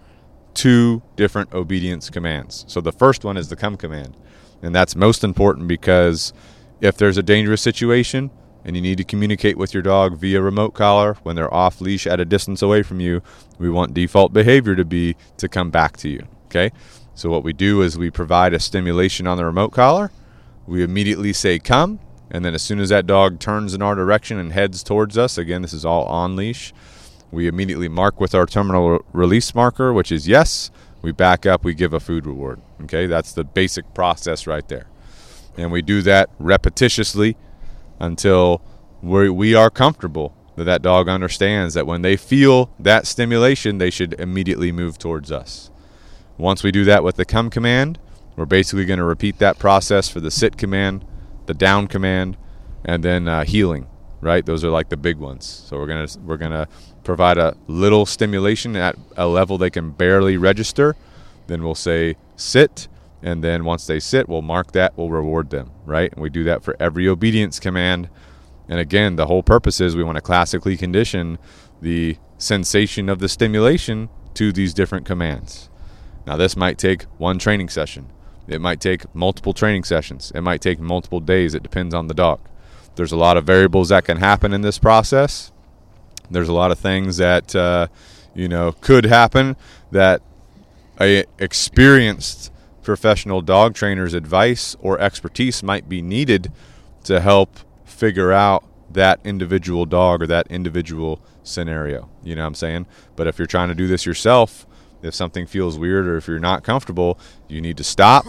to 0.56 1.02
different 1.16 1.54
obedience 1.54 2.10
commands. 2.10 2.66
So 2.68 2.82
the 2.82 2.92
first 2.92 3.24
one 3.24 3.38
is 3.38 3.50
the 3.50 3.56
come 3.56 3.78
command. 3.78 4.16
And 4.62 4.74
that's 4.74 4.96
most 4.96 5.24
important 5.24 5.68
because 5.68 6.34
if 6.82 6.98
there's 6.98 7.18
a 7.18 7.24
dangerous 7.24 7.62
situation 7.62 8.32
and 8.64 8.76
you 8.76 8.82
need 8.82 8.98
to 8.98 9.04
communicate 9.04 9.58
with 9.58 9.74
your 9.74 9.84
dog 9.84 10.18
via 10.18 10.42
remote 10.42 10.72
collar 10.74 11.18
when 11.24 11.36
they're 11.36 11.54
off 11.54 11.82
leash 11.82 12.08
at 12.08 12.20
a 12.20 12.26
distance 12.26 12.62
away 12.62 12.82
from 12.82 13.00
you, 13.00 13.22
we 13.60 13.70
want 13.70 13.94
default 13.94 14.34
behavior 14.34 14.76
to 14.76 14.86
be 14.86 15.16
to 15.38 15.48
come 15.48 15.70
back 15.70 15.98
to 15.98 16.10
you. 16.10 16.28
Okay? 16.46 16.72
So 17.14 17.30
what 17.30 17.44
we 17.44 17.54
do 17.54 17.82
is 17.82 17.98
we 17.98 18.10
provide 18.10 18.54
a 18.54 18.60
stimulation 18.60 19.28
on 19.28 19.38
the 19.38 19.46
remote 19.46 19.70
collar. 19.72 20.12
We 20.68 20.84
immediately 20.84 21.34
say 21.34 21.60
come, 21.60 22.00
and 22.32 22.44
then 22.44 22.56
as 22.56 22.62
soon 22.62 22.80
as 22.80 22.90
that 22.90 23.06
dog 23.06 23.40
turns 23.40 23.74
in 23.74 23.82
our 23.82 23.96
direction 23.96 24.40
and 24.40 24.52
heads 24.52 24.84
towards 24.84 25.18
us, 25.18 25.38
again, 25.38 25.62
this 25.62 25.74
is 25.74 25.86
all 25.86 26.06
on 26.06 26.36
leash, 26.36 26.74
we 27.32 27.48
immediately 27.48 27.88
mark 27.90 28.20
with 28.20 28.34
our 28.34 28.46
terminal 28.46 29.04
release 29.12 29.54
marker, 29.54 29.94
which 29.94 30.12
is 30.12 30.28
yes. 30.28 30.72
We 31.02 31.12
back 31.12 31.46
up, 31.46 31.64
we 31.64 31.74
give 31.76 31.94
a 31.94 32.00
food 32.00 32.26
reward. 32.26 32.62
Okay, 32.84 33.06
that's 33.06 33.34
the 33.34 33.44
basic 33.44 33.94
process 33.94 34.48
right 34.48 34.68
there. 34.68 34.88
And 35.58 35.72
we 35.72 35.82
do 35.82 36.02
that 36.02 36.30
repetitiously 36.40 37.36
until 38.00 38.62
we 39.02 39.54
are 39.54 39.70
comfortable 39.70 40.36
that 40.56 40.64
that 40.64 40.82
dog 40.82 41.08
understands 41.08 41.74
that 41.74 41.86
when 41.86 42.02
they 42.02 42.16
feel 42.16 42.72
that 42.80 43.06
stimulation, 43.06 43.78
they 43.78 43.90
should 43.90 44.14
immediately 44.20 44.72
move 44.72 44.98
towards 44.98 45.32
us. 45.32 45.70
Once 46.38 46.64
we 46.64 46.72
do 46.72 46.84
that 46.86 47.04
with 47.04 47.18
the 47.18 47.26
come 47.26 47.50
command, 47.50 48.00
we're 48.36 48.46
basically 48.46 48.86
going 48.86 49.00
to 49.00 49.06
repeat 49.06 49.40
that 49.40 49.60
process 49.60 50.10
for 50.10 50.20
the 50.20 50.32
sit 50.32 50.58
command, 50.58 51.06
the 51.46 51.54
down 51.54 51.88
command, 51.88 52.38
and 52.84 53.04
then 53.04 53.28
uh, 53.28 53.44
heeling. 53.44 53.88
Right? 54.22 54.46
Those 54.46 54.64
are 54.64 54.70
like 54.70 54.90
the 54.90 54.98
big 54.98 55.18
ones. 55.18 55.46
So 55.46 55.78
we're 55.78 55.86
gonna 55.86 56.08
we're 56.24 56.38
gonna 56.38 56.68
provide 57.04 57.38
a 57.38 57.56
little 57.68 58.08
stimulation 58.08 58.76
at 58.76 58.96
a 59.16 59.28
level 59.28 59.58
they 59.58 59.70
can 59.70 59.92
barely 59.92 60.36
register. 60.36 60.96
Then 61.46 61.64
we'll 61.64 61.76
say 61.76 62.16
sit, 62.36 62.88
and 63.22 63.44
then 63.44 63.66
once 63.66 63.86
they 63.86 64.00
sit, 64.00 64.28
we'll 64.28 64.42
mark 64.42 64.72
that, 64.72 64.98
we'll 64.98 65.10
reward 65.10 65.52
them, 65.52 65.70
right? 65.86 66.12
And 66.12 66.22
we 66.22 66.30
do 66.30 66.44
that 66.46 66.64
for 66.64 66.76
every 66.80 67.08
obedience 67.08 67.60
command. 67.60 68.10
And 68.68 68.80
again, 68.80 69.16
the 69.16 69.28
whole 69.28 69.44
purpose 69.44 69.80
is 69.80 69.96
we 69.96 70.04
want 70.04 70.16
to 70.16 70.22
classically 70.22 70.76
condition 70.76 71.38
the 71.82 72.18
sensation 72.38 73.10
of 73.10 73.20
the 73.20 73.30
stimulation 73.30 74.10
to 74.36 74.52
these 74.52 74.74
different 74.74 75.06
commands. 75.06 75.70
Now, 76.26 76.36
this 76.36 76.56
might 76.56 76.78
take 76.78 77.04
one 77.18 77.38
training 77.38 77.70
session. 77.70 78.10
It 78.48 78.62
might 78.62 78.80
take 78.80 79.14
multiple 79.16 79.54
training 79.54 79.84
sessions. 79.84 80.32
It 80.36 80.42
might 80.42 80.62
take 80.62 80.80
multiple 80.80 81.20
days. 81.20 81.56
It 81.56 81.64
depends 81.64 81.94
on 81.94 82.08
the 82.08 82.14
dog. 82.14 82.40
There's 82.96 83.12
a 83.12 83.18
lot 83.18 83.38
of 83.38 83.46
variables 83.46 83.90
that 83.90 84.06
can 84.06 84.18
happen 84.18 84.54
in 84.54 84.62
this 84.62 84.80
process. 84.80 85.52
There's 86.30 86.48
a 86.48 86.54
lot 86.54 86.72
of 86.72 86.80
things 86.80 87.18
that 87.18 87.56
uh, 87.56 87.88
you 88.34 88.48
know 88.48 88.72
could 88.72 89.06
happen 89.06 89.56
that 89.92 90.22
a 91.00 91.26
experienced 91.40 92.52
professional 92.84 93.42
dog 93.42 93.74
trainer's 93.74 94.14
advice 94.14 94.76
or 94.80 95.00
expertise 95.00 95.64
might 95.64 95.90
be 95.90 96.02
needed 96.02 96.52
to 97.04 97.20
help 97.20 97.60
figure 97.84 98.32
out 98.32 98.64
that 98.92 99.20
individual 99.24 99.86
dog 99.86 100.22
or 100.22 100.28
that 100.28 100.48
individual 100.48 101.22
scenario. 101.44 102.10
You 102.24 102.36
know 102.36 102.44
what 102.44 102.48
I'm 102.48 102.56
saying? 102.56 102.86
But 103.16 103.28
if 103.28 103.38
you're 103.38 103.48
trying 103.48 103.70
to 103.70 103.76
do 103.76 103.88
this 103.88 104.06
yourself, 104.06 104.66
if 105.06 105.14
something 105.14 105.46
feels 105.46 105.78
weird 105.78 106.08
or 106.08 106.18
if 106.18 106.28
you're 106.28 106.40
not 106.40 106.64
comfortable, 106.64 107.20
you 107.48 107.62
need 107.62 107.78
to 107.78 107.84
stop 107.84 108.26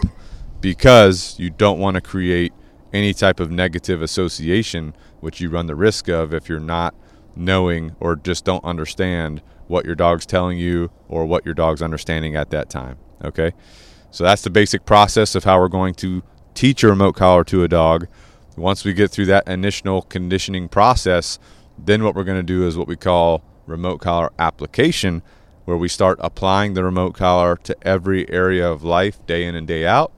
because 0.61 1.39
you 1.39 1.51
don't 1.51 1.79
want 1.79 1.95
to 1.95 2.01
create 2.01 2.53
any 2.93 3.13
type 3.13 3.41
of 3.41 3.51
negative 3.51 4.03
association, 4.03 4.95
which 5.21 5.41
you 5.41 5.49
run 5.51 5.67
the 5.67 5.75
risk 5.75 6.09
of 6.09 6.33
if 6.33 6.49
you're 6.49 6.61
not 6.61 6.95
knowing 7.35 7.95
or 8.01 8.17
just 8.17 8.45
don't 8.45 8.65
understand 8.65 9.43
what 9.69 9.85
your 9.85 9.95
dog's 9.95 10.27
telling 10.27 10.59
you 10.59 10.91
or 11.09 11.27
what 11.27 11.45
your 11.45 11.55
dog's 11.55 11.83
understanding 11.83 12.37
at 12.37 12.51
that 12.51 12.71
time. 12.71 12.99
Okay? 13.25 13.53
So 14.11 14.25
that's 14.25 14.43
the 14.43 14.51
basic 14.51 14.87
process 14.87 15.35
of 15.35 15.45
how 15.45 15.59
we're 15.59 15.69
going 15.69 15.95
to 15.97 16.23
teach 16.55 16.83
a 16.83 16.89
remote 16.89 17.15
collar 17.15 17.45
to 17.45 17.65
a 17.65 17.69
dog. 17.69 18.07
Once 18.57 18.85
we 18.85 18.95
get 18.95 19.11
through 19.11 19.27
that 19.27 19.47
initial 19.47 20.03
conditioning 20.03 20.69
process, 20.69 21.39
then 21.77 22.03
what 22.03 22.15
we're 22.15 22.25
going 22.25 22.39
to 22.39 22.43
do 22.43 22.67
is 22.67 22.79
what 22.79 22.89
we 22.89 22.97
call 22.97 23.43
remote 23.67 23.99
collar 23.99 24.31
application, 24.39 25.23
where 25.67 25.77
we 25.77 25.89
start 25.89 26.19
applying 26.23 26.73
the 26.73 26.83
remote 26.83 27.13
collar 27.13 27.57
to 27.57 27.77
every 27.83 28.29
area 28.31 28.67
of 28.69 28.83
life 28.83 29.25
day 29.27 29.45
in 29.45 29.55
and 29.55 29.67
day 29.67 29.85
out. 29.85 30.13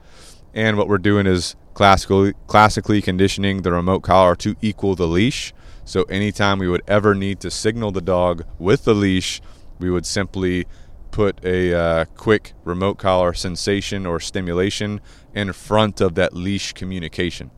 And 0.55 0.77
what 0.77 0.89
we're 0.89 0.99
doing 0.99 1.27
is 1.27 1.57
classically, 1.75 2.35
classically 2.47 3.03
conditioning 3.03 3.63
the 3.63 3.73
remote 3.73 4.01
collar 4.01 4.37
to 4.37 4.55
equal 4.61 4.95
the 4.95 5.09
leash. 5.09 5.53
So 5.85 6.03
anytime 6.05 6.59
we 6.59 6.69
would 6.69 6.83
ever 6.87 7.15
need 7.15 7.41
to 7.41 7.51
signal 7.51 7.93
the 7.93 8.03
dog 8.03 8.45
with 8.59 8.85
the 8.85 8.95
leash, 8.95 9.41
we 9.79 9.91
would 9.91 10.05
simply 10.05 10.67
put 11.11 11.43
a 11.45 11.75
uh, 11.75 12.05
quick 12.17 12.53
remote 12.65 12.99
collar 12.99 13.33
sensation 13.33 14.05
or 14.05 14.21
stimulation 14.21 15.01
in 15.35 15.53
front 15.53 16.01
of 16.01 16.15
that 16.17 16.35
leash 16.35 16.75
communication. 16.75 17.51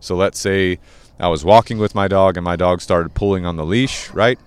So 0.00 0.16
let's 0.16 0.40
say 0.40 0.80
I 1.20 1.28
was 1.28 1.44
walking 1.44 1.78
with 1.78 1.94
my 1.94 2.08
dog 2.08 2.36
and 2.36 2.44
my 2.44 2.56
dog 2.56 2.80
started 2.80 3.14
pulling 3.14 3.46
on 3.46 3.56
the 3.56 3.64
leash, 3.64 4.10
right? 4.10 4.38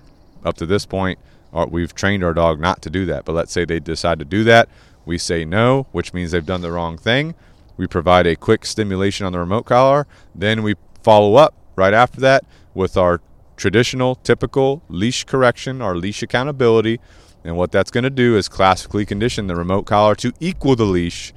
Up 0.44 0.58
to 0.58 0.66
this 0.66 0.86
point, 0.86 1.20
we've 1.54 1.94
trained 1.94 2.24
our 2.24 2.34
dog 2.34 2.60
not 2.60 2.82
to 2.84 2.90
do 2.90 3.06
that. 3.06 3.26
But 3.26 3.34
let's 3.34 3.52
say 3.52 3.66
they 3.66 3.80
decide 3.80 4.20
to 4.20 4.26
do 4.26 4.44
that. 4.46 4.70
We 5.06 5.18
say 5.18 5.46
no, 5.46 5.88
which 5.92 6.14
means 6.14 6.32
they've 6.32 6.46
done 6.46 6.62
the 6.62 6.72
wrong 6.72 6.98
thing. 6.98 7.36
We 7.78 7.88
provide 7.88 8.28
a 8.28 8.36
quick 8.36 8.66
stimulation 8.66 9.26
on 9.26 9.32
the 9.32 9.40
remote 9.40 9.66
collar. 9.66 10.08
Then 10.36 10.64
we 10.64 10.76
follow 11.04 11.36
up 11.36 11.56
right 11.76 11.94
after 11.94 12.22
that 12.22 12.46
with 12.74 12.96
our 12.98 13.22
traditional, 13.58 14.16
typical 14.16 14.84
leash 14.90 15.24
correction, 15.24 15.82
our 15.82 15.96
leash 15.96 16.24
accountability. 16.24 17.00
And 17.44 17.58
what 17.58 17.72
that's 17.72 17.92
going 17.92 18.04
to 18.04 18.10
do 18.10 18.38
is 18.38 18.48
classically 18.48 19.06
condition 19.06 19.48
the 19.48 19.56
remote 19.56 19.84
collar 19.84 20.16
to 20.16 20.32
equal 20.40 20.76
the 20.76 20.86
leash. 20.86 21.34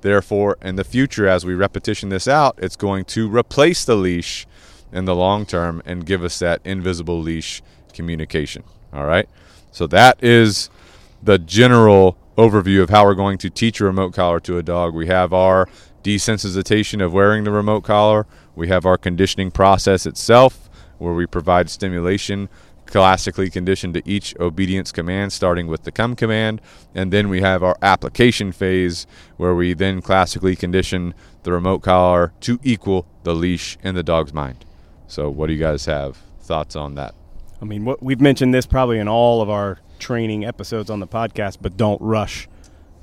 Therefore, 0.00 0.58
in 0.60 0.76
the 0.76 0.84
future, 0.84 1.26
as 1.26 1.46
we 1.46 1.54
repetition 1.54 2.08
this 2.08 2.28
out, 2.28 2.58
it's 2.58 2.76
going 2.76 3.04
to 3.06 3.28
replace 3.34 3.84
the 3.84 3.96
leash 3.96 4.46
in 4.92 5.04
the 5.04 5.14
long 5.14 5.46
term 5.46 5.82
and 5.84 6.04
give 6.04 6.22
us 6.22 6.38
that 6.40 6.60
invisible 6.64 7.20
leash 7.20 7.62
communication. 7.92 8.64
All 8.92 9.06
right. 9.06 9.28
So 9.74 9.88
that 9.88 10.22
is 10.22 10.70
the 11.20 11.36
general 11.36 12.16
overview 12.38 12.80
of 12.80 12.90
how 12.90 13.04
we're 13.04 13.14
going 13.14 13.38
to 13.38 13.50
teach 13.50 13.80
a 13.80 13.84
remote 13.84 14.14
collar 14.14 14.38
to 14.38 14.56
a 14.56 14.62
dog. 14.62 14.94
We 14.94 15.08
have 15.08 15.32
our 15.32 15.68
desensitization 16.04 17.04
of 17.04 17.12
wearing 17.12 17.42
the 17.42 17.50
remote 17.50 17.80
collar. 17.80 18.24
We 18.54 18.68
have 18.68 18.86
our 18.86 18.96
conditioning 18.96 19.50
process 19.50 20.06
itself, 20.06 20.70
where 20.98 21.12
we 21.12 21.26
provide 21.26 21.70
stimulation 21.70 22.48
classically 22.86 23.50
conditioned 23.50 23.94
to 23.94 24.02
each 24.08 24.32
obedience 24.38 24.92
command, 24.92 25.32
starting 25.32 25.66
with 25.66 25.82
the 25.82 25.90
come 25.90 26.14
command. 26.14 26.60
And 26.94 27.12
then 27.12 27.28
we 27.28 27.40
have 27.40 27.64
our 27.64 27.76
application 27.82 28.52
phase, 28.52 29.08
where 29.38 29.56
we 29.56 29.74
then 29.74 30.00
classically 30.00 30.54
condition 30.54 31.14
the 31.42 31.50
remote 31.50 31.80
collar 31.80 32.32
to 32.42 32.60
equal 32.62 33.08
the 33.24 33.34
leash 33.34 33.76
in 33.82 33.96
the 33.96 34.04
dog's 34.04 34.32
mind. 34.32 34.64
So, 35.08 35.28
what 35.30 35.48
do 35.48 35.52
you 35.52 35.58
guys 35.58 35.86
have 35.86 36.16
thoughts 36.38 36.76
on 36.76 36.94
that? 36.94 37.16
I 37.64 37.66
mean, 37.66 37.86
what, 37.86 38.02
we've 38.02 38.20
mentioned 38.20 38.52
this 38.52 38.66
probably 38.66 38.98
in 38.98 39.08
all 39.08 39.40
of 39.40 39.48
our 39.48 39.78
training 39.98 40.44
episodes 40.44 40.90
on 40.90 41.00
the 41.00 41.06
podcast, 41.06 41.58
but 41.62 41.78
don't 41.78 42.00
rush 42.02 42.46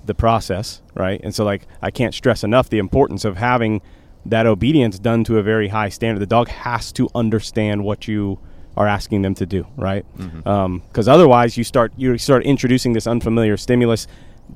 the 0.06 0.14
process, 0.14 0.84
right? 0.94 1.20
And 1.24 1.34
so, 1.34 1.44
like, 1.44 1.66
I 1.82 1.90
can't 1.90 2.14
stress 2.14 2.44
enough 2.44 2.70
the 2.70 2.78
importance 2.78 3.26
of 3.26 3.38
having 3.38 3.82
that 4.24 4.46
obedience 4.46 5.00
done 5.00 5.24
to 5.24 5.40
a 5.40 5.44
very 5.44 5.70
high 5.70 5.90
standard. 5.90 6.20
The 6.20 6.28
dog 6.28 6.48
has 6.50 6.92
to 6.92 7.10
understand 7.16 7.84
what 7.84 8.08
you 8.08 8.38
are 8.78 8.88
asking 8.88 9.24
them 9.24 9.34
to 9.36 9.48
do, 9.48 9.66
right? 9.76 10.06
Because 10.16 10.32
Mm-hmm. 10.32 10.48
um, 10.48 10.84
otherwise, 11.08 11.58
you 11.58 11.64
start 11.64 11.92
you 11.98 12.16
start 12.20 12.44
introducing 12.44 12.94
this 12.94 13.08
unfamiliar 13.08 13.58
stimulus. 13.58 14.06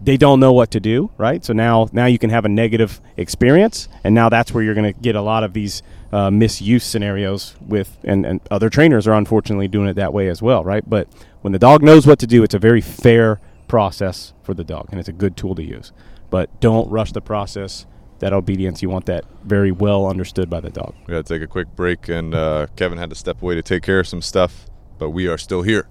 They 0.03 0.17
don't 0.17 0.39
know 0.39 0.53
what 0.53 0.69
to 0.71 0.79
do, 0.79 1.09
right? 1.17 1.43
So 1.43 1.51
now 1.53 1.89
now 1.93 2.05
you 2.05 2.19
can 2.19 2.29
have 2.29 2.45
a 2.45 2.49
negative 2.49 3.01
experience, 3.17 3.89
and 4.03 4.13
now 4.13 4.29
that's 4.29 4.51
where 4.53 4.63
you're 4.63 4.75
going 4.75 4.93
to 4.93 4.99
get 4.99 5.15
a 5.15 5.21
lot 5.21 5.43
of 5.43 5.53
these 5.53 5.81
uh, 6.15 6.31
misuse 6.31 6.85
scenarios 6.85 7.55
with, 7.59 7.97
and, 8.05 8.25
and 8.25 8.39
other 8.49 8.69
trainers 8.69 9.05
are 9.05 9.13
unfortunately 9.13 9.67
doing 9.67 9.89
it 9.89 9.95
that 9.95 10.13
way 10.13 10.29
as 10.29 10.41
well, 10.41 10.63
right? 10.63 10.89
But 10.89 11.09
when 11.41 11.51
the 11.51 11.59
dog 11.59 11.83
knows 11.83 12.07
what 12.07 12.19
to 12.19 12.27
do, 12.27 12.41
it's 12.41 12.53
a 12.53 12.59
very 12.59 12.79
fair 12.79 13.41
process 13.67 14.31
for 14.41 14.53
the 14.53 14.63
dog, 14.63 14.87
and 14.91 14.99
it's 14.99 15.09
a 15.09 15.13
good 15.13 15.35
tool 15.35 15.55
to 15.55 15.61
use. 15.63 15.91
But 16.29 16.61
don't 16.61 16.89
rush 16.89 17.11
the 17.11 17.19
process. 17.19 17.85
That 18.19 18.31
obedience, 18.31 18.81
you 18.81 18.89
want 18.89 19.07
that 19.07 19.25
very 19.43 19.73
well 19.73 20.07
understood 20.07 20.49
by 20.49 20.61
the 20.61 20.69
dog. 20.69 20.95
We 21.05 21.11
got 21.11 21.25
to 21.25 21.33
take 21.33 21.43
a 21.43 21.47
quick 21.47 21.75
break, 21.75 22.07
and 22.07 22.33
uh, 22.33 22.67
Kevin 22.77 22.97
had 22.97 23.09
to 23.09 23.15
step 23.15 23.41
away 23.41 23.55
to 23.55 23.61
take 23.61 23.83
care 23.83 23.99
of 23.99 24.07
some 24.07 24.21
stuff, 24.21 24.67
but 24.97 25.09
we 25.09 25.27
are 25.27 25.37
still 25.37 25.63
here. 25.63 25.85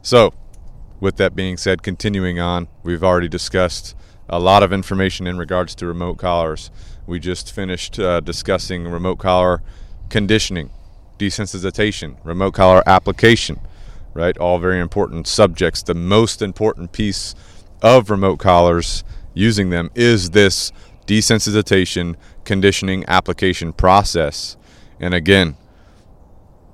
So, 0.00 0.32
with 0.98 1.16
that 1.18 1.36
being 1.36 1.58
said, 1.58 1.82
continuing 1.82 2.40
on, 2.40 2.68
we've 2.82 3.04
already 3.04 3.28
discussed 3.28 3.94
a 4.30 4.40
lot 4.40 4.62
of 4.62 4.72
information 4.72 5.26
in 5.26 5.36
regards 5.36 5.74
to 5.74 5.86
remote 5.86 6.16
collars. 6.16 6.70
We 7.06 7.18
just 7.18 7.52
finished 7.52 7.98
uh, 7.98 8.20
discussing 8.20 8.88
remote 8.88 9.16
collar 9.16 9.62
conditioning, 10.08 10.70
desensitization, 11.18 12.16
remote 12.24 12.52
collar 12.52 12.82
application, 12.86 13.60
right? 14.14 14.36
All 14.38 14.58
very 14.58 14.78
important 14.78 15.26
subjects. 15.26 15.82
The 15.82 15.94
most 15.94 16.42
important 16.42 16.92
piece 16.92 17.34
of 17.80 18.10
remote 18.10 18.38
collars 18.38 19.04
using 19.34 19.70
them 19.70 19.90
is 19.94 20.30
this 20.30 20.72
desensitization 21.06 22.16
conditioning 22.44 23.04
application 23.08 23.72
process. 23.72 24.56
And 25.00 25.14
again, 25.14 25.56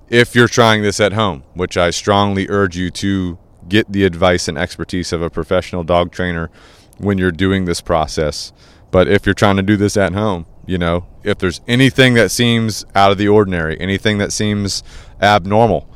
if 0.08 0.34
you're 0.34 0.48
trying 0.48 0.82
this 0.82 1.00
at 1.00 1.12
home, 1.12 1.44
which 1.54 1.76
I 1.76 1.90
strongly 1.90 2.46
urge 2.48 2.76
you 2.76 2.90
to 2.90 3.38
get 3.68 3.90
the 3.92 4.04
advice 4.04 4.48
and 4.48 4.58
expertise 4.58 5.12
of 5.12 5.22
a 5.22 5.30
professional 5.30 5.84
dog 5.84 6.10
trainer 6.10 6.50
when 6.98 7.18
you're 7.18 7.30
doing 7.30 7.64
this 7.64 7.80
process. 7.80 8.52
But 8.90 9.08
if 9.08 9.26
you're 9.26 9.34
trying 9.34 9.56
to 9.56 9.62
do 9.62 9.76
this 9.76 9.96
at 9.96 10.12
home, 10.12 10.46
you 10.66 10.78
know, 10.78 11.06
if 11.24 11.38
there's 11.38 11.60
anything 11.66 12.14
that 12.14 12.30
seems 12.30 12.84
out 12.94 13.10
of 13.10 13.18
the 13.18 13.28
ordinary, 13.28 13.78
anything 13.80 14.18
that 14.18 14.32
seems 14.32 14.82
abnormal, 15.20 15.88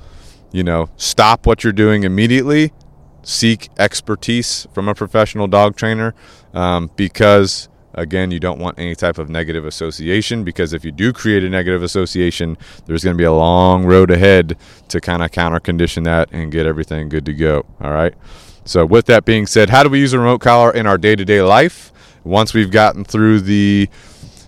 you 0.50 0.62
know, 0.62 0.90
stop 0.96 1.46
what 1.46 1.64
you're 1.64 1.72
doing 1.72 2.04
immediately. 2.04 2.72
Seek 3.24 3.68
expertise 3.78 4.66
from 4.74 4.88
a 4.88 4.94
professional 4.94 5.46
dog 5.46 5.76
trainer 5.76 6.12
um, 6.52 6.90
because 6.96 7.68
Again, 7.94 8.30
you 8.30 8.40
don't 8.40 8.58
want 8.58 8.78
any 8.78 8.94
type 8.94 9.18
of 9.18 9.28
negative 9.28 9.66
association 9.66 10.44
because 10.44 10.72
if 10.72 10.84
you 10.84 10.90
do 10.90 11.12
create 11.12 11.44
a 11.44 11.50
negative 11.50 11.82
association, 11.82 12.56
there's 12.86 13.04
going 13.04 13.14
to 13.14 13.18
be 13.18 13.24
a 13.24 13.32
long 13.32 13.84
road 13.84 14.10
ahead 14.10 14.56
to 14.88 15.00
kind 15.00 15.22
of 15.22 15.30
counter 15.30 15.60
condition 15.60 16.04
that 16.04 16.30
and 16.32 16.50
get 16.50 16.66
everything 16.66 17.08
good 17.08 17.26
to 17.26 17.34
go. 17.34 17.66
All 17.80 17.92
right. 17.92 18.14
So, 18.64 18.86
with 18.86 19.06
that 19.06 19.24
being 19.24 19.46
said, 19.46 19.70
how 19.70 19.82
do 19.82 19.88
we 19.88 19.98
use 19.98 20.12
a 20.12 20.18
remote 20.18 20.40
collar 20.40 20.70
in 20.70 20.86
our 20.86 20.96
day 20.96 21.16
to 21.16 21.24
day 21.24 21.42
life? 21.42 21.91
Once 22.24 22.54
we've 22.54 22.70
gotten 22.70 23.04
through 23.04 23.40
the 23.40 23.88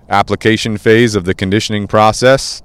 application 0.09 0.77
phase 0.77 1.15
of 1.15 1.25
the 1.25 1.35
conditioning 1.35 1.87
process, 1.87 2.63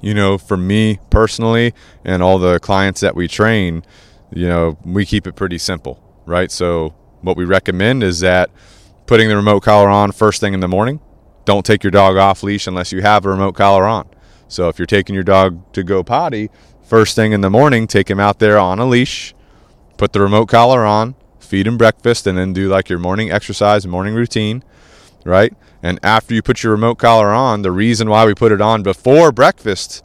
you 0.00 0.14
know, 0.14 0.38
for 0.38 0.56
me 0.56 0.98
personally 1.10 1.72
and 2.04 2.22
all 2.22 2.38
the 2.38 2.58
clients 2.60 3.00
that 3.00 3.14
we 3.14 3.28
train, 3.28 3.84
you 4.32 4.46
know, 4.46 4.78
we 4.84 5.06
keep 5.06 5.26
it 5.26 5.34
pretty 5.34 5.58
simple, 5.58 6.02
right? 6.26 6.50
So, 6.50 6.94
what 7.22 7.36
we 7.36 7.44
recommend 7.44 8.02
is 8.02 8.20
that 8.20 8.50
putting 9.06 9.28
the 9.28 9.36
remote 9.36 9.60
collar 9.60 9.88
on 9.88 10.12
first 10.12 10.40
thing 10.40 10.52
in 10.52 10.60
the 10.60 10.68
morning. 10.68 11.00
Don't 11.44 11.64
take 11.64 11.84
your 11.84 11.92
dog 11.92 12.16
off 12.16 12.42
leash 12.42 12.66
unless 12.66 12.92
you 12.92 13.02
have 13.02 13.24
a 13.24 13.30
remote 13.30 13.52
collar 13.52 13.84
on. 13.84 14.08
So 14.48 14.68
if 14.68 14.78
you're 14.78 14.86
taking 14.86 15.14
your 15.14 15.24
dog 15.24 15.72
to 15.72 15.82
go 15.82 16.02
potty, 16.02 16.50
first 16.82 17.14
thing 17.14 17.32
in 17.32 17.40
the 17.40 17.50
morning, 17.50 17.86
take 17.86 18.10
him 18.10 18.20
out 18.20 18.38
there 18.38 18.58
on 18.58 18.78
a 18.78 18.86
leash, 18.86 19.34
put 19.96 20.12
the 20.12 20.20
remote 20.20 20.46
collar 20.46 20.84
on, 20.84 21.14
feed 21.46 21.66
him 21.66 21.78
breakfast, 21.78 22.26
and 22.26 22.36
then 22.36 22.52
do 22.52 22.68
like 22.68 22.88
your 22.88 22.98
morning 22.98 23.30
exercise, 23.30 23.86
morning 23.86 24.14
routine, 24.14 24.62
right? 25.24 25.54
And 25.82 25.98
after 26.02 26.34
you 26.34 26.42
put 26.42 26.62
your 26.62 26.72
remote 26.72 26.96
collar 26.96 27.28
on, 27.28 27.62
the 27.62 27.70
reason 27.70 28.10
why 28.10 28.26
we 28.26 28.34
put 28.34 28.52
it 28.52 28.60
on 28.60 28.82
before 28.82 29.32
breakfast 29.32 30.02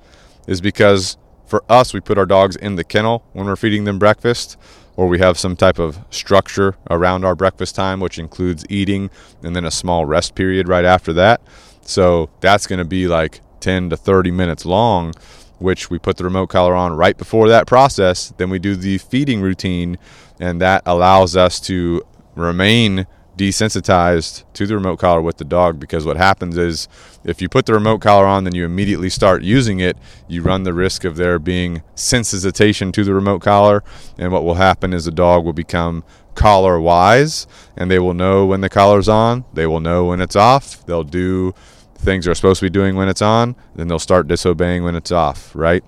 is 0.48 0.62
because 0.62 1.18
for 1.46 1.64
us, 1.68 1.94
we 1.94 2.00
put 2.00 2.18
our 2.18 2.26
dogs 2.26 2.56
in 2.56 2.76
the 2.76 2.84
kennel 2.84 3.26
when 3.34 3.46
we're 3.46 3.56
feeding 3.56 3.84
them 3.84 4.00
breakfast 4.00 4.58
or 4.96 5.08
we 5.08 5.20
have 5.20 5.38
some 5.38 5.56
type 5.56 5.80
of 5.80 6.00
structure 6.10 6.76
around 6.90 7.26
our 7.26 7.36
breakfast 7.36 7.76
time, 7.76 8.00
which 8.00 8.20
includes 8.20 8.66
eating 8.70 9.10
and 9.44 9.56
then 9.56 9.66
a 9.66 9.72
small 9.72 10.06
rest 10.06 10.36
period 10.36 10.68
right 10.68 10.86
after 10.86 11.12
that. 11.14 11.42
So 11.82 12.30
that's 12.40 12.68
going 12.68 12.80
to 12.80 12.86
be 12.86 13.08
like 13.08 13.42
10 13.62 13.90
to 13.90 13.98
30 13.98 14.32
minutes 14.32 14.66
long, 14.66 15.14
which 15.62 15.90
we 15.90 16.00
put 16.00 16.18
the 16.18 16.24
remote 16.24 16.48
collar 16.48 16.74
on 16.74 16.96
right 16.96 17.18
before 17.18 17.48
that 17.50 17.68
process. 17.68 18.34
Then 18.38 18.50
we 18.50 18.60
do 18.60 18.76
the 18.76 18.98
feeding 18.98 19.42
routine, 19.42 19.98
and 20.40 20.60
that 20.62 20.84
allows 20.86 21.36
us 21.36 21.60
to 21.62 22.02
remain 22.36 23.06
desensitized 23.38 24.44
to 24.54 24.68
the 24.68 24.76
remote 24.76 24.98
collar 25.00 25.22
with 25.22 25.38
the 25.38 25.46
dog 25.46 25.80
because 25.80 26.06
what 26.06 26.18
happens 26.18 26.58
is 26.58 26.88
if 27.24 27.42
you 27.42 27.48
put 27.48 27.66
the 27.66 27.74
remote 27.74 28.00
collar 28.00 28.26
on 28.26 28.44
then 28.44 28.54
you 28.54 28.66
immediately 28.66 29.10
start 29.10 29.42
using 29.42 29.80
it 29.80 29.98
you 30.28 30.44
run 30.44 30.64
the 30.64 30.74
risk 30.74 31.06
of 31.06 31.16
there 31.16 31.40
being 31.40 31.82
sensitization 31.96 32.92
to 32.92 33.04
the 33.04 33.14
remote 33.14 33.42
collar 33.42 33.84
and 34.18 34.32
what 34.32 34.44
will 34.44 34.56
happen 34.56 34.94
is 34.94 35.06
the 35.06 35.12
dog 35.12 35.46
will 35.46 35.54
become 35.54 36.04
collar 36.36 36.80
wise 36.80 37.48
and 37.78 37.90
they 37.90 38.00
will 38.00 38.14
know 38.14 38.46
when 38.46 38.62
the 38.62 38.70
collar's 38.70 39.08
on 39.08 39.44
they 39.54 39.66
will 39.66 39.80
know 39.80 40.06
when 40.06 40.22
it's 40.22 40.36
off 40.36 40.86
they'll 40.86 41.04
do 41.04 41.54
things 42.02 42.26
they're 42.26 42.36
supposed 42.36 42.60
to 42.60 42.66
be 42.66 42.70
doing 42.70 42.96
when 42.96 43.08
it's 43.08 43.22
on 43.22 43.56
then 43.76 43.88
they'll 43.88 44.00
start 44.00 44.28
disobeying 44.28 44.84
when 44.84 44.96
it's 44.96 45.12
off 45.12 45.56
right 45.56 45.84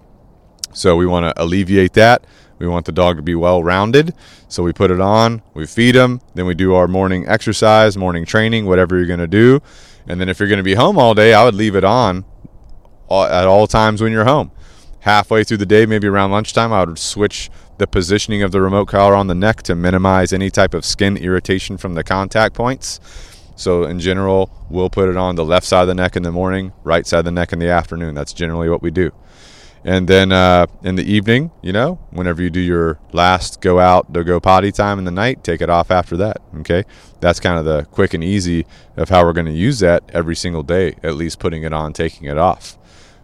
so 0.74 0.96
we 0.96 1.06
want 1.06 1.24
to 1.24 1.42
alleviate 1.42 1.94
that 1.94 2.26
we 2.64 2.70
want 2.70 2.86
the 2.86 2.94
dog 2.94 3.18
to 3.18 3.22
be 3.22 3.36
well 3.36 3.62
rounded. 3.62 4.14
So 4.48 4.64
we 4.64 4.72
put 4.72 4.90
it 4.90 5.02
on, 5.02 5.42
we 5.54 5.66
feed 5.66 5.96
him, 5.96 6.22
then 6.34 6.46
we 6.46 6.56
do 6.56 6.74
our 6.76 6.88
morning 6.88 7.28
exercise, 7.28 7.98
morning 7.98 8.26
training, 8.26 8.66
whatever 8.66 8.96
you're 8.98 9.06
going 9.06 9.20
to 9.20 9.28
do. 9.28 9.62
And 10.08 10.20
then 10.20 10.30
if 10.30 10.40
you're 10.40 10.48
going 10.48 10.58
to 10.58 10.64
be 10.64 10.76
home 10.76 10.98
all 10.98 11.14
day, 11.14 11.34
I 11.34 11.44
would 11.44 11.56
leave 11.56 11.76
it 11.76 11.84
on 11.84 12.24
at 13.10 13.46
all 13.48 13.68
times 13.68 14.02
when 14.02 14.14
you're 14.14 14.24
home. 14.24 14.52
Halfway 15.02 15.44
through 15.44 15.58
the 15.58 15.66
day, 15.66 15.86
maybe 15.86 16.08
around 16.08 16.32
lunchtime, 16.32 16.72
I 16.72 16.86
would 16.86 16.98
switch 16.98 17.50
the 17.80 17.88
positioning 17.88 18.44
of 18.44 18.54
the 18.54 18.62
remote 18.62 18.86
collar 18.88 19.14
on 19.14 19.28
the 19.28 19.36
neck 19.36 19.64
to 19.64 19.76
minimize 19.76 20.32
any 20.32 20.50
type 20.50 20.74
of 20.74 20.86
skin 20.86 21.18
irritation 21.18 21.78
from 21.78 21.96
the 21.96 22.04
contact 22.04 22.56
points. 22.56 23.02
So, 23.56 23.84
in 23.84 24.00
general, 24.00 24.52
we'll 24.70 24.90
put 24.90 25.10
it 25.10 25.18
on 25.18 25.36
the 25.36 25.46
left 25.46 25.66
side 25.66 25.82
of 25.84 25.88
the 25.88 25.96
neck 25.96 26.16
in 26.16 26.24
the 26.24 26.32
morning, 26.32 26.74
right 26.84 27.06
side 27.06 27.20
of 27.20 27.26
the 27.26 27.32
neck 27.32 27.54
in 27.54 27.60
the 27.60 27.70
afternoon. 27.70 28.16
That's 28.16 28.34
generally 28.34 28.70
what 28.70 28.82
we 28.82 28.92
do. 28.92 29.12
And 29.86 30.08
then 30.08 30.32
uh, 30.32 30.68
in 30.82 30.96
the 30.96 31.04
evening, 31.04 31.52
you 31.62 31.74
know, 31.74 31.96
whenever 32.12 32.42
you 32.42 32.50
do 32.50 32.62
your 32.62 33.00
last 33.12 33.60
go 33.60 33.80
out 33.80 34.14
to 34.14 34.24
go 34.24 34.40
potty 34.40 34.72
time 34.72 34.98
in 34.98 35.04
the 35.04 35.12
night, 35.12 35.44
take 35.44 35.62
it 35.62 35.70
off 35.70 35.92
after 35.92 36.16
that. 36.18 36.38
Okay. 36.60 36.84
That's 37.20 37.40
kind 37.40 37.60
of 37.60 37.66
the 37.66 37.84
quick 37.92 38.14
and 38.14 38.24
easy 38.24 38.66
of 38.96 39.10
how 39.10 39.26
we're 39.26 39.34
going 39.34 39.46
to 39.48 39.52
use 39.52 39.80
that 39.80 40.04
every 40.14 40.36
single 40.36 40.64
day, 40.64 40.96
at 41.04 41.16
least 41.16 41.40
putting 41.40 41.64
it 41.64 41.74
on, 41.74 41.92
taking 41.92 42.28
it 42.28 42.38
off. 42.38 42.78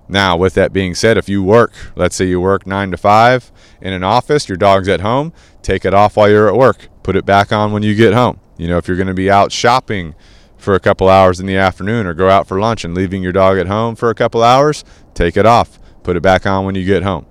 Now, 0.10 0.36
with 0.36 0.56
that 0.56 0.74
being 0.74 0.96
said, 0.96 1.18
if 1.18 1.30
you 1.30 1.44
work, 1.44 1.74
let's 1.96 2.15
say 2.15 2.26
you 2.26 2.42
work 2.42 2.65
nine 2.65 2.92
to 2.92 2.98
five 2.98 3.52
in 3.80 3.94
an 3.94 4.04
office, 4.04 4.50
your 4.50 4.58
dog's 4.58 4.89
at 4.89 5.02
home, 5.02 5.32
take 5.62 5.86
it 5.86 5.94
off 5.94 6.18
while 6.18 6.30
you're 6.30 6.50
at 6.50 6.56
work. 6.56 6.89
Put 7.04 7.15
it 7.15 7.26
back 7.26 7.54
on 7.54 7.72
when 7.72 7.84
you 7.84 7.96
get 7.96 8.13
home. 8.13 8.39
You 8.60 8.67
know, 8.67 8.78
if 8.78 8.88
you're 8.88 8.98
going 8.98 9.08
to 9.08 9.13
be 9.15 9.32
out 9.32 9.52
shopping 9.52 10.13
for 10.58 10.76
a 10.76 10.80
couple 10.80 11.10
hours 11.10 11.39
in 11.39 11.48
the 11.48 11.58
afternoon 11.58 12.06
or 12.06 12.13
go 12.13 12.30
out 12.30 12.48
for 12.48 12.60
lunch 12.60 12.86
and 12.86 12.93
leaving 12.93 13.24
your 13.24 13.32
dog 13.32 13.58
at 13.58 13.67
home 13.67 13.95
for 13.95 14.10
a 14.10 14.15
couple 14.15 14.43
hours, 14.43 14.84
take 15.13 15.36
it 15.36 15.45
off 15.45 15.80
Put 16.04 16.15
it 16.15 16.22
back 16.22 16.45
on 16.45 16.65
when 16.65 16.76
you 16.76 16.86
get 16.86 17.04
home. 17.04 17.26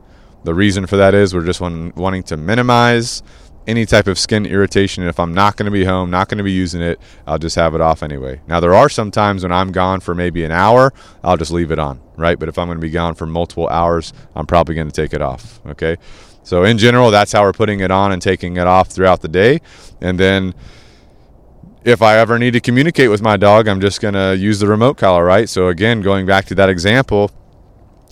The 0.44 0.54
reason 0.54 0.86
for 0.86 0.96
that 0.96 1.14
is 1.14 1.34
we're 1.34 1.44
just 1.44 1.60
wanting 1.60 2.22
to 2.24 2.36
minimize 2.36 3.22
any 3.66 3.84
type 3.84 4.06
of 4.06 4.18
skin 4.18 4.46
irritation. 4.46 5.02
if 5.04 5.18
I'm 5.20 5.34
not 5.34 5.56
going 5.56 5.66
to 5.66 5.72
be 5.72 5.84
home, 5.84 6.10
not 6.10 6.28
going 6.28 6.38
to 6.38 6.44
be 6.44 6.52
using 6.52 6.80
it, 6.80 6.98
I'll 7.26 7.38
just 7.38 7.56
have 7.56 7.74
it 7.74 7.80
off 7.80 8.02
anyway. 8.02 8.40
Now, 8.46 8.60
there 8.60 8.74
are 8.74 8.88
some 8.88 9.10
times 9.10 9.42
when 9.42 9.52
I'm 9.52 9.72
gone 9.72 10.00
for 10.00 10.14
maybe 10.14 10.44
an 10.44 10.52
hour, 10.52 10.92
I'll 11.22 11.36
just 11.36 11.50
leave 11.50 11.70
it 11.70 11.78
on, 11.78 12.00
right? 12.16 12.38
But 12.38 12.48
if 12.48 12.56
I'm 12.56 12.68
going 12.68 12.78
to 12.78 12.82
be 12.82 12.90
gone 12.90 13.14
for 13.14 13.26
multiple 13.26 13.68
hours, 13.68 14.12
I'm 14.34 14.46
probably 14.46 14.74
going 14.74 14.88
to 14.88 14.94
take 14.94 15.12
it 15.12 15.20
off, 15.20 15.60
okay? 15.66 15.96
So, 16.44 16.64
in 16.64 16.78
general, 16.78 17.10
that's 17.10 17.32
how 17.32 17.42
we're 17.42 17.52
putting 17.52 17.80
it 17.80 17.90
on 17.90 18.12
and 18.12 18.22
taking 18.22 18.56
it 18.56 18.66
off 18.66 18.88
throughout 18.88 19.20
the 19.20 19.28
day. 19.28 19.60
And 20.00 20.18
then 20.18 20.54
if 21.84 22.02
I 22.02 22.18
ever 22.18 22.38
need 22.38 22.52
to 22.52 22.60
communicate 22.60 23.10
with 23.10 23.22
my 23.22 23.36
dog, 23.36 23.68
I'm 23.68 23.80
just 23.80 24.00
going 24.00 24.14
to 24.14 24.36
use 24.36 24.58
the 24.58 24.66
remote 24.66 24.98
collar, 24.98 25.24
right? 25.24 25.48
So, 25.48 25.68
again, 25.68 26.00
going 26.02 26.26
back 26.26 26.44
to 26.46 26.54
that 26.56 26.68
example, 26.68 27.30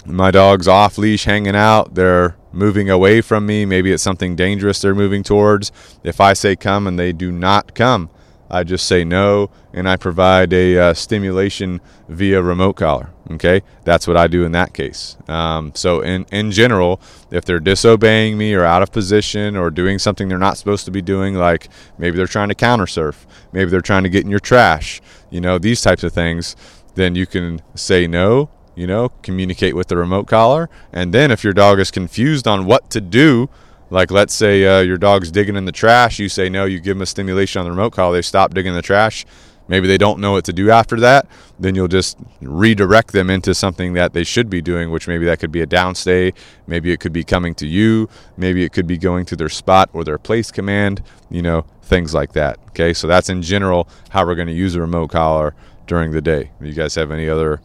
my 0.06 0.30
dog's 0.30 0.68
off 0.68 0.98
leash 0.98 1.24
hanging 1.24 1.56
out 1.56 1.94
they're 1.94 2.36
moving 2.52 2.88
away 2.88 3.20
from 3.20 3.44
me 3.44 3.64
maybe 3.64 3.92
it's 3.92 4.02
something 4.02 4.36
dangerous 4.36 4.80
they're 4.80 4.94
moving 4.94 5.22
towards 5.22 5.72
if 6.04 6.20
i 6.20 6.32
say 6.32 6.54
come 6.54 6.86
and 6.86 6.98
they 6.98 7.12
do 7.12 7.32
not 7.32 7.74
come 7.74 8.08
i 8.50 8.62
just 8.62 8.86
say 8.86 9.04
no 9.04 9.50
and 9.72 9.88
i 9.88 9.96
provide 9.96 10.52
a 10.52 10.78
uh, 10.78 10.94
stimulation 10.94 11.80
via 12.08 12.42
remote 12.42 12.74
collar 12.74 13.10
okay 13.30 13.62
that's 13.84 14.06
what 14.06 14.16
i 14.16 14.26
do 14.26 14.44
in 14.44 14.52
that 14.52 14.72
case 14.72 15.16
um, 15.28 15.72
so 15.74 16.00
in, 16.00 16.24
in 16.32 16.50
general 16.50 17.00
if 17.30 17.44
they're 17.44 17.60
disobeying 17.60 18.38
me 18.38 18.54
or 18.54 18.64
out 18.64 18.82
of 18.82 18.92
position 18.92 19.56
or 19.56 19.70
doing 19.70 19.98
something 19.98 20.28
they're 20.28 20.38
not 20.38 20.56
supposed 20.56 20.84
to 20.84 20.90
be 20.90 21.02
doing 21.02 21.34
like 21.34 21.68
maybe 21.98 22.16
they're 22.16 22.26
trying 22.26 22.48
to 22.48 22.54
counter 22.54 22.86
surf 22.86 23.26
maybe 23.52 23.70
they're 23.70 23.80
trying 23.80 24.02
to 24.02 24.10
get 24.10 24.24
in 24.24 24.30
your 24.30 24.40
trash 24.40 25.00
you 25.30 25.40
know 25.40 25.58
these 25.58 25.80
types 25.80 26.02
of 26.04 26.12
things 26.12 26.56
then 26.94 27.14
you 27.14 27.26
can 27.26 27.60
say 27.74 28.06
no 28.06 28.48
you 28.76 28.86
know, 28.86 29.08
communicate 29.22 29.74
with 29.74 29.88
the 29.88 29.96
remote 29.96 30.28
collar. 30.28 30.68
And 30.92 31.12
then 31.12 31.32
if 31.32 31.42
your 31.42 31.54
dog 31.54 31.80
is 31.80 31.90
confused 31.90 32.46
on 32.46 32.66
what 32.66 32.90
to 32.90 33.00
do, 33.00 33.48
like 33.90 34.10
let's 34.10 34.34
say 34.34 34.64
uh, 34.64 34.80
your 34.80 34.98
dog's 34.98 35.30
digging 35.30 35.56
in 35.56 35.64
the 35.64 35.72
trash, 35.72 36.18
you 36.18 36.28
say 36.28 36.48
no, 36.48 36.64
you 36.64 36.80
give 36.80 36.96
them 36.96 37.02
a 37.02 37.06
stimulation 37.06 37.60
on 37.60 37.64
the 37.64 37.70
remote 37.70 37.92
collar, 37.92 38.16
they 38.16 38.22
stop 38.22 38.54
digging 38.54 38.70
in 38.70 38.76
the 38.76 38.82
trash. 38.82 39.24
Maybe 39.68 39.88
they 39.88 39.98
don't 39.98 40.20
know 40.20 40.32
what 40.32 40.44
to 40.44 40.52
do 40.52 40.70
after 40.70 41.00
that. 41.00 41.26
Then 41.58 41.74
you'll 41.74 41.88
just 41.88 42.16
redirect 42.40 43.12
them 43.12 43.30
into 43.30 43.54
something 43.54 43.94
that 43.94 44.12
they 44.12 44.22
should 44.22 44.48
be 44.48 44.62
doing, 44.62 44.90
which 44.90 45.08
maybe 45.08 45.24
that 45.24 45.40
could 45.40 45.50
be 45.50 45.60
a 45.60 45.66
downstay. 45.66 46.34
Maybe 46.66 46.92
it 46.92 47.00
could 47.00 47.12
be 47.12 47.24
coming 47.24 47.54
to 47.56 47.66
you. 47.66 48.08
Maybe 48.36 48.62
it 48.62 48.72
could 48.72 48.86
be 48.86 48.96
going 48.96 49.24
to 49.26 49.36
their 49.36 49.48
spot 49.48 49.90
or 49.92 50.04
their 50.04 50.18
place 50.18 50.52
command, 50.52 51.02
you 51.30 51.42
know, 51.42 51.62
things 51.82 52.14
like 52.14 52.32
that. 52.32 52.58
Okay, 52.68 52.92
so 52.92 53.06
that's 53.08 53.28
in 53.28 53.42
general 53.42 53.88
how 54.10 54.24
we're 54.24 54.36
going 54.36 54.48
to 54.48 54.54
use 54.54 54.76
a 54.76 54.80
remote 54.80 55.08
collar 55.08 55.54
during 55.86 56.12
the 56.12 56.22
day. 56.22 56.52
You 56.60 56.72
guys 56.72 56.94
have 56.94 57.10
any 57.10 57.28
other 57.28 57.60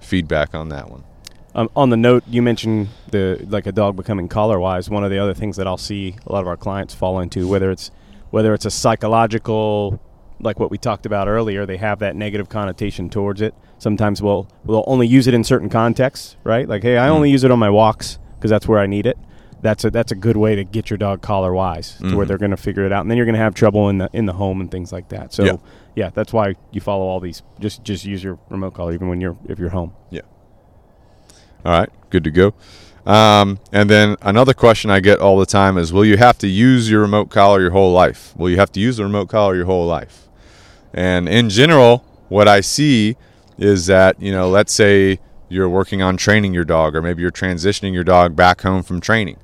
feedback 0.00 0.54
on 0.54 0.70
that 0.70 0.90
one. 0.90 1.04
Um, 1.54 1.70
on 1.76 1.90
the 1.90 1.96
note, 1.96 2.24
you 2.28 2.42
mentioned 2.42 2.88
the 3.10 3.44
like 3.48 3.66
a 3.66 3.72
dog 3.72 3.96
becoming 3.96 4.28
collar 4.28 4.58
wise. 4.58 4.90
One 4.90 5.04
of 5.04 5.10
the 5.10 5.18
other 5.18 5.34
things 5.34 5.56
that 5.56 5.66
I'll 5.66 5.76
see 5.76 6.16
a 6.26 6.32
lot 6.32 6.40
of 6.40 6.48
our 6.48 6.56
clients 6.56 6.94
fall 6.94 7.20
into, 7.20 7.46
whether 7.46 7.70
it's 7.70 7.90
whether 8.30 8.54
it's 8.54 8.64
a 8.64 8.70
psychological, 8.70 10.00
like 10.40 10.58
what 10.58 10.70
we 10.70 10.78
talked 10.78 11.06
about 11.06 11.28
earlier, 11.28 11.64
they 11.64 11.76
have 11.76 12.00
that 12.00 12.16
negative 12.16 12.48
connotation 12.48 13.08
towards 13.08 13.40
it. 13.40 13.54
Sometimes 13.78 14.20
we'll 14.20 14.48
we'll 14.64 14.84
only 14.86 15.06
use 15.06 15.26
it 15.26 15.34
in 15.34 15.44
certain 15.44 15.68
contexts, 15.68 16.36
right? 16.42 16.68
Like, 16.68 16.82
hey, 16.82 16.96
I 16.96 17.08
only 17.08 17.28
mm. 17.28 17.32
use 17.32 17.44
it 17.44 17.50
on 17.50 17.58
my 17.58 17.70
walks 17.70 18.18
because 18.36 18.50
that's 18.50 18.66
where 18.66 18.80
I 18.80 18.86
need 18.86 19.06
it. 19.06 19.16
That's 19.62 19.84
a 19.84 19.90
that's 19.90 20.10
a 20.10 20.16
good 20.16 20.36
way 20.36 20.56
to 20.56 20.64
get 20.64 20.90
your 20.90 20.98
dog 20.98 21.22
collar 21.22 21.54
wise 21.54 21.96
to 21.96 22.02
mm-hmm. 22.02 22.16
where 22.16 22.26
they're 22.26 22.38
going 22.38 22.50
to 22.50 22.56
figure 22.56 22.84
it 22.84 22.92
out, 22.92 23.02
and 23.02 23.10
then 23.10 23.16
you're 23.16 23.26
going 23.26 23.36
to 23.36 23.40
have 23.40 23.54
trouble 23.54 23.88
in 23.88 23.98
the 23.98 24.10
in 24.12 24.26
the 24.26 24.32
home 24.32 24.60
and 24.60 24.70
things 24.70 24.92
like 24.92 25.08
that. 25.10 25.32
So. 25.32 25.44
Yeah 25.44 25.56
yeah, 25.94 26.10
that's 26.10 26.32
why 26.32 26.56
you 26.72 26.80
follow 26.80 27.04
all 27.04 27.20
these. 27.20 27.42
Just 27.60 27.84
just 27.84 28.04
use 28.04 28.22
your 28.22 28.38
remote 28.48 28.74
collar 28.74 28.92
even 28.92 29.08
when 29.08 29.20
you're 29.20 29.36
if 29.48 29.58
you're 29.58 29.70
home. 29.70 29.92
Yeah. 30.10 30.22
All 31.64 31.72
right, 31.72 31.90
good 32.10 32.24
to 32.24 32.30
go. 32.30 32.54
Um, 33.06 33.58
and 33.72 33.88
then 33.90 34.16
another 34.22 34.54
question 34.54 34.90
I 34.90 35.00
get 35.00 35.18
all 35.18 35.38
the 35.38 35.46
time 35.46 35.76
is, 35.76 35.92
will 35.92 36.04
you 36.04 36.16
have 36.16 36.38
to 36.38 36.46
use 36.46 36.90
your 36.90 37.02
remote 37.02 37.30
collar 37.30 37.60
your 37.60 37.70
whole 37.70 37.92
life? 37.92 38.34
Will 38.36 38.50
you 38.50 38.56
have 38.56 38.72
to 38.72 38.80
use 38.80 38.96
the 38.96 39.04
remote 39.04 39.28
collar 39.28 39.54
your 39.54 39.66
whole 39.66 39.86
life? 39.86 40.28
And 40.92 41.28
in 41.28 41.50
general, 41.50 42.04
what 42.28 42.48
I 42.48 42.60
see 42.60 43.16
is 43.58 43.86
that, 43.86 44.20
you 44.20 44.32
know, 44.32 44.48
let's 44.48 44.72
say 44.72 45.20
you're 45.48 45.68
working 45.68 46.02
on 46.02 46.16
training 46.16 46.54
your 46.54 46.64
dog, 46.64 46.96
or 46.96 47.02
maybe 47.02 47.22
you're 47.22 47.30
transitioning 47.30 47.92
your 47.92 48.04
dog 48.04 48.34
back 48.34 48.62
home 48.62 48.82
from 48.82 49.00
training. 49.00 49.38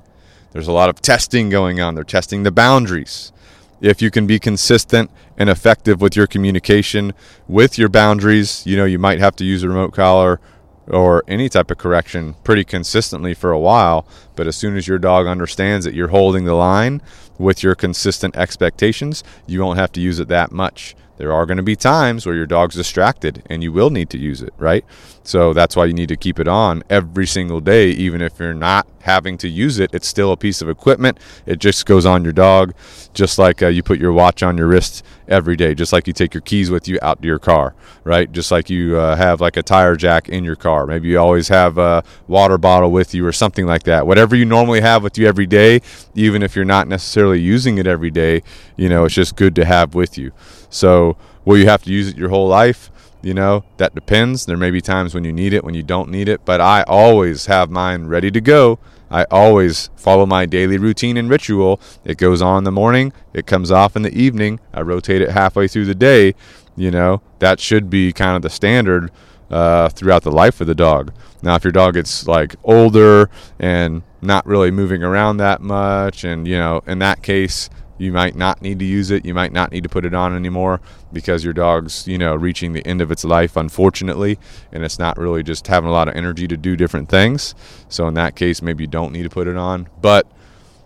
There's 0.51 0.67
a 0.67 0.73
lot 0.73 0.89
of 0.89 1.01
testing 1.01 1.49
going 1.49 1.79
on. 1.79 1.95
They're 1.95 2.03
testing 2.03 2.43
the 2.43 2.51
boundaries. 2.51 3.31
If 3.79 4.01
you 4.01 4.11
can 4.11 4.27
be 4.27 4.37
consistent 4.37 5.09
and 5.37 5.49
effective 5.49 6.01
with 6.01 6.15
your 6.15 6.27
communication 6.27 7.13
with 7.47 7.77
your 7.77 7.89
boundaries, 7.89 8.65
you 8.65 8.77
know, 8.77 8.85
you 8.85 8.99
might 8.99 9.19
have 9.19 9.35
to 9.37 9.45
use 9.45 9.63
a 9.63 9.69
remote 9.69 9.93
collar 9.93 10.39
or 10.87 11.23
any 11.27 11.49
type 11.49 11.71
of 11.71 11.77
correction 11.77 12.35
pretty 12.43 12.63
consistently 12.63 13.33
for 13.33 13.51
a 13.51 13.59
while. 13.59 14.05
But 14.35 14.47
as 14.47 14.55
soon 14.55 14.77
as 14.77 14.87
your 14.87 14.99
dog 14.99 15.27
understands 15.27 15.85
that 15.85 15.93
you're 15.93 16.09
holding 16.09 16.45
the 16.45 16.53
line 16.53 17.01
with 17.37 17.63
your 17.63 17.75
consistent 17.75 18.35
expectations, 18.35 19.23
you 19.47 19.61
won't 19.61 19.79
have 19.79 19.91
to 19.93 20.01
use 20.01 20.19
it 20.19 20.27
that 20.27 20.51
much 20.51 20.95
there 21.21 21.31
are 21.31 21.45
going 21.45 21.57
to 21.57 21.63
be 21.63 21.75
times 21.75 22.25
where 22.25 22.33
your 22.33 22.47
dog's 22.47 22.73
distracted 22.73 23.43
and 23.47 23.61
you 23.61 23.71
will 23.71 23.91
need 23.91 24.09
to 24.09 24.17
use 24.17 24.41
it, 24.41 24.55
right? 24.57 24.83
So 25.23 25.53
that's 25.53 25.75
why 25.75 25.85
you 25.85 25.93
need 25.93 26.09
to 26.09 26.17
keep 26.17 26.39
it 26.39 26.47
on 26.47 26.83
every 26.89 27.27
single 27.27 27.61
day, 27.61 27.89
even 27.91 28.21
if 28.21 28.39
you're 28.39 28.53
not 28.53 28.87
having 29.01 29.37
to 29.37 29.47
use 29.47 29.79
it. 29.79 29.93
It's 29.93 30.07
still 30.07 30.31
a 30.31 30.37
piece 30.37 30.61
of 30.61 30.69
equipment. 30.69 31.19
It 31.45 31.59
just 31.59 31.85
goes 31.85 32.05
on 32.05 32.23
your 32.23 32.33
dog, 32.33 32.73
just 33.13 33.37
like 33.37 33.61
uh, 33.61 33.67
you 33.67 33.83
put 33.83 33.99
your 33.99 34.13
watch 34.13 34.41
on 34.43 34.57
your 34.57 34.67
wrist 34.67 35.03
every 35.27 35.55
day, 35.55 35.75
just 35.75 35.93
like 35.93 36.07
you 36.07 36.13
take 36.13 36.33
your 36.33 36.41
keys 36.41 36.71
with 36.71 36.87
you 36.87 36.97
out 37.01 37.21
to 37.21 37.27
your 37.27 37.39
car, 37.39 37.75
right? 38.03 38.31
Just 38.31 38.51
like 38.51 38.69
you 38.69 38.97
uh, 38.97 39.15
have 39.15 39.41
like 39.41 39.57
a 39.57 39.63
tire 39.63 39.95
jack 39.95 40.29
in 40.29 40.43
your 40.43 40.55
car. 40.55 40.87
Maybe 40.87 41.09
you 41.09 41.19
always 41.19 41.47
have 41.49 41.77
a 41.77 42.03
water 42.27 42.57
bottle 42.57 42.91
with 42.91 43.13
you 43.13 43.25
or 43.25 43.31
something 43.31 43.65
like 43.65 43.83
that. 43.83 44.07
Whatever 44.07 44.35
you 44.35 44.45
normally 44.45 44.81
have 44.81 45.03
with 45.03 45.17
you 45.17 45.27
every 45.27 45.47
day, 45.47 45.81
even 46.15 46.41
if 46.43 46.55
you're 46.55 46.65
not 46.65 46.87
necessarily 46.87 47.39
using 47.39 47.77
it 47.77 47.87
every 47.87 48.11
day, 48.11 48.41
you 48.75 48.89
know, 48.89 49.05
it's 49.05 49.15
just 49.15 49.35
good 49.35 49.55
to 49.55 49.65
have 49.65 49.93
with 49.93 50.17
you. 50.17 50.31
So, 50.69 51.17
will 51.43 51.57
you 51.57 51.67
have 51.67 51.83
to 51.83 51.91
use 51.91 52.07
it 52.07 52.17
your 52.17 52.29
whole 52.29 52.47
life? 52.47 52.90
You 53.21 53.33
know, 53.35 53.63
that 53.77 53.93
depends. 53.93 54.45
There 54.45 54.57
may 54.57 54.71
be 54.71 54.81
times 54.81 55.13
when 55.13 55.23
you 55.23 55.31
need 55.31 55.53
it, 55.53 55.63
when 55.63 55.75
you 55.75 55.83
don't 55.83 56.09
need 56.09 56.27
it, 56.27 56.43
but 56.43 56.59
I 56.59 56.83
always 56.83 57.45
have 57.45 57.69
mine 57.69 58.07
ready 58.07 58.31
to 58.31 58.41
go. 58.41 58.79
I 59.11 59.25
always 59.29 59.89
follow 59.95 60.25
my 60.25 60.45
daily 60.45 60.77
routine 60.77 61.17
and 61.17 61.29
ritual. 61.29 61.79
It 62.03 62.17
goes 62.17 62.41
on 62.41 62.59
in 62.59 62.63
the 62.63 62.71
morning, 62.71 63.13
it 63.33 63.45
comes 63.45 63.69
off 63.69 63.95
in 63.95 64.01
the 64.01 64.13
evening. 64.13 64.59
I 64.73 64.81
rotate 64.81 65.21
it 65.21 65.31
halfway 65.31 65.67
through 65.67 65.85
the 65.85 65.95
day. 65.95 66.33
You 66.75 66.89
know, 66.89 67.21
that 67.39 67.59
should 67.59 67.89
be 67.89 68.13
kind 68.13 68.35
of 68.35 68.41
the 68.41 68.49
standard 68.49 69.11
uh, 69.51 69.89
throughout 69.89 70.23
the 70.23 70.31
life 70.31 70.61
of 70.61 70.67
the 70.67 70.73
dog. 70.73 71.13
Now, 71.43 71.55
if 71.55 71.63
your 71.63 71.73
dog 71.73 71.95
gets 71.95 72.27
like 72.27 72.55
older 72.63 73.29
and 73.59 74.01
not 74.21 74.45
really 74.45 74.71
moving 74.71 75.03
around 75.03 75.37
that 75.37 75.61
much, 75.61 76.23
and 76.23 76.47
you 76.47 76.57
know, 76.57 76.81
in 76.87 76.99
that 76.99 77.21
case, 77.21 77.69
you 78.01 78.11
might 78.11 78.35
not 78.35 78.61
need 78.61 78.79
to 78.79 78.85
use 78.85 79.11
it. 79.11 79.25
You 79.25 79.35
might 79.35 79.53
not 79.53 79.71
need 79.71 79.83
to 79.83 79.89
put 79.89 80.05
it 80.05 80.13
on 80.13 80.35
anymore 80.35 80.81
because 81.13 81.43
your 81.43 81.53
dog's, 81.53 82.07
you 82.07 82.17
know, 82.17 82.35
reaching 82.35 82.73
the 82.73 82.85
end 82.85 82.99
of 82.99 83.11
its 83.11 83.23
life, 83.23 83.55
unfortunately, 83.55 84.39
and 84.71 84.83
it's 84.83 84.97
not 84.97 85.17
really 85.17 85.43
just 85.43 85.67
having 85.67 85.87
a 85.87 85.93
lot 85.93 86.07
of 86.07 86.15
energy 86.15 86.47
to 86.47 86.57
do 86.57 86.75
different 86.75 87.09
things. 87.09 87.53
So 87.89 88.07
in 88.07 88.15
that 88.15 88.35
case, 88.35 88.61
maybe 88.61 88.85
you 88.85 88.87
don't 88.87 89.11
need 89.11 89.23
to 89.23 89.29
put 89.29 89.47
it 89.47 89.55
on. 89.55 89.87
But, 90.01 90.25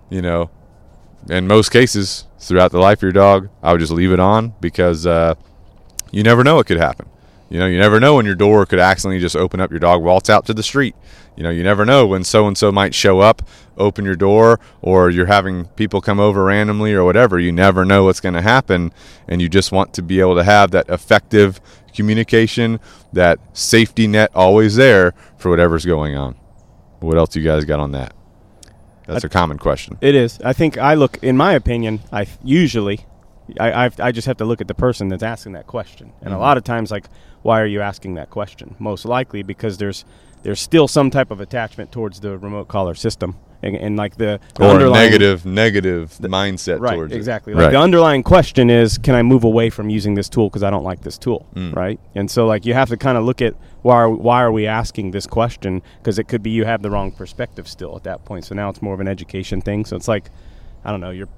you 0.10 0.22
know, 0.22 0.50
in 1.30 1.48
most 1.48 1.70
cases, 1.70 2.26
throughout 2.38 2.72
the 2.72 2.80
life 2.80 3.00
of 3.00 3.04
your 3.04 3.12
dog, 3.14 3.50
I 3.64 3.72
would 3.72 3.80
just 3.80 3.94
leave 3.94 4.12
it 4.12 4.20
on 4.20 4.54
because 4.60 5.08
uh, 5.08 5.36
you 6.12 6.22
never 6.22 6.44
know 6.44 6.56
what 6.56 6.68
could 6.68 6.78
happen. 6.78 7.08
You 7.50 7.60
know, 7.60 7.68
you 7.68 7.78
never 7.78 8.00
know 8.00 8.16
when 8.16 8.26
your 8.26 8.36
door 8.36 8.66
could 8.66 8.80
accidentally 8.80 9.20
just 9.22 9.36
open 9.36 9.60
up 9.60 9.70
your 9.70 9.80
dog 9.80 10.02
waltz 10.02 10.30
out 10.30 10.46
to 10.48 10.54
the 10.54 10.64
street. 10.64 10.96
You 11.38 11.44
know, 11.44 11.52
you 11.52 11.62
never 11.64 11.86
know 11.86 12.08
when 12.08 12.24
so 12.24 12.48
and 12.48 12.58
so 12.58 12.72
might 12.72 12.96
show 12.96 13.20
up, 13.20 13.42
open 13.78 14.04
your 14.04 14.16
door, 14.16 14.60
or 14.82 15.10
you're 15.12 15.28
having 15.28 15.66
people 15.76 16.02
come 16.02 16.20
over 16.20 16.46
randomly 16.46 16.94
or 16.94 17.04
whatever. 17.04 17.38
You 17.40 17.52
never 17.52 17.86
know 17.86 18.06
what's 18.06 18.20
going 18.20 18.34
to 18.34 18.42
happen, 18.42 18.92
and 19.28 19.42
you 19.42 19.50
just 19.50 19.72
want 19.72 19.94
to 19.94 20.02
be 20.02 20.20
able 20.20 20.36
to 20.36 20.44
have 20.44 20.72
that 20.72 20.90
effective 20.90 21.62
communication, 21.94 22.80
that 23.14 23.38
safety 23.54 24.08
net 24.08 24.32
always 24.34 24.76
there 24.76 25.14
for 25.38 25.50
whatever's 25.52 25.86
going 25.86 26.16
on. 26.16 26.36
What 27.00 27.18
else 27.18 27.36
you 27.36 27.44
guys 27.44 27.64
got 27.66 27.80
on 27.80 27.92
that? 27.92 28.16
That's 29.06 29.24
a 29.24 29.30
common 29.30 29.60
question. 29.60 29.98
It 30.02 30.16
is. 30.16 30.40
I 30.44 30.54
think 30.54 30.80
I 30.80 30.96
look, 30.96 31.20
in 31.22 31.38
my 31.38 31.54
opinion, 31.54 32.00
I 32.12 32.26
usually, 32.44 33.06
I, 33.60 33.86
I've, 33.86 34.00
I 34.00 34.12
just 34.12 34.26
have 34.26 34.38
to 34.38 34.46
look 34.46 34.62
at 34.62 34.68
the 34.68 34.74
person 34.74 35.10
that's 35.10 35.22
asking 35.22 35.52
that 35.52 35.68
question. 35.68 36.12
And 36.22 36.30
Mm-hmm. 36.30 36.36
a 36.36 36.40
lot 36.40 36.58
of 36.58 36.64
times, 36.64 36.90
like, 36.90 37.06
why 37.46 37.62
are 37.62 37.68
you 37.68 37.80
asking 37.82 38.16
that 38.16 38.32
question? 38.32 38.76
Most 38.80 39.06
likely 39.06 39.44
because 39.44 39.78
there's 39.78 40.04
there's 40.42 40.60
still 40.60 40.88
some 40.88 41.10
type 41.12 41.30
of 41.32 41.40
attachment 41.42 41.92
towards 41.92 42.20
the 42.20 42.38
remote 42.38 42.68
collar 42.68 42.94
system, 42.96 43.36
and, 43.64 43.76
and 43.76 43.96
like 43.98 44.16
the, 44.18 44.40
the 44.56 44.64
Or 44.64 44.90
negative, 44.92 45.44
negative 45.46 46.18
mindset 46.22 46.80
right 46.80 46.94
towards 46.96 47.14
it. 47.14 47.18
exactly 47.18 47.54
like 47.54 47.66
Right. 47.66 47.72
the 47.72 47.80
underlying 47.80 48.22
question 48.24 48.70
is 48.70 48.98
can 49.00 49.16
i 49.16 49.24
move 49.24 49.44
away 49.44 49.70
from 49.72 49.90
using 49.90 50.14
this 50.16 50.30
tool 50.30 50.50
because 50.50 50.62
i 50.62 50.70
don't 50.70 50.84
like 50.84 51.02
this 51.02 51.18
tool 51.18 51.48
Mm. 51.56 51.76
right 51.76 52.00
and 52.16 52.30
so 52.30 52.46
like 52.46 52.64
you 52.68 52.74
have 52.76 52.90
to 52.90 52.98
kind 52.98 53.18
of 53.18 53.24
look 53.24 53.42
at 53.42 53.54
why 53.82 53.96
are, 53.96 54.10
why 54.10 54.42
are 54.44 54.52
we 54.52 54.68
asking 54.68 55.12
this 55.12 55.26
question 55.28 55.82
because 56.00 56.20
it 56.20 56.28
could 56.28 56.44
be 56.44 56.52
you 56.52 56.66
have 56.66 56.82
the 56.84 56.90
wrong 56.92 57.12
perspective 57.12 57.68
still 57.68 57.96
at 57.96 58.04
that 58.04 58.24
point 58.26 58.46
so 58.46 58.54
now 58.56 58.70
it's 58.70 58.82
more 58.84 58.94
of 58.94 59.00
an 59.00 59.08
education 59.08 59.62
thing 59.62 59.84
so 59.86 59.96
it's 59.96 60.08
like 60.08 60.30
i 60.84 60.92
don't 60.92 61.02
know 61.02 61.10
you're 61.12 61.30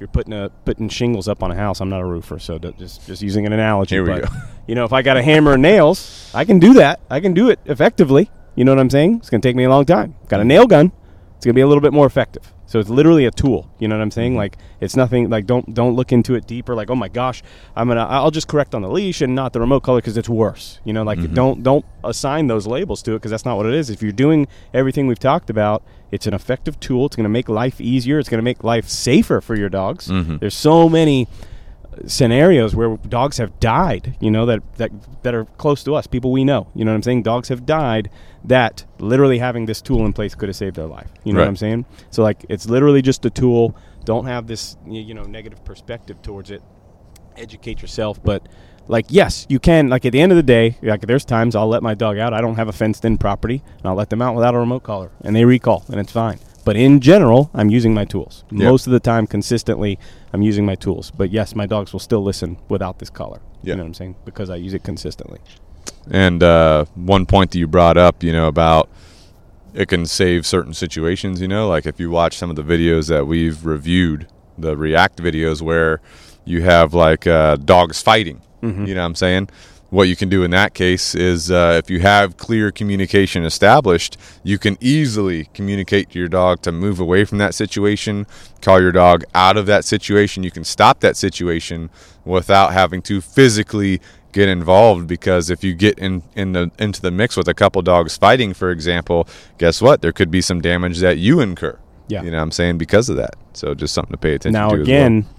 you're 0.00 0.08
putting 0.08 0.32
a 0.32 0.50
putting 0.64 0.88
shingles 0.88 1.28
up 1.28 1.42
on 1.42 1.50
a 1.50 1.54
house 1.54 1.80
i'm 1.80 1.88
not 1.88 2.00
a 2.00 2.04
roofer 2.04 2.38
so 2.38 2.58
just 2.58 3.06
just 3.06 3.22
using 3.22 3.46
an 3.46 3.52
analogy 3.52 3.94
Here 3.96 4.02
we 4.02 4.10
but 4.10 4.22
go. 4.22 4.28
you 4.66 4.74
know 4.74 4.84
if 4.84 4.92
i 4.92 5.02
got 5.02 5.16
a 5.16 5.22
hammer 5.22 5.52
and 5.54 5.62
nails 5.62 6.30
i 6.34 6.44
can 6.44 6.58
do 6.58 6.74
that. 6.74 7.00
I 7.10 7.20
can 7.20 7.34
do 7.34 7.48
it 7.48 7.58
effectively. 7.66 8.30
You 8.54 8.64
know 8.64 8.72
what 8.72 8.80
i'm 8.80 8.90
saying? 8.90 9.16
It's 9.16 9.30
going 9.30 9.40
to 9.40 9.48
take 9.48 9.56
me 9.56 9.64
a 9.64 9.68
long 9.68 9.84
time. 9.84 10.14
Got 10.28 10.40
a 10.40 10.44
nail 10.44 10.66
gun 10.66 10.92
going 11.46 11.54
to 11.54 11.58
be 11.58 11.62
a 11.62 11.66
little 11.66 11.80
bit 11.80 11.92
more 11.92 12.06
effective. 12.06 12.52
So 12.68 12.80
it's 12.80 12.90
literally 12.90 13.24
a 13.26 13.30
tool 13.30 13.70
you 13.78 13.86
know 13.86 13.96
what 13.96 14.02
i'm 14.02 14.10
saying? 14.10 14.32
Mm-hmm. 14.32 14.38
like 14.38 14.58
it's 14.80 14.96
nothing 14.96 15.30
like 15.30 15.46
don't 15.46 15.72
don't 15.72 15.94
look 15.94 16.10
into 16.12 16.34
it 16.34 16.48
deeper 16.48 16.74
like 16.74 16.90
oh 16.90 16.96
my 16.96 17.06
gosh 17.08 17.40
i'm 17.76 17.86
gonna 17.86 18.04
i'll 18.04 18.32
just 18.32 18.48
correct 18.48 18.74
on 18.74 18.82
the 18.82 18.88
leash 18.90 19.20
and 19.20 19.36
not 19.36 19.52
the 19.52 19.60
remote 19.60 19.84
color 19.84 19.98
because 20.00 20.16
it's 20.16 20.28
worse. 20.28 20.80
You 20.84 20.92
know 20.92 21.04
like 21.04 21.18
Mm-hmm. 21.20 21.34
don't 21.34 21.62
don't 21.62 21.84
assign 22.02 22.48
those 22.48 22.66
labels 22.66 23.02
to 23.04 23.12
it 23.12 23.18
because 23.18 23.30
that's 23.30 23.44
not 23.44 23.56
what 23.56 23.66
it 23.66 23.74
is. 23.74 23.88
If 23.88 24.02
you're 24.02 24.10
doing 24.26 24.48
everything 24.74 25.06
we've 25.06 25.18
talked 25.32 25.48
about 25.48 25.82
it's 26.10 26.26
an 26.26 26.34
effective 26.34 26.78
tool. 26.80 27.06
It's 27.06 27.16
going 27.16 27.24
to 27.24 27.36
make 27.38 27.48
life 27.48 27.80
easier. 27.80 28.18
It's 28.20 28.28
going 28.28 28.38
to 28.38 28.44
make 28.50 28.62
life 28.62 28.88
safer 28.88 29.40
for 29.40 29.54
your 29.56 29.68
dogs. 29.68 30.08
Mhm. 30.08 30.38
there's 30.40 30.54
so 30.54 30.88
many 30.88 31.26
scenarios 32.06 32.74
where 32.74 32.96
dogs 33.08 33.38
have 33.38 33.58
died, 33.60 34.16
you 34.20 34.30
know, 34.30 34.46
that, 34.46 34.60
that 34.76 34.90
that 35.22 35.34
are 35.34 35.44
close 35.58 35.82
to 35.84 35.94
us, 35.94 36.06
people 36.06 36.30
we 36.32 36.44
know. 36.44 36.68
You 36.74 36.84
know 36.84 36.90
what 36.92 36.96
I'm 36.96 37.02
saying? 37.02 37.22
Dogs 37.22 37.48
have 37.48 37.64
died 37.66 38.10
that 38.44 38.84
literally 38.98 39.38
having 39.38 39.66
this 39.66 39.80
tool 39.82 40.04
in 40.06 40.12
place 40.12 40.34
could 40.34 40.48
have 40.48 40.56
saved 40.56 40.76
their 40.76 40.86
life. 40.86 41.08
You 41.24 41.32
know 41.32 41.38
Right. 41.40 41.44
what 41.44 41.48
I'm 41.50 41.56
saying? 41.56 41.86
So 42.10 42.22
like 42.22 42.44
it's 42.48 42.68
literally 42.68 43.02
just 43.02 43.24
a 43.24 43.30
tool. 43.30 43.76
Don't 44.04 44.26
have 44.26 44.46
this 44.46 44.76
you 44.86 45.14
know 45.14 45.24
negative 45.24 45.64
perspective 45.64 46.22
towards 46.22 46.50
it. 46.50 46.62
Educate 47.36 47.82
yourself, 47.82 48.22
but 48.22 48.48
like 48.88 49.06
yes, 49.08 49.44
you 49.48 49.58
can 49.58 49.88
like 49.88 50.04
at 50.06 50.12
the 50.12 50.20
end 50.20 50.32
of 50.32 50.36
the 50.36 50.42
day, 50.42 50.78
like 50.82 51.02
there's 51.06 51.24
times 51.24 51.54
I'll 51.56 51.68
let 51.68 51.82
my 51.82 51.94
dog 51.94 52.18
out. 52.18 52.32
I 52.32 52.40
don't 52.40 52.56
have 52.56 52.68
a 52.68 52.72
fenced 52.72 53.04
in 53.04 53.18
property 53.18 53.62
and 53.78 53.86
I'll 53.86 53.94
let 53.96 54.10
them 54.10 54.22
out 54.22 54.34
without 54.34 54.54
a 54.54 54.58
remote 54.58 54.84
collar 54.84 55.10
and 55.22 55.34
they 55.34 55.44
recall 55.44 55.84
and 55.88 55.98
it's 56.00 56.12
fine. 56.12 56.38
But 56.66 56.76
in 56.76 56.98
general, 56.98 57.48
I'm 57.54 57.70
using 57.70 57.94
my 57.94 58.04
tools. 58.04 58.42
Yep. 58.50 58.60
Most 58.60 58.88
of 58.88 58.92
the 58.92 58.98
time 58.98 59.28
consistently 59.28 60.00
I'm 60.32 60.42
using 60.42 60.66
my 60.66 60.74
tools. 60.74 61.12
But 61.12 61.30
yes, 61.30 61.54
my 61.54 61.64
dogs 61.64 61.92
will 61.92 62.00
still 62.00 62.24
listen 62.24 62.58
without 62.68 62.98
this 62.98 63.08
collar. 63.08 63.40
Yeah. 63.62 63.70
You 63.70 63.76
know 63.76 63.84
what 63.84 63.86
I'm 63.86 63.94
saying? 63.94 64.16
Because 64.24 64.50
I 64.50 64.56
use 64.56 64.74
it 64.74 64.82
consistently. 64.82 65.38
And 66.10 66.42
uh, 66.42 66.86
one 66.96 67.24
point 67.24 67.52
that 67.52 67.58
you 67.58 67.68
brought 67.68 67.96
up, 67.96 68.24
you 68.24 68.32
know, 68.32 68.48
about 68.48 68.88
it 69.74 69.88
can 69.88 70.06
save 70.06 70.44
certain 70.44 70.74
situations, 70.74 71.40
you 71.40 71.46
know, 71.46 71.68
like 71.68 71.86
if 71.86 72.00
you 72.00 72.10
watch 72.10 72.36
some 72.36 72.50
of 72.50 72.56
the 72.56 72.64
videos 72.64 73.08
that 73.10 73.28
we've 73.28 73.64
reviewed, 73.64 74.26
the 74.58 74.76
React 74.76 75.22
videos 75.22 75.62
where 75.62 76.00
you 76.44 76.62
have 76.62 76.94
like 76.94 77.28
uh, 77.28 77.54
dogs 77.56 78.02
fighting, 78.02 78.42
you 78.62 78.94
know 78.94 79.02
what 79.02 79.06
I'm 79.06 79.14
saying? 79.14 79.50
What 79.90 80.08
you 80.08 80.16
can 80.16 80.28
do 80.28 80.42
in 80.42 80.50
that 80.50 80.74
case 80.74 81.14
is 81.14 81.50
uh, 81.50 81.80
if 81.82 81.90
you 81.90 82.00
have 82.00 82.36
clear 82.36 82.72
communication 82.72 83.44
established, 83.44 84.16
you 84.42 84.58
can 84.58 84.76
easily 84.80 85.44
communicate 85.54 86.10
to 86.10 86.18
your 86.18 86.28
dog 86.28 86.60
to 86.62 86.72
move 86.72 86.98
away 86.98 87.24
from 87.24 87.38
that 87.38 87.54
situation, 87.54 88.26
call 88.60 88.80
your 88.80 88.90
dog 88.90 89.24
out 89.34 89.56
of 89.56 89.66
that 89.66 89.84
situation. 89.84 90.42
You 90.42 90.50
can 90.50 90.64
stop 90.64 91.00
that 91.00 91.16
situation 91.16 91.88
without 92.24 92.72
having 92.72 93.00
to 93.02 93.20
physically 93.20 94.00
get 94.32 94.48
involved 94.48 95.06
because 95.06 95.50
if 95.50 95.62
you 95.62 95.72
get 95.72 95.98
in, 95.98 96.22
in 96.34 96.52
the 96.52 96.70
into 96.78 97.00
the 97.00 97.10
mix 97.10 97.36
with 97.36 97.48
a 97.48 97.54
couple 97.54 97.80
dogs 97.80 98.16
fighting, 98.16 98.54
for 98.54 98.70
example, 98.70 99.28
guess 99.56 99.80
what? 99.80 100.02
There 100.02 100.12
could 100.12 100.30
be 100.30 100.40
some 100.40 100.60
damage 100.60 100.98
that 100.98 101.18
you 101.18 101.40
incur. 101.40 101.78
Yeah. 102.08 102.22
You 102.22 102.30
know 102.30 102.38
what 102.38 102.42
I'm 102.42 102.50
saying? 102.50 102.78
Because 102.78 103.08
of 103.08 103.16
that. 103.16 103.34
So 103.52 103.74
just 103.74 103.94
something 103.94 104.12
to 104.12 104.18
pay 104.18 104.34
attention 104.34 104.52
now 104.52 104.70
to. 104.70 104.82
as 104.82 104.88
well. 105.22 105.35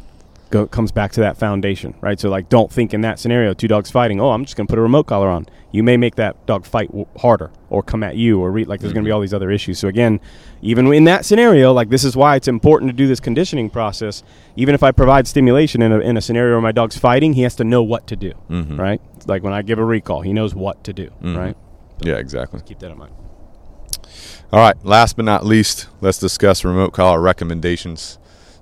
Go, 0.49 0.65
comes 0.67 0.91
back 0.91 1.11
to 1.13 1.19
that 1.21 1.37
foundation, 1.37 1.93
right? 2.01 2.19
So 2.19 2.29
like, 2.29 2.49
don't 2.49 2.71
think 2.71 2.93
in 2.93 3.01
that 3.01 3.19
scenario, 3.19 3.53
two 3.53 3.67
dogs 3.67 3.89
fighting. 3.91 4.19
Oh, 4.21 4.31
I'm 4.31 4.45
just 4.45 4.55
going 4.57 4.67
to 4.67 4.71
put 4.71 4.79
a 4.79 4.81
remote 4.81 5.03
collar 5.07 5.29
on. 5.29 5.45
You 5.71 5.83
may 5.83 5.97
make 5.97 6.15
that 6.15 6.45
dog 6.45 6.65
fight 6.65 6.87
w- 6.87 7.05
harder, 7.17 7.51
or 7.69 7.83
come 7.83 8.01
at 8.03 8.15
you, 8.15 8.39
or 8.39 8.51
re- 8.51 8.63
like 8.65 8.79
there's 8.79 8.93
going 8.93 9.03
to 9.03 9.07
be 9.07 9.11
all 9.11 9.19
these 9.19 9.33
other 9.33 9.51
issues. 9.51 9.77
So 9.79 9.87
again, 9.87 10.19
even 10.61 10.91
in 10.93 11.03
that 11.05 11.25
scenario, 11.25 11.73
like 11.73 11.89
this 11.89 12.03
is 12.03 12.15
why 12.15 12.35
it's 12.35 12.47
important 12.47 12.89
to 12.89 12.95
do 12.95 13.07
this 13.07 13.19
conditioning 13.19 13.69
process. 13.69 14.23
Even 14.55 14.73
if 14.75 14.83
I 14.83 14.91
provide 14.91 15.27
stimulation 15.27 15.81
in 15.81 15.91
a, 15.91 15.99
in 15.99 16.17
a 16.17 16.21
scenario 16.21 16.53
where 16.53 16.61
my 16.61 16.71
dog's 16.71 16.97
fighting, 16.97 17.33
he 17.33 17.41
has 17.43 17.55
to 17.55 17.63
know 17.63 17.83
what 17.83 18.07
to 18.07 18.15
do, 18.15 18.31
Mhm. 18.49 18.77
right? 18.79 19.01
Like 19.27 19.43
when 19.43 19.53
I 19.53 19.61
give 19.61 19.77
a 19.79 19.85
recall, 19.85 20.21
he 20.21 20.33
knows 20.33 20.55
what 20.55 20.83
to 20.85 20.93
do, 20.93 21.09
Mhm. 21.21 21.37
right? 21.37 21.57
Yeah, 22.01 22.15
exactly. 22.15 22.61
Keep 22.65 22.79
that 22.79 22.91
in 22.91 22.97
mind. 22.97 23.11
All 24.53 24.59
right, 24.61 24.75
last 24.85 25.17
but 25.17 25.25
not 25.25 25.45
least, 25.45 25.87
let's 25.99 26.17
discuss 26.17 26.63
remote 26.63 26.93
collar 26.93 27.19
recommendations. 27.19 28.17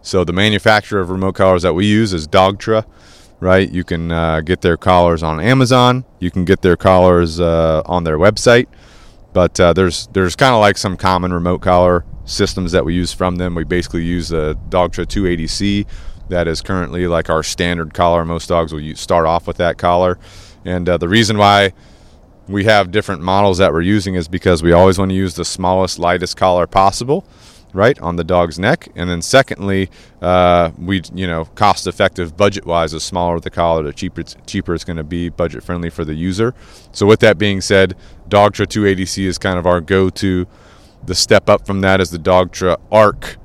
So 0.06 0.24
the 0.24 0.34
manufacturer 0.34 1.02
of 1.02 1.10
remote 1.10 1.34
collars 1.34 1.64
that 1.64 1.74
we 1.74 1.88
use 1.88 2.14
is 2.14 2.28
Dogtra, 2.28 2.86
right? 3.40 3.68
You 3.68 3.84
can 3.84 4.12
uh, 4.12 4.42
get 4.42 4.62
their 4.62 4.78
collars 4.78 5.24
on 5.24 5.40
Amazon. 5.40 6.06
You 6.20 6.30
can 6.30 6.46
get 6.46 6.62
their 6.62 6.78
collars 6.78 7.40
uh, 7.40 7.82
on 7.88 8.04
their 8.04 8.20
website. 8.20 8.68
But 9.34 9.60
uh, 9.60 9.74
there's 9.74 10.06
there's 10.14 10.36
kind 10.36 10.54
of 10.54 10.62
like 10.62 10.78
some 10.78 10.96
common 10.96 11.34
remote 11.34 11.64
collar 11.64 12.06
systems 12.26 12.72
that 12.72 12.86
we 12.86 12.94
use 12.94 13.14
from 13.14 13.38
them. 13.38 13.56
We 13.56 13.64
basically 13.64 14.04
use 14.04 14.30
the 14.30 14.56
Dogtra 14.70 15.08
280C. 15.08 15.88
That 16.30 16.48
is 16.48 16.62
currently 16.62 17.08
like 17.08 17.32
our 17.32 17.42
standard 17.42 17.96
collar. 17.96 18.24
Most 18.26 18.48
dogs 18.48 18.72
will 18.72 18.82
use, 18.82 19.00
start 19.00 19.26
off 19.26 19.48
with 19.48 19.58
that 19.58 19.80
collar. 19.80 20.20
And 20.66 20.88
uh, 20.88 20.98
the 20.98 21.10
reason 21.10 21.40
why 21.40 21.74
we 22.48 22.66
have 22.66 22.92
different 22.92 23.24
models 23.24 23.58
that 23.58 23.74
we're 23.74 23.82
using 23.82 24.14
is 24.14 24.28
because 24.28 24.62
we 24.62 24.72
always 24.72 25.00
want 25.00 25.10
to 25.10 25.16
use 25.16 25.34
the 25.34 25.46
smallest, 25.46 25.98
lightest 25.98 26.38
collar 26.38 26.68
possible 26.68 27.28
right 27.76 28.00
on 28.00 28.16
the 28.16 28.24
dog's 28.24 28.58
neck. 28.58 28.88
And 28.96 29.10
then 29.10 29.22
secondly 29.22 29.90
uh, 30.22 30.72
we 30.78 31.02
you 31.14 31.28
know 31.28 31.46
cost 31.56 31.86
effective 31.88 32.36
budget 32.36 32.66
wise 32.66 32.92
the 32.92 33.00
smaller 33.00 33.40
the 33.40 33.50
collar 33.50 33.84
the 33.84 33.94
cheaper 33.94 34.22
it's, 34.22 34.36
cheaper 34.48 34.74
it's 34.74 34.84
going 34.84 34.98
to 34.98 35.04
be 35.04 35.30
budget 35.30 35.64
friendly 35.64 35.90
for 35.90 36.06
the 36.06 36.16
user. 36.16 36.54
So 36.92 37.06
with 37.06 37.20
that 37.20 37.38
being 37.38 37.62
said 37.62 37.96
dogtra 38.30 38.66
280c 38.66 39.26
is 39.26 39.38
kind 39.38 39.60
of 39.60 39.66
our 39.66 39.82
go-to. 39.82 40.48
The 41.06 41.16
step 41.16 41.50
up 41.50 41.68
from 41.68 41.82
that 41.82 42.02
is 42.02 42.10
the 42.10 42.18
dogtra 42.18 42.78
arc 42.92 43.38